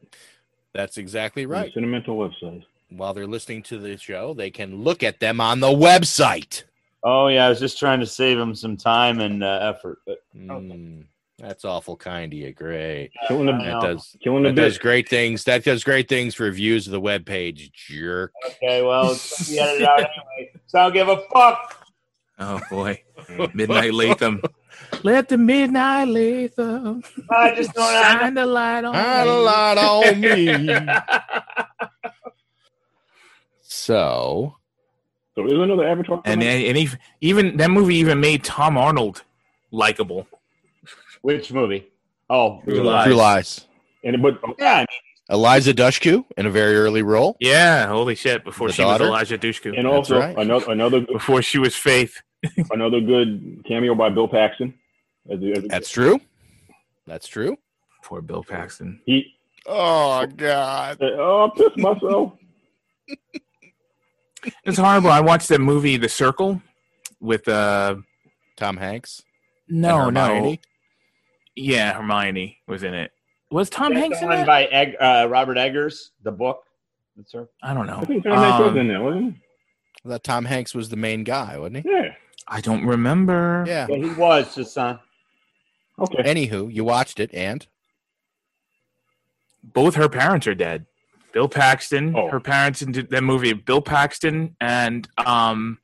[0.74, 1.74] That's exactly right.
[1.74, 2.64] Cinemental website.
[2.90, 6.64] While they're listening to the show, they can look at them on the website.
[7.04, 10.20] Oh yeah, I was just trying to save them some time and uh, effort, but
[10.36, 11.06] Mm,
[11.40, 12.52] that's awful kind of you.
[12.54, 13.12] Great.
[13.28, 13.80] Killing I the know.
[13.82, 15.44] That does killing the that does great things.
[15.44, 17.72] That does great things for views of the web page.
[17.74, 18.32] Jerk.
[18.46, 18.82] okay.
[18.82, 20.00] Well, it's be edited out
[20.40, 21.86] anyway, so I don't give a fuck.
[22.40, 23.02] Oh boy.
[23.54, 24.42] Midnight Latham.
[25.04, 27.84] Let the midnight Latham I just don't.
[27.84, 29.40] I shine the light on Shine a me.
[29.40, 30.98] light on me.
[33.62, 34.56] So
[35.36, 36.22] So is another Avatar.
[36.26, 36.66] And coming?
[36.68, 36.90] and he,
[37.22, 39.24] even that movie even made Tom Arnold
[39.72, 40.28] likable.
[41.22, 41.88] Which movie?
[42.30, 43.06] Oh, True Lies.
[43.06, 43.68] True Lies.
[44.04, 44.74] and but yeah.
[44.74, 44.88] I mean,
[45.30, 47.36] Eliza Dushku in a very early role.
[47.40, 48.44] Yeah, holy shit!
[48.46, 49.10] Before The she daughter?
[49.10, 50.38] was Eliza Dushku, And also right.
[50.38, 52.22] another another before she was Faith.
[52.72, 54.74] another good cameo by Bill Paxton.
[55.30, 56.22] As, as, That's true.
[57.06, 57.58] That's true.
[58.04, 59.02] Poor Bill Paxton.
[59.06, 59.34] he.
[59.66, 60.98] Oh God.
[61.02, 62.34] Oh, I pissed myself.
[64.64, 65.10] It's horrible.
[65.10, 66.62] I watched that movie, The Circle,
[67.20, 67.96] with uh
[68.56, 69.24] Tom Hanks.
[69.68, 70.62] no, no, Hermione?
[71.58, 73.12] Yeah, Hermione was in it.
[73.52, 74.48] Was Tom That's Hanks the in one that?
[74.48, 76.64] by Egg, uh, Robert Eggers, the book.
[77.16, 77.48] That's her.
[77.64, 78.00] I don't know.
[78.00, 79.36] I think Tom Hanks was Um, in there, wasn't
[80.06, 81.82] I thought Tom Hanks was the main guy, wasn't he?
[81.84, 81.90] he?
[81.90, 82.14] Yeah.
[82.48, 83.64] I don't remember.
[83.68, 83.88] Yeah.
[83.90, 85.00] Yeah, he was the son.
[86.00, 86.24] Okay.
[86.24, 87.66] Anywho, you watched it, and
[89.64, 90.86] Both her parents are dead.
[91.34, 92.30] Bill Paxton, Oh.
[92.30, 93.54] her parents in that movie.
[93.54, 95.78] Bill Paxton and um,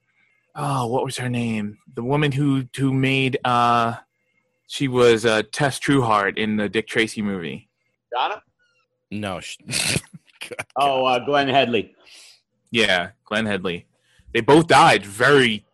[0.56, 1.78] oh, what was her name?
[1.94, 3.96] The woman who who made uh,
[4.68, 7.70] she was uh, Tess Trueheart in the Dick Tracy movie.
[8.12, 8.42] Donna?
[9.12, 9.40] no.
[9.40, 9.58] sh-
[10.76, 11.96] Oh, uh, Glenn Headley.
[12.70, 13.86] Yeah, Glenn Headley.
[14.34, 15.66] They both died very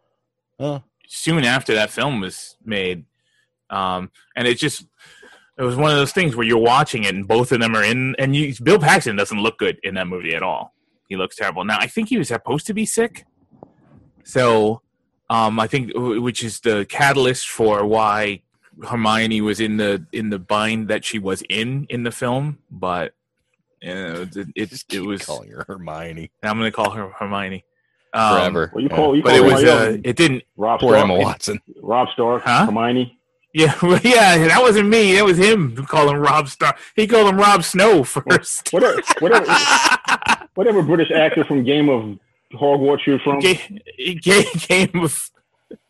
[0.59, 0.83] Oh.
[1.07, 3.05] soon after that film was made.
[3.71, 4.85] Um, and it just
[5.57, 7.83] it was one of those things where you're watching it and both of them are
[7.83, 10.73] in and you Bill Paxton doesn't look good in that movie at all.
[11.07, 11.65] He looks terrible.
[11.65, 13.25] Now I think he was supposed to be sick.
[14.23, 14.81] So
[15.29, 18.41] um, I think which is the catalyst for why
[18.87, 23.13] Hermione was in the in the bind that she was in in the film, but
[23.81, 27.09] you know, it, it, Just it was calling her Hermione I'm going to call her
[27.09, 27.63] Hermione.
[28.13, 28.71] Um, forever.
[28.73, 28.95] Well, you Yeah.
[28.95, 31.03] call you But it was uh, it didn't Rob Poor Stark.
[31.03, 31.59] Emma Watson.
[31.81, 32.65] Rob Stark, Huh?
[32.65, 33.15] Hermione.
[33.53, 35.13] Yeah, well, yeah, that wasn't me.
[35.15, 36.75] That was him who called him Rob Star.
[36.95, 38.71] He called him Rob Snow first.
[38.73, 39.45] Whatever, whatever,
[40.55, 42.17] whatever British actor from Game of
[42.53, 43.39] Hogwarts you're from.
[43.39, 43.81] Ga-
[44.21, 45.29] Ga- Game of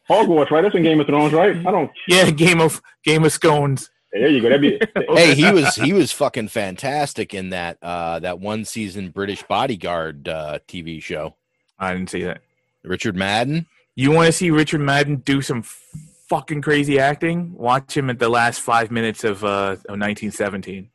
[0.10, 0.62] Hogwarts, right?
[0.62, 1.56] That's in Game of Thrones, right?
[1.56, 1.92] I don't.
[2.08, 3.90] yeah, Game of Game of Scones.
[4.12, 4.50] There you go.
[4.50, 4.80] That'd be.
[5.16, 10.28] hey, he was he was fucking fantastic in that uh that one season British Bodyguard
[10.28, 11.36] uh TV show.
[11.78, 12.42] I didn't see that.
[12.84, 13.68] Richard Madden.
[13.96, 17.54] You want to see Richard Madden do some fucking crazy acting?
[17.54, 20.90] Watch him at the last five minutes of uh of 1917.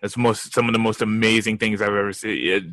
[0.00, 2.38] That's most some of the most amazing things I've ever seen.
[2.50, 2.64] It,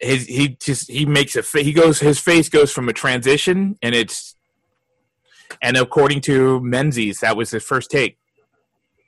[0.00, 3.78] his he just he makes a fa- he goes his face goes from a transition
[3.80, 4.33] and it's
[5.62, 8.18] and according to Mendes that was his first take.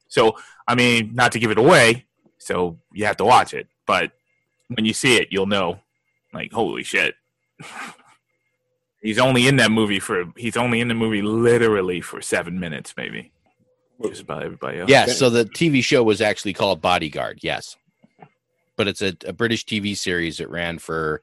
[0.08, 0.36] So
[0.68, 2.06] I mean, not to give it away,
[2.38, 3.68] so you have to watch it.
[3.86, 4.12] But
[4.68, 5.80] when you see it, you'll know.
[6.32, 7.14] Like holy shit.
[9.02, 12.92] He's only in that movie for he's only in the movie literally for seven minutes,
[12.96, 13.30] maybe.
[14.02, 14.90] Just about everybody else.
[14.90, 17.38] Yes, so the TV show was actually called Bodyguard.
[17.42, 17.76] Yes,
[18.74, 21.22] but it's a, a British TV series that ran for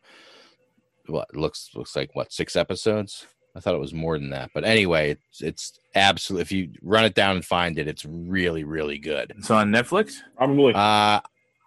[1.07, 3.27] what looks looks like what six episodes.
[3.55, 6.41] I thought it was more than that, but anyway, it's it's absolutely.
[6.41, 9.33] If you run it down and find it, it's really really good.
[9.37, 10.15] It's on Netflix.
[10.37, 10.73] Probably.
[10.73, 11.19] Uh,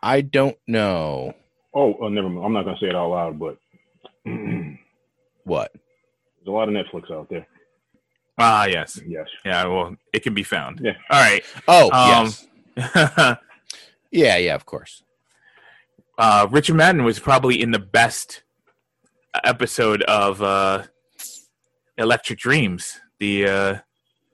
[0.03, 1.35] I don't know
[1.75, 2.45] oh, oh, never mind.
[2.47, 3.57] I'm not gonna say it out loud, but
[5.45, 5.73] what?
[5.73, 7.47] there's a lot of Netflix out there.
[8.39, 9.27] Ah, yes, Yes.
[9.45, 9.65] yeah.
[9.67, 10.81] Well, it can be found.
[10.83, 10.93] Yeah.
[11.11, 11.43] All right.
[11.69, 12.33] Oh Um,
[12.77, 13.39] yes,
[14.11, 15.03] yeah, yeah, of course.
[16.19, 18.43] uh, Richard Madden was probably in the best
[19.45, 20.83] episode of uh,
[21.99, 23.77] Electric Dreams, the uh,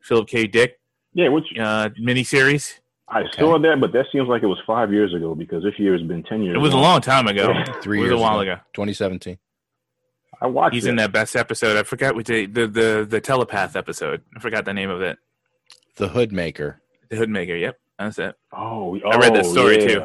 [0.03, 0.47] Philip K.
[0.47, 0.81] Dick
[1.15, 2.79] Yeah, which uh, miniseries.
[3.09, 5.93] I saw that, but that seems like it was five years ago because this year
[5.93, 6.55] has been ten years.
[6.57, 6.85] It was a long.
[6.85, 7.53] long time ago.
[7.83, 8.53] Three it was years a while ago.
[8.53, 8.63] ago.
[8.73, 9.39] 2017.
[10.41, 10.91] I watched He's it.
[10.91, 11.77] in that best episode.
[11.77, 14.23] I forgot what the, the the the telepath episode.
[14.37, 15.19] I forgot the name of it.
[15.97, 16.77] The Hoodmaker.
[17.11, 17.61] The Hoodmaker.
[17.61, 18.35] Yep, that's it.
[18.53, 19.87] Oh, I read that oh, story, yeah.
[19.87, 20.03] too.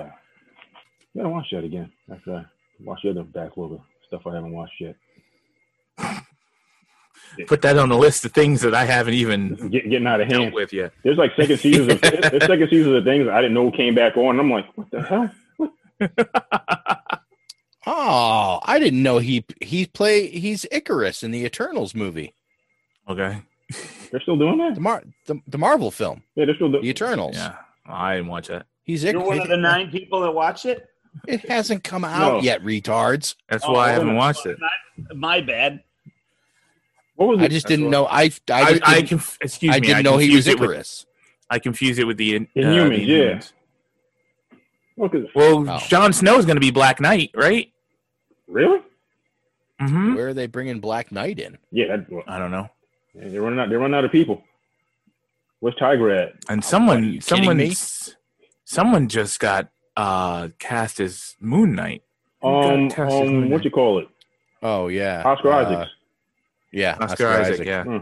[1.14, 1.92] Yeah, I watch that again.
[2.12, 2.46] After I
[2.82, 4.96] watch the other backlog of stuff I haven't watched yet.
[7.48, 10.28] Put that on the list of things that I haven't even Get, getting out of
[10.28, 10.54] hand.
[10.54, 10.92] with yet.
[11.04, 14.18] There's like second seasons of there's second seasons of things I didn't know came back
[14.18, 14.32] on.
[14.32, 15.32] And I'm like, what the hell?
[17.90, 22.34] Oh, I didn't know he he play he's Ikaris in the Eternals movie,
[23.08, 23.42] Okay.
[24.12, 24.70] They're still doing that.
[24.70, 24.82] the that?
[24.82, 26.80] Mar the, the Marvel film, Yeah, they're still the.
[26.82, 27.36] Eternals.
[27.38, 27.56] Yeah,
[27.86, 28.66] I didn't watch that.
[28.84, 30.86] He's You're one of the nine people that watch it.
[31.28, 32.42] It hasn't come out No.
[32.42, 33.36] yet, retards.
[33.50, 34.58] That's Oh, why I oh, haven't watched it.
[35.16, 35.82] My bad.
[37.18, 38.06] What was I just didn't know.
[38.06, 39.88] I I, I, just I, didn't, conf- excuse I me.
[39.88, 41.06] didn't I know he was confused it with- Ikaris.
[41.50, 43.42] I confuse it with the uh, Inhumans, the yeah.
[44.96, 45.80] Well, 'cause- Well, Oh.
[45.88, 47.72] Jon is going to be Black Knight, right?
[48.48, 48.80] really?
[49.82, 50.16] Mm-hmm.
[50.16, 51.58] Where are they bringing Black Knight in?
[51.72, 52.68] Yeah, that, well, I don't know.
[53.14, 53.70] they're running out.
[53.70, 54.42] They're running out of people.
[55.60, 56.34] Where's Tiger at?
[56.50, 57.72] And someone, you someone,
[58.66, 62.04] someone just got uh cast as Moon Knight.
[62.42, 62.92] Who got Um, Moon
[63.46, 63.66] um, what Knight?
[63.66, 64.08] you call it?
[64.64, 65.92] Oh yeah, Oscar Uh, Isaacs.
[66.78, 67.84] Yeah, Oscar, Isaac, yeah.
[67.84, 67.98] Hmm.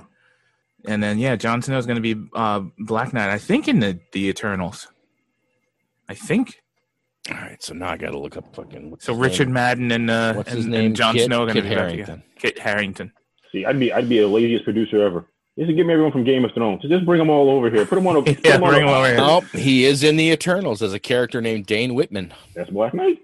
[0.88, 3.30] And then yeah, Jon Snow's going to be uh Black Knight.
[3.30, 4.88] I think in the the Eternals.
[6.07, 6.61] I think.
[7.31, 8.91] All right, so now I got to look up fucking.
[8.91, 9.53] what's So Richard name?
[9.56, 10.93] Madden and uh, What's and, his and name?
[10.93, 12.23] Jon Kit- Snow are going to Kit be back Harington.
[12.38, 13.11] Kit Harington.
[13.52, 15.26] See, I'd be I'd be the laziest producer ever.
[15.57, 16.81] Just give me everyone from Game of Thrones.
[16.84, 17.85] So just bring them all over here.
[17.85, 18.22] Put them on a.
[18.23, 19.18] put Yeah, 'em on bring a- 'em over here.
[19.19, 22.31] Oh, he is in the Eternals as a character named Dane Whitman.
[22.53, 23.19] That's Black Knight.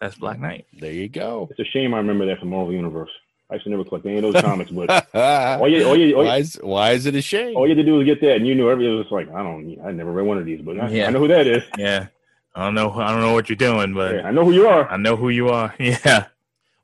[0.00, 0.66] That's Black Knight.
[0.80, 1.46] There you go.
[1.52, 3.10] It's a shame I remember that from Marvel Universe.
[3.52, 6.22] I used to never collect any of those comics, but all you, all you, all
[6.22, 7.54] you, why, is, why is it a shame?
[7.54, 8.94] all you had to do was get that, and you knew everything.
[8.94, 11.06] It was like I don't, I never read one of these, but I, Yeah.
[11.06, 11.62] I know who that is.
[11.78, 12.06] Yeah.
[12.54, 12.90] I don't know.
[12.92, 14.88] I don't know what you're doing, but Yeah, I know who you are.
[14.88, 15.74] I know who you are.
[15.78, 16.26] Yeah.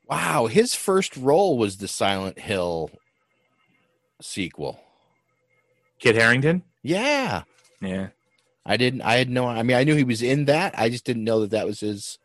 [0.09, 2.91] Wow, his first role was the Silent Hill
[4.21, 4.81] sequel.
[5.99, 6.63] Kit Harington.
[6.83, 7.43] Yeah,
[7.81, 8.09] Yeah.
[8.65, 9.01] I didn't.
[9.03, 9.47] I had no.
[9.47, 10.79] I mean, I knew he was in that.
[10.79, 12.19] I just didn't know that that was his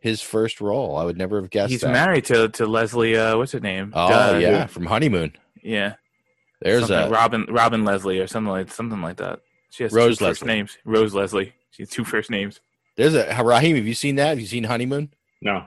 [0.00, 0.96] his first role.
[0.96, 1.70] I would never have guessed.
[1.70, 1.92] He's that.
[1.92, 3.16] married to to Leslie.
[3.16, 3.92] Uh, what's her name?
[3.94, 4.38] Oh Duh.
[4.38, 5.32] yeah, from Honeymoon.
[5.62, 5.94] Yeah.
[6.60, 9.40] There's Something a Robin Robin Leslie or something like something like that.
[9.70, 10.54] She has Rose two first Leslie.
[10.56, 10.78] names.
[10.84, 11.52] Rose Leslie.
[11.70, 12.60] She has two first names.
[12.96, 13.76] there's a Raheem.
[13.76, 14.28] Have you seen that?
[14.28, 15.12] Have you seen Honeymoon?
[15.40, 15.64] No.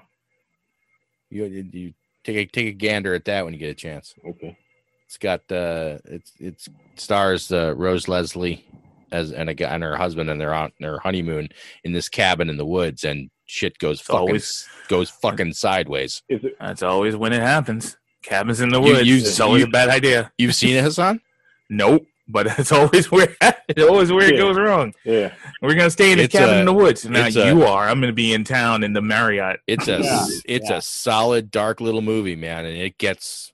[1.30, 1.94] You you
[2.24, 4.14] take a take a gander at that when you get a chance.
[4.28, 4.58] Okay.
[5.06, 8.66] It's got uh it's it's stars uh, Rose Leslie
[9.12, 11.49] as and a and her husband and they're on their honeymoon
[11.84, 16.23] in this cabin in the woods and shit goes fucking always- goes fucking sideways.
[16.30, 16.56] It?
[16.60, 17.98] That's always when it happens.
[18.23, 19.07] Cabins in the woods.
[19.07, 20.32] you- it's always you- a bad idea.
[20.38, 21.19] You've seen it, Hassan?
[21.69, 22.06] Nope.
[22.28, 24.94] But it's always where it's always where it goes wrong.
[25.03, 25.34] Yeah.
[25.61, 27.06] We're gonna stay in a It's cabin a- in the woods.
[27.06, 27.88] Now it's a- you are.
[27.90, 29.60] I'm gonna be in town in the Marriott.
[29.68, 30.78] It's a Yeah, it's yeah.
[30.78, 33.52] a solid dark little movie, man, and it gets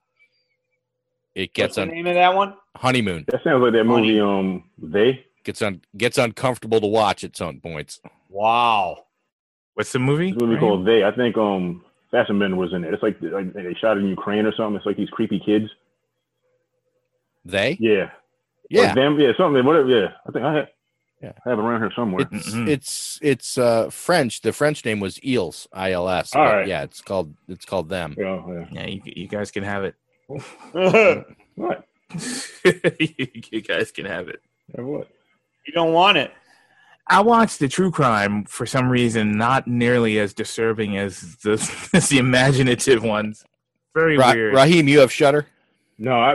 [1.34, 2.56] it What's gets the on name of that one?
[2.76, 3.26] honeymoon.
[3.30, 4.20] That sounds like that movie.
[4.20, 5.26] Um, they.
[5.44, 8.00] Gets on gets uncomfortable to watch at some points.
[8.30, 9.06] Wow.
[9.78, 10.30] What's the movie?
[10.30, 10.60] It's a movie Ryan?
[10.68, 11.04] called They.
[11.04, 12.92] I think um, Fassbender was in it.
[12.96, 14.76] It's like, like they shot in Ukraine or something.
[14.78, 15.70] It's like these creepy kids.
[17.46, 17.78] They?
[17.80, 18.10] Yeah.
[18.72, 18.92] Yeah.
[18.92, 19.20] Or them.
[19.20, 19.34] Yeah.
[19.38, 19.64] Something.
[19.64, 19.88] Whatever.
[19.88, 20.08] Yeah.
[20.28, 20.68] I think I have.
[21.22, 21.32] Yeah.
[21.46, 22.28] I have it around here somewhere.
[22.32, 22.68] It's Mhm.
[22.68, 24.42] it's it's uh French.
[24.42, 26.34] The French name was Eels, I L S.
[26.36, 26.68] All but right.
[26.68, 28.16] Yeah, it's called it's called them.
[28.18, 28.42] yeah.
[28.48, 28.66] Yeah.
[28.72, 29.96] Yeah, you, you guys can have it.
[31.56, 31.88] What?
[33.52, 34.42] you guys can have it.
[34.76, 35.08] Yeah, what?
[35.66, 36.32] you don't want it.
[37.10, 41.54] I watched the true crime for some reason, not nearly as disturbing as the
[41.94, 43.46] as the imaginative ones.
[43.94, 44.54] Very Ra- weird.
[44.54, 45.48] Raheem, you have Shutter.
[45.98, 46.34] No, I.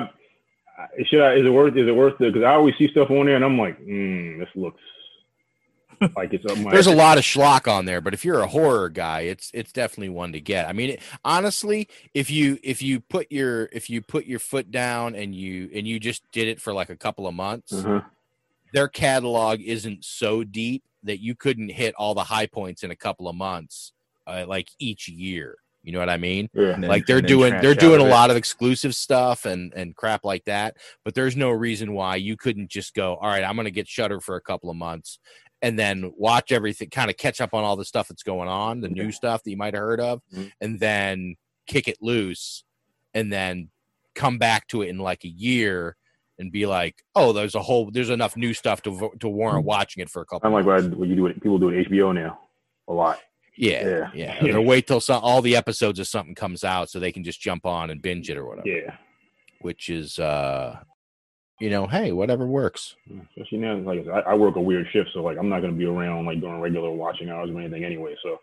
[0.78, 1.35] I- Should I?
[1.35, 1.77] Is it worth?
[1.77, 2.32] Is it worth it?
[2.32, 4.81] Because I always see stuff on there, and I'm like, mm, this looks
[6.16, 6.70] like it's up my.
[6.73, 9.70] There's a lot of schlock on there, but if you're a horror guy, it's it's
[9.73, 10.66] definitely one to get.
[10.69, 14.70] I mean, it, honestly, if you if you put your if you put your foot
[14.73, 18.01] down and you and you just did it for like a couple of months, Uh-huh.
[18.73, 22.97] Their catalog isn't so deep that you couldn't hit all the high points in a
[22.97, 23.93] couple of months,
[24.27, 25.57] uh, like each year.
[25.82, 26.49] You know what I mean?
[26.55, 26.73] Yeah.
[26.73, 28.09] Then- like they're doing they're doing a it.
[28.09, 32.36] lot of exclusive stuff and and crap like that but there's no reason why you
[32.36, 35.19] couldn't just go all right i'm gonna get shutter for a couple of months
[35.61, 38.81] and then watch everything kind of catch up on all the stuff that's going on
[38.81, 40.53] the new stuff that you might have heard of Mhm.
[40.61, 41.35] and then
[41.66, 42.62] kick it loose
[43.12, 43.69] and then
[44.15, 45.97] come back to it in like a year
[46.43, 50.02] and be like oh there's a whole there's enough new stuff to to warrant watching
[50.02, 51.32] it for a couple I'm like what, I- what you do.
[51.35, 52.39] People do with HBO now,
[52.89, 53.19] a lot.
[53.56, 54.39] yeah Yeah.
[54.44, 57.24] yeah, Or wait till some, all the episodes of something comes out so they can
[57.24, 58.97] just jump on and binge it or whatever Yeah.
[59.60, 60.78] which is uh
[61.60, 62.97] you know hey whatever works
[63.36, 65.86] Especially now, like I, I work a weird shift, so like I'm not gonna be
[65.86, 68.16] around like during regular watching hours or anything anyway.
[68.23, 68.40] So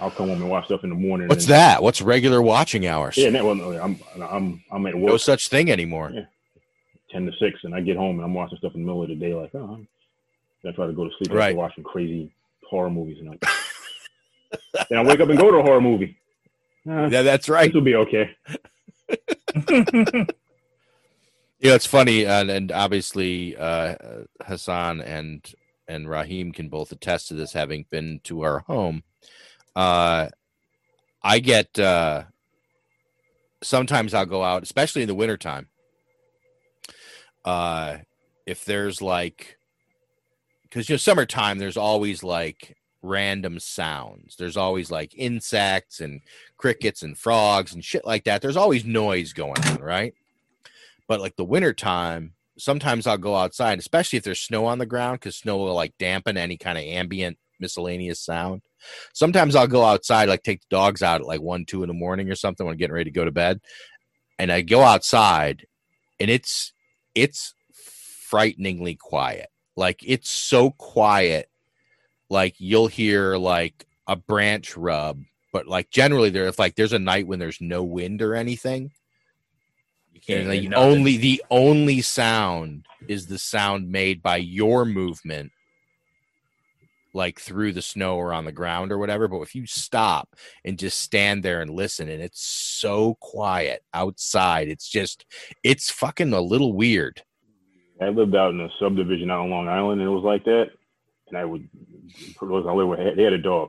[0.00, 1.26] I'll come home and watch stuff in the morning.
[1.28, 4.94] what's and- that what's regular watching hours Yeah, no, well, no, I'm I'm I'm at
[4.94, 6.24] no such thing anymore Yeah.
[7.10, 9.08] Ten to six, and I get home and I'm watching stuff in the middle of
[9.08, 9.34] the day.
[9.34, 9.88] Like, oh, I'm-
[10.66, 11.46] I try to go to sleep Right.
[11.50, 12.32] after watching crazy
[12.68, 13.38] horror movies, and I,
[14.90, 16.16] then I wake up and go to a horror movie.
[16.88, 18.30] Uh, yeah that's right This will be okay.
[21.60, 23.94] yeah it's funny and, and obviously uh
[24.44, 25.52] hassan and
[25.86, 29.02] and rahim can both attest to this having been to our home
[29.76, 30.28] uh
[31.22, 32.22] i get uh
[33.62, 35.68] sometimes i'll go out especially in the wintertime
[37.48, 37.96] uh
[38.46, 39.56] if there's like
[40.64, 44.36] because you know summertime there's always like random sounds.
[44.36, 46.20] There's always like insects and
[46.56, 48.42] crickets and frogs and shit like that.
[48.42, 50.14] There's always noise going on right?
[51.06, 55.14] But like the wintertime sometimes i'll go outside especially if there's snow on the ground
[55.14, 58.62] because snow will like dampen any kind of ambient miscellaneous sound.
[59.14, 61.94] Sometimes i'll go outside like take the dogs out at like one two in the
[61.94, 63.60] morning or something when i'm getting ready to go to bed
[64.38, 65.66] and i go outside
[66.20, 66.72] and it's
[67.18, 67.54] it's
[68.28, 69.48] frighteningly quiet.
[69.76, 71.48] Like it's so quiet
[72.28, 75.22] like you'll hear like a branch rub
[75.52, 78.90] but like generally there if like there's a night when there's no wind or anything
[80.12, 85.52] You can't hear only the only sound is the sound made by your movement
[87.18, 89.28] like through the snow or on the ground or whatever.
[89.28, 90.34] But if you stop
[90.64, 95.26] and just stand there and listen, and it's so quiet outside, it's just
[95.62, 97.22] it's fucking a little weird.
[98.00, 100.70] I lived out in a subdivision out on Long Island, and it was like that.
[101.28, 101.68] And I would,
[102.40, 103.68] I lived with, they had a dog.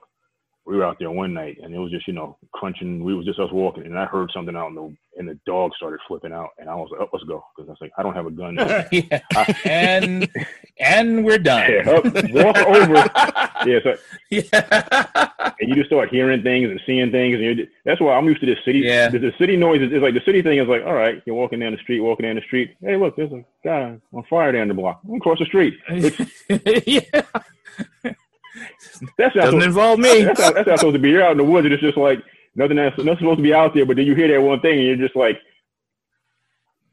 [0.70, 3.04] We were out there one night, and it was just, you know, crunching.
[3.04, 5.72] We was just us walking, and I heard something out in the, and the dog
[5.76, 8.04] started flipping out, and I was like, oh, "Let's go," because I was like, "I
[8.04, 8.56] don't have a gun."
[8.92, 9.20] yeah.
[9.66, 10.30] and
[10.80, 11.72] and we're done.
[11.72, 12.94] Yeah, up, walk over.
[13.66, 13.96] yeah, so,
[14.30, 15.54] yeah.
[15.60, 18.42] and you just start hearing things and seeing things, and you're, that's why I'm used
[18.42, 18.82] to this city.
[18.82, 19.10] Yeah.
[19.10, 21.36] The, the city noise is, is like the city thing is like, all right, you're
[21.36, 22.76] walking down the street, walking down the street.
[22.80, 25.02] Hey, look, there's a guy on fire down the block.
[25.04, 25.74] I'm across the street.
[26.86, 28.14] Yeah.
[29.18, 30.24] That's not Doesn't supposed- involve me.
[30.24, 31.10] That's not, that's not supposed to be.
[31.10, 32.20] You're out in the woods, and it's just like
[32.56, 33.86] nothing That's Nothing's supposed to be out there.
[33.86, 35.40] But then you hear that one thing, and you're just like,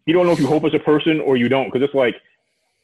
[0.07, 2.15] you don't know if you hope it's a person or you don't, because it's like,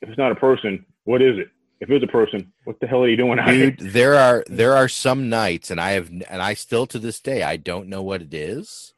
[0.01, 1.49] if it's not a person, what is it?
[1.81, 3.71] If it's a person, what the hell are you doing out here?
[3.73, 7.19] dude there are there are some nights and i have and i still to this
[7.19, 8.95] day i don't know what it is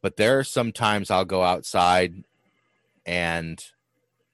[0.00, 2.24] but there are some times i'll go outside
[3.04, 3.62] and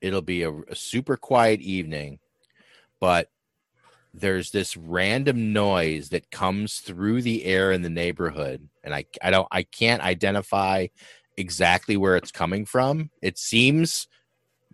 [0.01, 2.20] it'll be a, a super quiet evening
[3.01, 3.31] but
[4.20, 9.31] there's this random noise that comes through the air in the neighborhood and i i
[9.31, 10.86] don't i can't identify
[11.39, 13.11] exactly where it's coming from.
[13.23, 14.09] It seems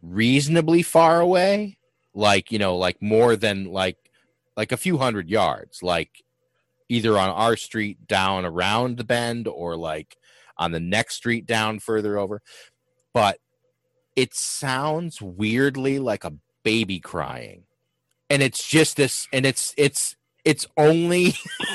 [0.02, 1.78] reasonably far away
[2.14, 3.96] like you know like more than like
[4.56, 6.22] like a few hundred yards like
[6.90, 10.16] either on our street down around the bend or like
[10.58, 12.40] on the next street down further over.
[13.12, 13.38] But
[14.16, 17.64] it sounds weirdly like a baby crying
[18.34, 21.36] and it's just this and it's it's it's only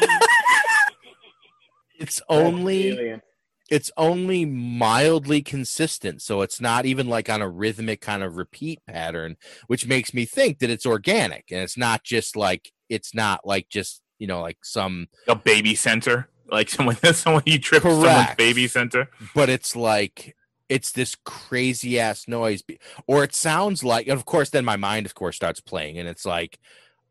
[1.97, 3.21] it's only
[3.69, 6.21] it's only mildly consistent.
[6.21, 9.37] So it's not even like on a rhythmic kind of repeat pattern
[9.67, 13.69] which makes me think that it's organic and it's not just like it's not like
[13.69, 16.27] just you know like some a baby center?
[16.51, 19.09] Like someone someone you trip someone's baby center?
[19.33, 20.35] But it's like
[20.69, 22.63] it's this crazy ass noise
[23.07, 26.07] or it sounds like and of course then my mind of course starts playing and
[26.07, 26.59] it's like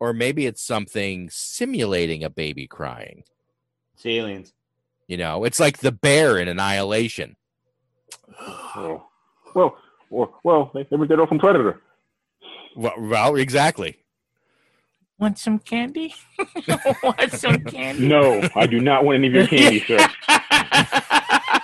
[0.01, 3.25] or maybe it's something simulating a baby crying
[3.95, 4.53] It's aliens.
[5.09, 7.37] you know it's like the bear in annihilation
[8.77, 9.05] Oh.
[9.55, 9.77] Well,
[10.11, 11.81] well, well, they, they ripped that off from Predator.
[12.77, 13.97] well, well exactly
[15.19, 16.15] want some candy
[17.03, 19.99] want some candy No, I do not want any of your candy, sir.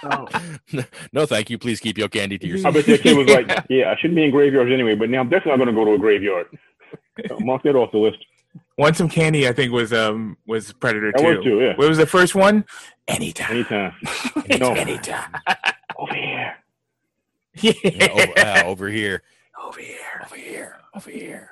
[1.12, 2.74] no thank you please keep your candy to yourself.
[2.74, 5.10] I yourself bet that kid was like, yeah, I shouldn't be in graveyards anyway, but
[5.10, 6.46] now I'm definitely not going to go to a graveyard.
[7.28, 8.18] So mark that off the list.
[8.76, 9.48] Want some candy?
[9.48, 11.36] I think was um was Predator That two.
[11.36, 11.76] was two, yeah.
[11.76, 12.64] What was the first one?
[13.06, 13.50] Anytime.
[13.52, 13.94] Anytime.
[14.58, 14.72] no.
[14.74, 15.32] Anytime.
[15.98, 16.54] Over here.
[17.56, 19.22] Yeah, over, uh, over here
[19.64, 20.22] Over here.
[20.24, 20.76] Over here.
[20.94, 21.50] Over here.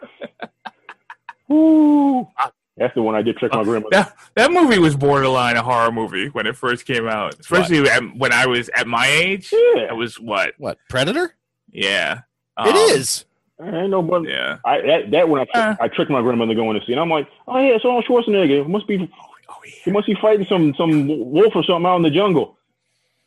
[1.49, 2.29] Woo.
[2.77, 3.91] That's the one I did trick my grandmother.
[3.93, 8.01] That that movie was borderline a horror movie when it first came out, especially at,
[8.17, 9.53] when I was at my age.
[9.53, 9.91] Yeah.
[9.91, 10.55] It was what?
[10.59, 11.35] what predator
[11.71, 12.21] Yeah.
[12.59, 13.27] it Um, is
[13.63, 14.59] I ain't no but Yeah.
[14.65, 15.77] I that, that one I, trick, Uh.
[15.81, 18.63] I tricked my grandmother going to see, and I'm like, oh yeah, it's Arnold Schwarzenegger.
[18.63, 19.11] It must be
[19.49, 19.55] Oh,
[19.85, 22.57] he must be fighting some some wolf or something out in the jungle.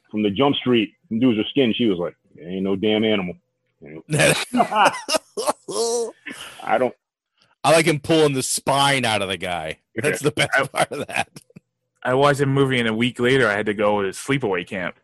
[0.10, 1.76] From the jump street, them dudes are skinned.
[1.76, 3.36] She was like, ain't no damn animal.
[6.64, 6.96] I don't.
[7.66, 9.80] I like him pulling the spine out of the guy.
[9.96, 11.30] That's the best part of that.
[12.04, 14.98] I watched a movie, and a week later, I had to go to sleepaway camp,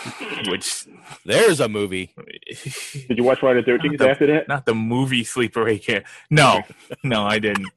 [0.48, 0.88] which
[1.24, 2.12] There's a movie.
[3.06, 4.48] Did you watch Friday the Not Thirteenth after that?
[4.48, 6.06] not the movie sleepaway camp.
[6.28, 6.62] No,
[7.04, 7.68] no, I didn't.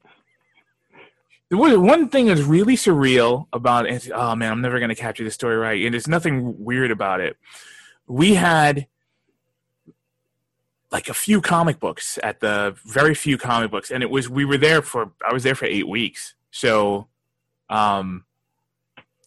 [1.48, 4.10] There was one thing that's really surreal about it.
[4.12, 7.36] Oh man, I'm never gonna capture the story right, and there's nothing weird about it.
[8.08, 8.88] We had
[10.92, 14.44] like a few comic books at the very few comic books, and it was we
[14.44, 17.08] were there for I was there for eight weeks, so
[17.70, 18.24] um,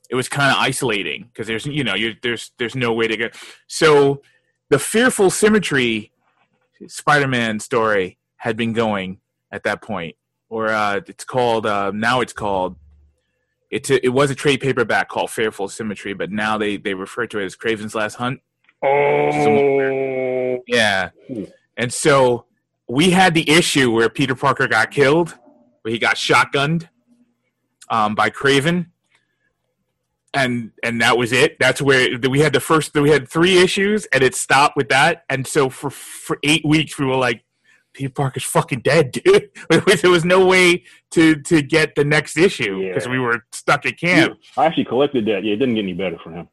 [0.10, 3.36] it was kind of isolating because there's you know there's there's no way to get
[3.68, 4.22] so
[4.70, 6.12] the fearful symmetry
[6.88, 9.20] Spider-Man story had been going
[9.52, 10.16] at that point,
[10.50, 12.76] or uh, it's called uh, now it's called
[13.72, 17.26] it's a, it was a trade paperback called Fearful Symmetry, but now they they refer
[17.26, 18.40] to it as Kraven's Last Hunt.
[18.84, 19.32] Oh,
[20.68, 21.10] Yeah,
[21.78, 22.46] and so
[22.88, 25.38] we had the issue where Peter Parker got killed,
[25.82, 26.88] where he got shotgunned
[27.90, 28.88] um, by Kraven.
[30.34, 31.58] And and that was it.
[31.60, 32.94] That's where we had the first.
[32.94, 35.24] We had three issues, and it stopped with that.
[35.30, 37.46] And so for for eight weeks, we were like,
[37.94, 39.50] Peter Parker's fucking dead, dude.
[40.02, 43.12] there was no way to to get the next issue because Yeah.
[43.14, 44.38] we were stuck at camp.
[44.58, 45.46] I actually collected that.
[45.46, 46.50] Yeah, it didn't get any better for him.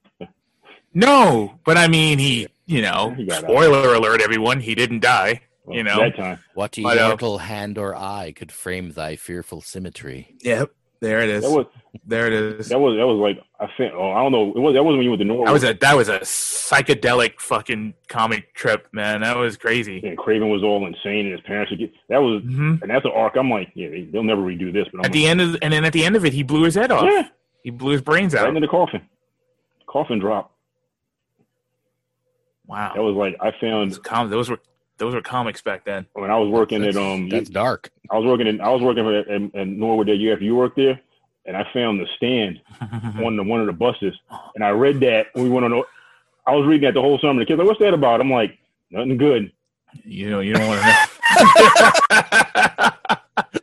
[0.95, 3.51] No, but I mean, he, you know, He got out.
[3.51, 5.43] spoiler alert, everyone, he didn't die.
[5.71, 6.11] you know.
[6.55, 10.35] What uh, immortal hand or eye could frame thy fearful symmetry?
[10.41, 10.71] Yep.
[11.01, 11.43] There it is.
[11.43, 11.67] That was
[12.07, 12.69] there it is.
[12.69, 13.93] that was that was like I think.
[13.93, 14.51] Oh, I don't know.
[14.55, 15.47] It was that wasn't when you went to Norway.
[15.47, 19.23] That was a that was a psychedelic fucking comic trip, man.
[19.23, 20.01] That was crazy.
[20.07, 21.93] And Kraven was all insane, and his parents would get.
[22.09, 22.83] That was, Mhm.
[22.83, 23.35] and that's an arc.
[23.37, 24.87] I'm like, yeah, they, they'll never redo this.
[24.93, 26.63] But I'm At the end of and then at the end of it, he blew
[26.63, 27.05] his head off.
[27.11, 27.29] Yeah.
[27.65, 28.49] He blew his brains right out.
[28.51, 29.03] into the coffin.
[29.89, 30.52] Coffin drop.
[32.67, 32.93] Wow.
[32.95, 34.59] That was like I found Com- those were
[34.99, 36.07] those were comics back then.
[36.13, 37.29] when I was working at um.
[37.29, 37.91] That's dark.
[38.11, 40.55] I was working in I was working at, in, in Norwood that year after you
[40.55, 41.01] worked there,
[41.47, 42.61] and I found the stand
[43.25, 44.15] on the one of the buses,
[44.55, 45.83] and I read that when we went on.
[46.47, 47.41] I was reading that the whole summer.
[47.41, 48.59] The kids like, "What's that about?" I'm like,
[48.91, 49.53] "Nothing good."
[50.05, 50.87] You know, you don't want to
[52.11, 52.89] know.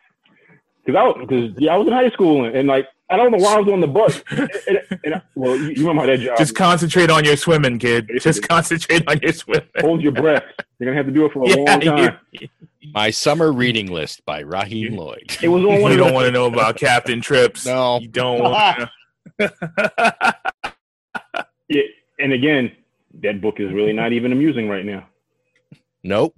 [0.85, 3.37] Because I because yeah, I was in high school and, and like I don't know
[3.39, 4.21] why I was on the bus.
[4.29, 6.37] and, and- and I- well, you, you remember how that job?
[6.37, 8.09] Just concentrate on your swimming, kid.
[8.21, 9.67] Just concentrate on your swimming.
[9.79, 10.43] hold your breath.
[10.77, 12.17] You're gonna have to do it for a Yeah, long time.
[12.31, 12.47] you,
[12.93, 15.37] My summer reading list by Raheem Lloyd.
[15.41, 17.65] It was on one you don't want to know about Captain Trips.
[17.65, 17.99] No.
[17.99, 18.89] You don't want
[19.39, 19.51] to.
[21.69, 21.83] Yeah,
[22.19, 22.71] and again,
[23.21, 25.07] that book is really not even amusing right now.
[26.03, 26.35] Nope.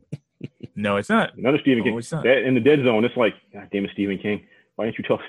[0.76, 1.38] No, it's not.
[1.38, 1.98] Another Stephen No, King.
[2.00, 2.24] it's not.
[2.24, 4.46] That in the Dead Zone, it's like, God damn it, Stephen King.
[4.76, 5.20] Why didn't you tell?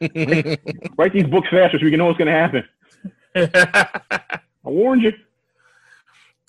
[0.00, 2.64] Write these books faster so we can know what's gonna happen.
[3.36, 5.12] I warned you.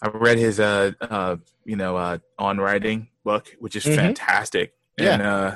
[0.01, 3.95] I read his uh uh you know uh on writing book, which is Mhm.
[3.95, 4.73] fantastic.
[4.97, 5.13] Yeah.
[5.13, 5.55] And uh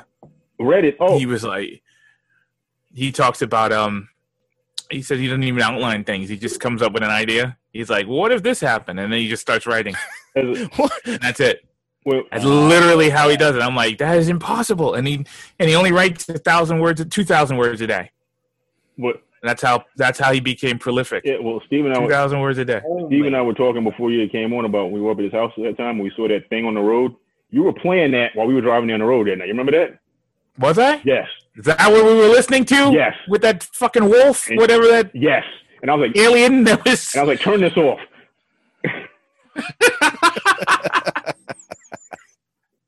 [0.58, 0.96] Read it.
[1.00, 1.82] Oh, he was like
[2.94, 4.08] he talks about um
[4.90, 6.28] he said he doesn't even outline things.
[6.28, 7.56] He just comes up with an idea.
[7.72, 9.94] He's like, "What if this happened?" And then he just starts writing.
[10.34, 11.64] that's it.
[12.04, 13.62] Well, That's literally how he does it.
[13.62, 14.94] I'm like, that is impossible.
[14.94, 15.24] And he
[15.58, 18.10] and he only writes a thousand words, two thousand words a day.
[18.96, 19.22] what?
[19.42, 21.24] That's how that's how he became prolific.
[21.24, 22.82] Yeah, well, Steve and I, Two were, thousand words a day.
[22.86, 25.18] Oh Steve and I were talking before you came on about when we were up
[25.18, 25.96] at his house at that time.
[25.98, 27.14] When we saw that thing on the road.
[27.52, 29.46] You were playing that while we were driving down the road that night.
[29.48, 29.98] You remember that?
[30.58, 31.00] Was I?
[31.04, 31.26] Yes.
[31.56, 32.92] Is that what we were listening to?
[32.92, 33.14] Yes.
[33.28, 35.42] With that fucking wolf, And- whatever that Yes.
[35.82, 37.12] And I was like, alien that was.
[37.14, 37.98] and I was like, turn this off.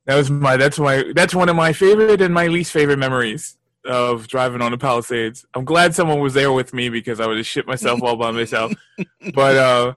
[0.06, 0.56] That was my.
[0.56, 1.04] That's my.
[1.14, 5.44] That's one of my favorite and my least favorite memories of driving on the Palisades.
[5.54, 8.30] I'm glad someone was there with me because I would have shit myself all by
[8.30, 8.72] myself.
[9.34, 9.94] But uh,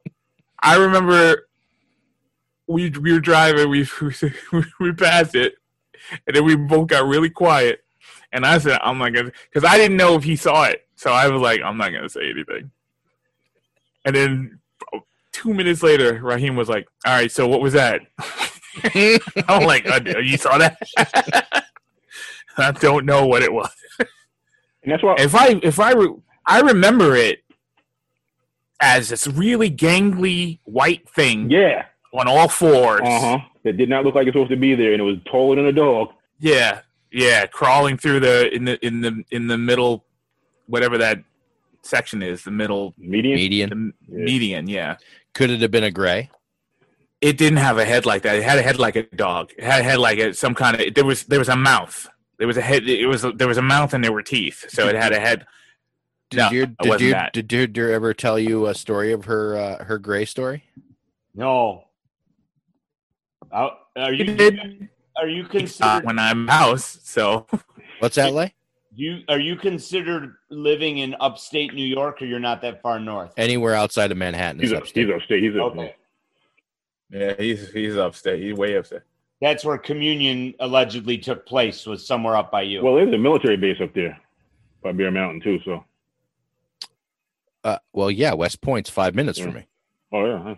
[0.62, 1.48] I remember
[2.68, 3.70] we we were driving.
[3.70, 3.88] We
[4.80, 5.56] we passed it,
[6.28, 7.84] and then we both got really quiet.
[8.32, 10.88] And I said, "I'm not gonna," because I didn't know if he saw it.
[10.96, 12.72] So I was like, "I'm not gonna say anything."
[14.06, 14.60] And then
[15.32, 18.02] two minutes later, Raheem was like, "All right, so what was that?"
[19.48, 20.78] I'm like, uh, "You saw that?"
[22.58, 23.70] I don't know what it was.
[24.00, 26.16] And that's why If I if I re-
[26.46, 27.44] I remember it
[28.80, 31.86] as this really gangly white thing Yeah.
[32.14, 33.02] on all fours.
[33.04, 33.38] Uh huh.
[33.64, 35.66] That did not look like it's supposed to be there, and it was taller than
[35.66, 36.10] a dog.
[36.40, 36.82] Yeah,
[37.12, 40.06] yeah, crawling through the in the in the in the middle,
[40.68, 41.24] whatever that
[41.82, 43.36] section is, the middle Median.
[43.36, 43.70] Median.
[43.70, 44.68] the median.
[44.70, 44.98] Yeah,
[45.34, 46.30] Could it have been a gray?
[47.22, 48.36] It didn't have a head like that.
[48.36, 49.52] It had a head like a dog.
[49.58, 50.94] It had a head like a, some kind of.
[50.94, 52.08] There was there was a mouth.
[52.38, 52.88] There was a head.
[52.88, 54.66] It was there was a mouth and there were teeth.
[54.70, 55.46] So it had a head.
[56.30, 57.34] Did No, your did wasn't your that.
[57.34, 60.64] did your dear ever tell you a story of her uh, her gray story?
[61.34, 61.86] No.
[63.52, 65.48] Are you did are you
[65.82, 67.00] uh, when I'm house.
[67.04, 67.48] So
[68.00, 68.54] What's that like?
[68.94, 73.32] you are you considered living in upstate New York or you're not that far north?
[73.38, 75.06] Anywhere outside of Manhattan He's is upstate.
[75.08, 75.44] he's upstate.
[75.44, 75.72] He's up.
[75.78, 75.96] Okay.
[77.16, 78.42] Yeah, he's he's upstate.
[78.44, 79.02] He's way upstate.
[79.42, 82.84] That's where communion allegedly took place was somewhere up by you.
[82.84, 84.18] Well, there's a military base up there
[84.84, 85.60] by Bear Mountain too.
[85.64, 85.84] So,
[87.64, 89.66] Uh, well, yeah, West Point's five minutes from me.
[90.12, 90.56] oh yeah,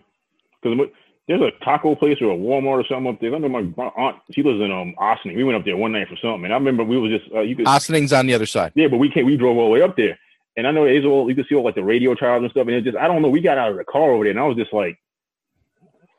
[0.61, 0.89] because
[1.27, 3.29] there's a taco place or a Walmart or something up there.
[3.31, 4.17] I remember my aunt.
[4.31, 5.35] She lives in um Austin.
[5.35, 7.41] We went up there one night for something, and I remember we was just uh,
[7.41, 8.71] you could Ossining's on the other side.
[8.75, 9.25] yeah, but we can't.
[9.25, 10.17] We drove all the way up there,
[10.55, 12.67] and I know it's all you could see all like the radio towers and stuff,
[12.67, 13.29] and it just I don't know.
[13.29, 14.97] We got out of the car over there, and I was just like,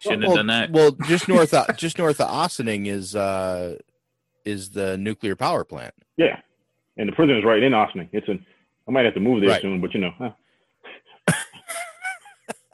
[0.00, 0.70] Shouldn't well, have done that.
[0.70, 3.76] well, just north of, just north of Ossining is uh
[4.44, 5.94] is the nuclear power plant.
[6.16, 6.40] yeah,
[6.96, 8.08] and the prison is right in Austin.
[8.12, 8.44] It's an
[8.86, 9.62] I might have to move there Right.
[9.62, 10.12] soon, but you know.
[10.18, 10.30] Huh.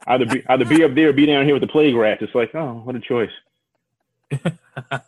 [0.07, 2.21] Either be either be up there or be down here with the plague rats.
[2.21, 3.31] It's like, oh, what a choice.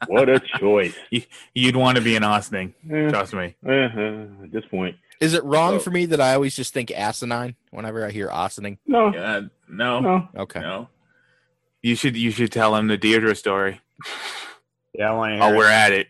[0.08, 0.96] what a choice.
[1.54, 2.74] You'd want to be in Austin.
[2.92, 3.56] Eh, Trust me.
[3.68, 4.96] eh, eh, at this point.
[5.22, 5.80] Is it wrong Oh.
[5.80, 8.80] for me that I always just think asinine whenever I hear Ossining?
[8.88, 10.28] No, Yeah, no, no.
[10.36, 10.62] Okay.
[10.62, 10.90] no.
[11.88, 13.80] You should you should tell him the Deirdre story.
[14.94, 15.58] yeah, I want to While hear.
[15.58, 16.08] we're at it.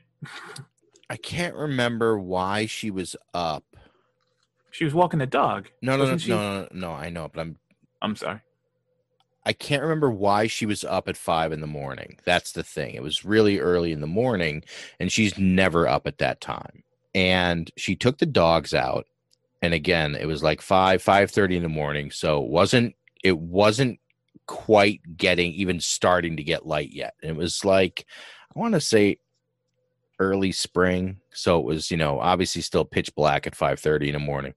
[1.07, 3.63] I can't remember why she was up.
[4.71, 5.69] She was walking the dog.
[5.83, 6.31] No, no, no, she?
[6.31, 7.57] no, no, no, I know, but I'm
[8.01, 8.39] I'm sorry.
[9.45, 12.17] I can't remember why she was up at five in the morning.
[12.25, 12.95] That's the thing.
[12.95, 14.63] It was really early in the morning,
[14.99, 16.81] and she's never up at that time.
[17.13, 19.05] And she took the dogs out,
[19.61, 22.09] and again, it was like five, five thirty in the morning.
[22.09, 23.99] So it wasn't it wasn't
[24.47, 27.13] quite getting even starting to get light yet.
[27.21, 28.05] And it was like
[28.55, 29.19] I want to say
[30.19, 31.19] early spring.
[31.31, 34.53] So it was, you know, obviously still pitch black at five thirty in the morning.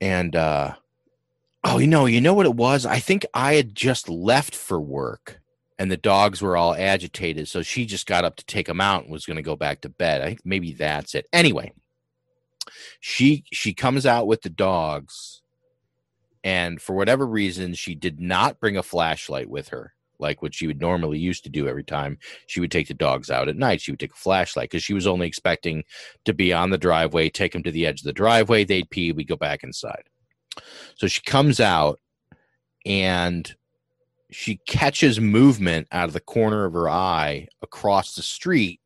[0.00, 0.74] And uh
[1.64, 2.86] Oh, you know, you know what it was?
[2.86, 5.40] I think I had just left for work
[5.78, 7.48] and the dogs were all agitated.
[7.48, 9.80] So she just got up to take them out and was going to go back
[9.82, 10.22] to bed.
[10.22, 11.26] I think maybe that's it.
[11.32, 11.72] Anyway,
[13.00, 15.27] she she comes out with the dogs
[16.44, 20.66] and for whatever reason she did not bring a flashlight with her like what she
[20.66, 23.80] would normally used to do every time she would take the dogs out at night
[23.80, 25.84] she would take a flashlight because she was only expecting
[26.24, 29.12] to be on the driveway take them to the edge of the driveway they'd pee
[29.12, 30.04] we'd go back inside
[30.96, 32.00] so she comes out
[32.84, 33.54] and
[34.30, 38.80] she catches movement out of the corner of her eye across the street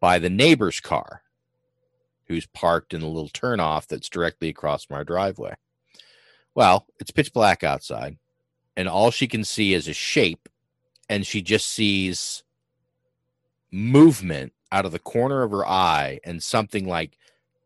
[0.00, 1.22] by the neighbor's car,
[2.26, 5.54] who's parked in the little turnoff that's directly across from our driveway.
[6.54, 8.18] Well, it's pitch black outside,
[8.76, 10.48] and all she can see is a shape,
[11.08, 12.42] and she just sees
[13.70, 17.18] movement out of the corner of her eye, and something like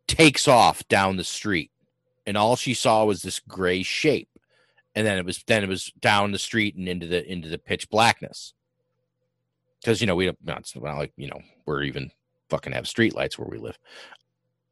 [0.07, 1.71] takes off down the street
[2.27, 4.29] and all she saw was this gray shape
[4.97, 7.59] and then it was then it was down the street and into the into the
[7.59, 8.55] pitch blackness.
[9.81, 12.11] Because you know we don't not, like you know we're even
[12.49, 13.79] fucking have street lights where we live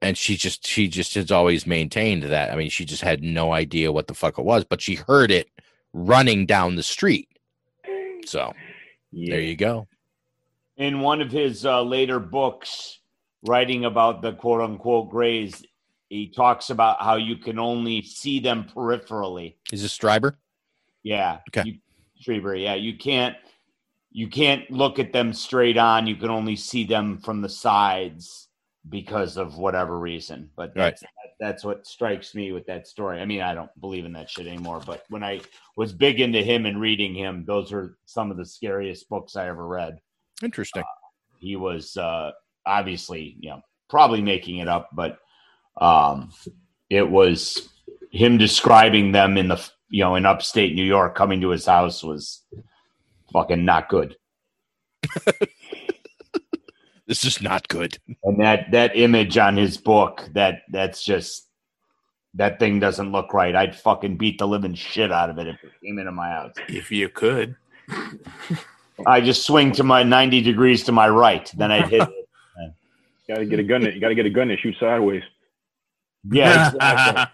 [0.04, 3.52] and she just she just has always maintained that i mean she just had no
[3.52, 5.48] idea what the fuck it was but she heard it
[5.92, 7.28] running down the street
[8.24, 8.52] so
[9.10, 9.34] yeah.
[9.34, 9.86] there you go
[10.76, 13.00] in one of his uh, later books
[13.46, 15.64] writing about the quote unquote grays
[16.14, 19.54] he talks about how you can only see them peripherally.
[19.72, 20.36] Is this Strieber?
[21.02, 21.38] Yeah.
[21.48, 21.68] Okay.
[21.68, 21.78] You,
[22.22, 22.74] Strieber, yeah.
[22.74, 23.36] You can't
[24.12, 26.06] you can't look at them straight on.
[26.06, 28.48] You can only see them from the sides
[28.88, 30.50] because of whatever reason.
[30.56, 31.10] But that's, right.
[31.12, 33.20] that, that's what strikes me with that story.
[33.20, 34.82] I mean, I don't believe in that shit anymore.
[34.84, 35.40] But when I
[35.76, 39.48] was big into him and reading him, those are some of the scariest books I
[39.48, 39.98] ever read.
[40.42, 40.82] Interesting.
[40.82, 41.08] Uh,
[41.38, 42.32] he was uh,
[42.66, 45.18] obviously, you know, probably making it up, but
[45.80, 46.30] um,
[46.90, 47.68] it was
[48.10, 51.14] him describing them in the you know in upstate New York.
[51.14, 52.42] Coming to his house was
[53.32, 54.16] fucking not good.
[57.06, 57.98] this is not good.
[58.22, 61.48] And that that image on his book that that's just
[62.34, 63.54] that thing doesn't look right.
[63.54, 66.54] I'd fucking beat the living shit out of it if it came into my house.
[66.68, 67.56] If you could.
[69.06, 72.26] I just swing to my 90 degrees to my right, then I'd hit it.
[73.26, 73.82] You gotta get a gun.
[73.82, 75.22] You gotta get a gun and shoot sideways.
[76.30, 76.72] Yeah.
[76.74, 77.24] Exactly.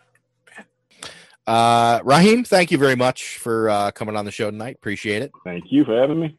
[1.47, 4.77] uh, Raheem, thank you very much for uh, coming on the show tonight.
[4.77, 5.33] Appreciate it.
[5.45, 6.39] Thank you for having me.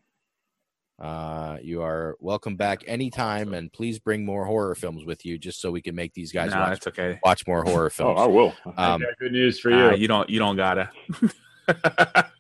[1.02, 5.60] Uh, you are welcome back anytime, and please bring more horror films with you, just
[5.60, 7.20] so we can make these guys no, watch, okay.
[7.24, 8.20] watch more horror films.
[8.20, 8.54] oh, I will.
[8.78, 9.78] Um, good news for you.
[9.78, 10.30] Uh, you don't.
[10.30, 10.92] You don't gotta.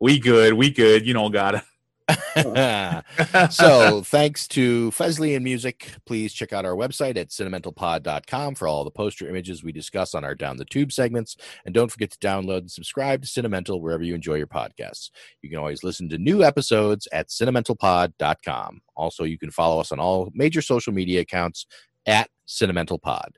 [0.00, 0.54] we good.
[0.54, 1.06] We good.
[1.06, 1.62] You don't gotta.
[3.50, 5.90] so thanks to Fesley and Music.
[6.06, 10.24] Please check out our website at cinementalpod.com for all the poster images we discuss on
[10.24, 11.36] our Down the Tube segments.
[11.66, 15.10] And don't forget to download and subscribe to Cinemental wherever you enjoy your podcasts.
[15.42, 18.80] You can always listen to new episodes at cinementalpod.com.
[18.96, 21.66] Also, you can follow us on all major social media accounts
[22.06, 23.28] at cinementalpod.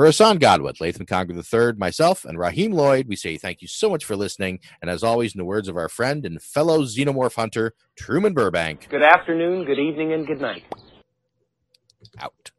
[0.00, 3.90] For Hassan Godwin, Latham Conger III, myself, and Raheem Lloyd, we say thank you so
[3.90, 4.60] much for listening.
[4.80, 8.88] And as always, in the words of our friend and fellow xenomorph hunter, Truman Burbank.
[8.88, 10.64] Good afternoon, good evening, and good night.
[12.18, 12.50] Out.